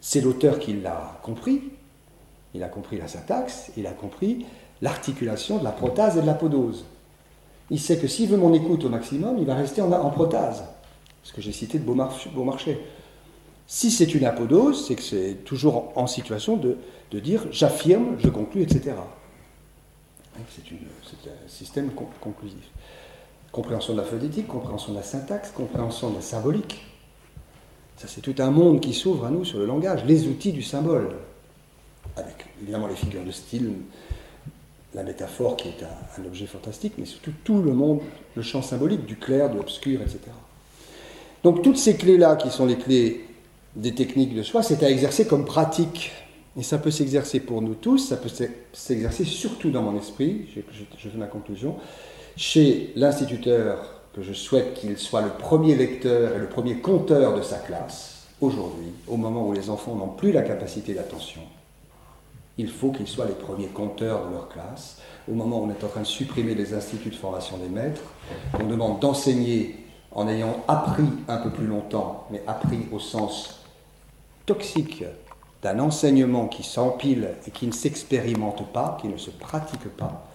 C'est 0.00 0.20
l'auteur 0.20 0.58
qui 0.58 0.72
l'a 0.74 1.18
compris. 1.22 1.62
Il 2.54 2.62
a 2.62 2.68
compris 2.68 2.98
la 2.98 3.06
syntaxe, 3.06 3.70
il 3.76 3.86
a 3.86 3.92
compris 3.92 4.44
l'articulation 4.82 5.58
de 5.58 5.64
la 5.64 5.70
protase 5.70 6.16
et 6.16 6.22
de 6.22 6.26
la 6.26 6.34
podose. 6.34 6.84
Il 7.70 7.78
sait 7.78 7.98
que 7.98 8.08
s'il 8.08 8.28
veut 8.28 8.36
mon 8.36 8.52
écoute 8.52 8.84
au 8.84 8.88
maximum, 8.88 9.38
il 9.38 9.46
va 9.46 9.54
rester 9.54 9.82
en, 9.82 9.92
en 9.92 10.10
protase. 10.10 10.64
Ce 11.22 11.32
que 11.32 11.40
j'ai 11.40 11.52
cité 11.52 11.78
de 11.78 11.84
Beaumarchais. 11.84 12.80
Si 13.66 13.92
c'est 13.92 14.14
une 14.14 14.24
apodose, 14.24 14.86
c'est 14.88 14.96
que 14.96 15.02
c'est 15.02 15.44
toujours 15.44 15.92
en 15.94 16.08
situation 16.08 16.56
de, 16.56 16.78
de 17.12 17.20
dire 17.20 17.46
j'affirme, 17.52 18.16
je 18.18 18.28
conclus, 18.28 18.62
etc. 18.62 18.94
C'est 20.54 21.30
un 21.30 21.48
système 21.48 21.90
conclusif. 22.20 22.70
Compréhension 23.52 23.94
de 23.94 23.98
la 23.98 24.04
phonétique, 24.04 24.46
compréhension 24.46 24.92
de 24.92 24.98
la 24.98 25.02
syntaxe, 25.02 25.50
compréhension 25.50 26.10
de 26.10 26.16
la 26.16 26.20
symbolique. 26.22 26.84
Ça, 27.96 28.08
c'est 28.08 28.20
tout 28.20 28.34
un 28.38 28.50
monde 28.50 28.80
qui 28.80 28.94
s'ouvre 28.94 29.26
à 29.26 29.30
nous 29.30 29.44
sur 29.44 29.58
le 29.58 29.66
langage, 29.66 30.04
les 30.06 30.26
outils 30.26 30.52
du 30.52 30.62
symbole, 30.62 31.16
avec 32.16 32.46
évidemment 32.62 32.86
les 32.86 32.94
figures 32.94 33.24
de 33.24 33.30
style, 33.30 33.72
la 34.94 35.02
métaphore 35.02 35.56
qui 35.56 35.68
est 35.68 35.84
un, 36.18 36.24
objet 36.24 36.46
fantastique, 36.46 36.94
mais 36.96 37.04
surtout 37.04 37.32
tout 37.44 37.60
le 37.60 37.72
monde, 37.72 38.00
le 38.34 38.42
champ 38.42 38.62
symbolique, 38.62 39.04
du 39.04 39.16
clair, 39.16 39.50
de 39.50 39.56
l'obscur, 39.56 40.00
etc. 40.00 40.18
Donc 41.42 41.62
toutes 41.62 41.76
ces 41.76 41.96
clés-là, 41.96 42.36
qui 42.36 42.50
sont 42.50 42.66
les 42.66 42.76
clés 42.76 43.26
des 43.76 43.94
techniques 43.94 44.34
de 44.34 44.42
soi, 44.42 44.62
c'est 44.62 44.82
à 44.82 44.90
exercer 44.90 45.26
comme 45.26 45.44
pratique 45.44 46.12
et 46.56 46.62
ça 46.62 46.78
peut 46.78 46.90
s'exercer 46.90 47.40
pour 47.40 47.62
nous 47.62 47.74
tous, 47.74 47.98
ça 47.98 48.16
peut 48.16 48.30
s'exercer 48.72 49.24
surtout 49.24 49.70
dans 49.70 49.82
mon 49.82 49.96
esprit, 49.98 50.46
je, 50.54 51.08
fais 51.08 51.18
ma 51.18 51.26
conclusion, 51.26 51.76
chez 52.36 52.92
l'instituteur 52.96 54.02
que 54.12 54.22
je 54.22 54.32
souhaite 54.32 54.74
qu'il 54.74 54.98
soit 54.98 55.22
le 55.22 55.30
premier 55.30 55.76
lecteur 55.76 56.34
et 56.34 56.38
le 56.38 56.48
premier 56.48 56.76
compteur 56.78 57.36
de 57.36 57.42
sa 57.42 57.58
classe, 57.58 58.26
aujourd'hui, 58.40 58.92
au 59.06 59.16
moment 59.16 59.46
où 59.46 59.52
les 59.52 59.70
enfants 59.70 59.94
n'ont 59.94 60.08
plus 60.08 60.32
la 60.32 60.42
capacité 60.42 60.94
d'attention. 60.94 61.42
Il 62.58 62.68
faut 62.68 62.90
qu'ils 62.90 63.06
soient 63.06 63.26
les 63.26 63.34
premiers 63.34 63.68
compteurs 63.68 64.26
de 64.26 64.32
leur 64.32 64.48
classe, 64.48 64.98
au 65.30 65.34
moment 65.34 65.60
où 65.60 65.66
on 65.66 65.70
est 65.70 65.84
en 65.84 65.88
train 65.88 66.00
de 66.00 66.06
supprimer 66.06 66.54
les 66.54 66.74
instituts 66.74 67.10
de 67.10 67.14
formation 67.14 67.58
des 67.58 67.68
maîtres, 67.68 68.02
on 68.58 68.66
demande 68.66 68.98
d'enseigner 68.98 69.76
en 70.12 70.26
ayant 70.26 70.56
appris 70.66 71.08
un 71.28 71.36
peu 71.36 71.50
plus 71.50 71.66
longtemps, 71.66 72.26
mais 72.32 72.42
appris 72.48 72.80
au 72.90 72.98
sens 72.98 73.60
toxique 74.46 75.04
d'un 75.62 75.78
enseignement 75.78 76.48
qui 76.48 76.62
s'empile 76.62 77.28
et 77.46 77.50
qui 77.50 77.66
ne 77.66 77.72
s'expérimente 77.72 78.72
pas, 78.72 78.98
qui 79.00 79.08
ne 79.08 79.18
se 79.18 79.30
pratique 79.30 79.88
pas, 79.88 80.26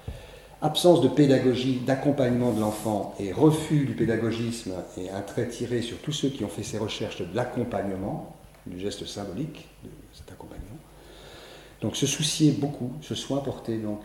absence 0.61 1.01
de 1.01 1.07
pédagogie, 1.07 1.79
d'accompagnement 1.85 2.51
de 2.51 2.61
l'enfant 2.61 3.13
et 3.19 3.31
refus 3.31 3.85
du 3.85 3.93
pédagogisme 3.93 4.73
et 4.97 5.09
un 5.09 5.21
trait 5.21 5.47
tiré 5.47 5.81
sur 5.81 5.97
tous 5.99 6.11
ceux 6.11 6.29
qui 6.29 6.43
ont 6.43 6.49
fait 6.49 6.63
ces 6.63 6.77
recherches 6.77 7.21
de 7.21 7.35
l'accompagnement, 7.35 8.35
du 8.65 8.79
geste 8.79 9.05
symbolique 9.05 9.67
de 9.83 9.89
cet 10.13 10.31
accompagnement. 10.31 10.77
Donc 11.81 11.95
se 11.95 12.07
soucier 12.07 12.51
beaucoup, 12.51 12.91
ce 13.01 13.15
soin 13.15 13.39
porté 13.39 13.77
donc 13.77 14.01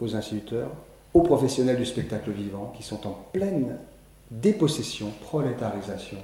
aux 0.00 0.14
instituteurs, 0.14 0.70
aux 1.14 1.22
professionnels 1.22 1.76
du 1.76 1.86
spectacle 1.86 2.30
vivant 2.30 2.72
qui 2.76 2.82
sont 2.82 3.06
en 3.06 3.18
pleine 3.32 3.78
dépossession, 4.30 5.10
prolétarisation, 5.22 6.18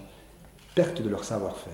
perte 0.75 1.03
de 1.03 1.09
leur 1.09 1.25
savoir-faire 1.25 1.73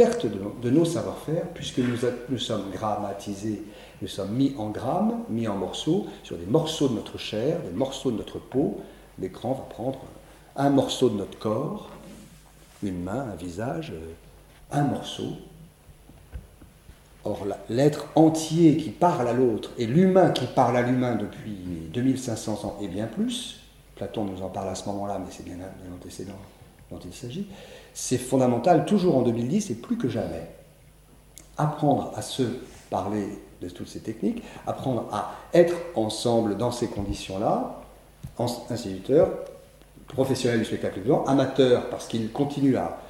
perte 0.00 0.26
de, 0.62 0.70
nos 0.70 0.86
savoir-faire, 0.86 1.44
puisque 1.52 1.78
nous, 1.78 2.38
sommes 2.38 2.70
grammatisés, 2.72 3.62
nous 4.00 4.08
sommes 4.08 4.32
mis 4.32 4.54
en 4.56 4.70
grammes, 4.70 5.24
mis 5.28 5.46
en 5.46 5.56
morceaux, 5.56 6.06
sur 6.22 6.38
des 6.38 6.46
morceaux 6.46 6.88
de 6.88 6.94
notre 6.94 7.18
chair, 7.18 7.60
des 7.60 7.76
morceaux 7.76 8.10
de 8.10 8.16
notre 8.16 8.38
peau. 8.38 8.80
L'écran 9.18 9.52
va 9.52 9.74
prendre 9.74 9.98
un 10.56 10.70
morceau 10.70 11.10
de 11.10 11.16
notre 11.16 11.38
corps, 11.38 11.90
une 12.82 13.02
main, 13.02 13.26
un 13.30 13.36
visage, 13.36 13.92
euh, 13.94 14.12
un 14.72 14.84
morceau. 14.84 15.32
Or, 17.24 17.46
l'être 17.68 18.06
entier 18.14 18.78
qui 18.78 18.88
parle 18.88 19.28
à 19.28 19.34
l'autre 19.34 19.70
et 19.76 19.84
l'humain 19.84 20.30
qui 20.30 20.46
parle 20.46 20.78
à 20.78 20.82
l'humain 20.82 21.16
depuis 21.16 21.58
2500 21.92 22.64
ans 22.64 22.78
et 22.80 22.88
bien 22.88 23.06
plus, 23.06 23.60
Platon 23.96 24.24
nous 24.24 24.40
en 24.40 24.48
parle 24.48 24.70
à 24.70 24.74
ce 24.74 24.86
moment-là, 24.86 25.18
mais 25.18 25.30
c'est 25.30 25.44
bien, 25.44 25.56
bien 25.56 25.94
antécédent 25.94 26.38
dont 26.90 27.00
il 27.04 27.12
s'agit, 27.12 27.46
c'est 28.00 28.16
fondamental, 28.16 28.86
toujours 28.86 29.18
en 29.18 29.20
2010 29.20 29.70
et 29.70 29.74
plus 29.74 29.98
que 29.98 30.08
jamais. 30.08 30.48
Apprendre 31.58 32.12
à 32.16 32.22
se 32.22 32.44
parler 32.88 33.28
de 33.60 33.68
toutes 33.68 33.88
ces 33.88 34.00
techniques, 34.00 34.42
apprendre 34.66 35.06
à 35.12 35.34
être 35.52 35.74
ensemble 35.94 36.56
dans 36.56 36.72
ces 36.72 36.86
conditions-là, 36.86 37.82
instituteurs, 38.70 39.28
professionnels 40.08 40.60
du 40.60 40.64
spectacle 40.64 41.00
vivant, 41.00 41.26
amateurs 41.26 41.90
parce 41.90 42.06
qu'ils 42.06 42.32
continuent 42.32 42.78
à, 42.78 43.00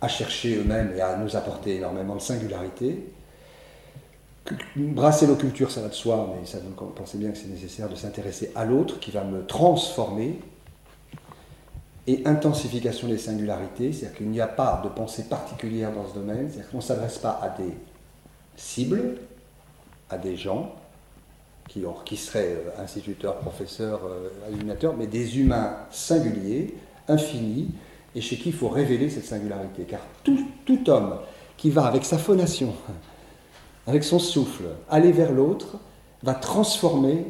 à 0.00 0.06
chercher 0.06 0.54
eux-mêmes 0.56 0.94
et 0.96 1.00
à 1.00 1.16
nous 1.16 1.34
apporter 1.34 1.74
énormément 1.74 2.14
de 2.14 2.20
singularité. 2.20 3.12
Brasser 4.76 5.26
nos 5.26 5.34
cultures, 5.34 5.72
ça 5.72 5.80
va 5.80 5.88
de 5.88 5.94
soi, 5.94 6.32
mais 6.40 6.46
ça, 6.46 6.58
vous 6.64 6.86
pensez 6.90 7.18
bien 7.18 7.32
que 7.32 7.38
c'est 7.38 7.48
nécessaire 7.48 7.88
de 7.88 7.96
s'intéresser 7.96 8.52
à 8.54 8.64
l'autre 8.64 9.00
qui 9.00 9.10
va 9.10 9.24
me 9.24 9.44
transformer, 9.44 10.38
et 12.06 12.22
intensification 12.26 13.08
des 13.08 13.18
singularités, 13.18 13.92
c'est-à-dire 13.92 14.18
qu'il 14.18 14.28
n'y 14.28 14.40
a 14.40 14.46
pas 14.46 14.80
de 14.84 14.88
pensée 14.88 15.24
particulière 15.24 15.92
dans 15.92 16.06
ce 16.06 16.14
domaine, 16.14 16.48
c'est-à-dire 16.50 16.70
qu'on 16.70 16.78
ne 16.78 16.82
s'adresse 16.82 17.18
pas 17.18 17.40
à 17.42 17.48
des 17.48 17.72
cibles, 18.56 19.16
à 20.10 20.18
des 20.18 20.36
gens 20.36 20.74
qui, 21.68 21.82
qui 22.04 22.16
seraient 22.16 22.52
euh, 22.52 22.82
instituteurs, 22.82 23.38
professeurs, 23.38 24.02
euh, 24.04 24.28
illuminateurs, 24.50 24.94
mais 24.96 25.06
des 25.06 25.38
humains 25.38 25.76
singuliers, 25.90 26.74
infinis, 27.08 27.70
et 28.14 28.20
chez 28.20 28.36
qui 28.36 28.50
il 28.50 28.54
faut 28.54 28.68
révéler 28.68 29.08
cette 29.08 29.24
singularité. 29.24 29.84
Car 29.84 30.00
tout, 30.22 30.46
tout 30.66 30.88
homme 30.90 31.16
qui 31.56 31.70
va 31.70 31.86
avec 31.86 32.04
sa 32.04 32.18
phonation, 32.18 32.74
avec 33.86 34.04
son 34.04 34.18
souffle, 34.18 34.64
aller 34.90 35.10
vers 35.10 35.32
l'autre, 35.32 35.78
va 36.22 36.34
transformer, 36.34 37.26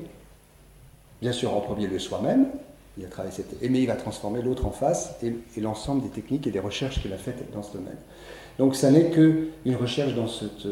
bien 1.23 1.33
sûr 1.33 1.55
en 1.55 1.61
premier 1.61 1.87
lieu 1.87 1.99
soi-même, 1.99 2.49
il 2.99 3.05
a 3.05 3.09
travaillé 3.09 3.35
cette... 3.35 3.61
mais 3.63 3.81
il 3.81 3.87
va 3.87 3.97
transformer 3.97 4.43
l'autre 4.43 4.67
en 4.67 4.71
face 4.71 5.15
et, 5.23 5.61
l'ensemble 5.61 6.03
des 6.03 6.11
techniques 6.11 6.47
et 6.47 6.51
des 6.51 6.61
recherches 6.61 7.01
qu'il 7.03 7.13
a 7.13 7.19
faites 7.19 7.53
dans 7.53 7.63
ce 7.63 7.73
domaine. 7.73 7.99
Donc 8.59 8.77
ça 8.77 8.91
n'est 8.91 9.11
qu'une 9.11 9.77
recherche 9.77 10.15
dans 10.15 10.29
cette, 10.29 10.67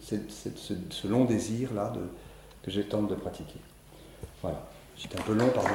ce, 0.00 1.08
long 1.08 1.24
désir-là 1.24 1.92
que 2.62 2.70
j'ai 2.70 2.84
tente 2.84 3.08
de 3.08 3.14
pratiquer. 3.14 3.60
Voilà. 4.42 4.66
J'étais 4.96 5.18
un 5.18 5.22
peu 5.22 5.32
long, 5.32 5.48
pardon. 5.54 5.70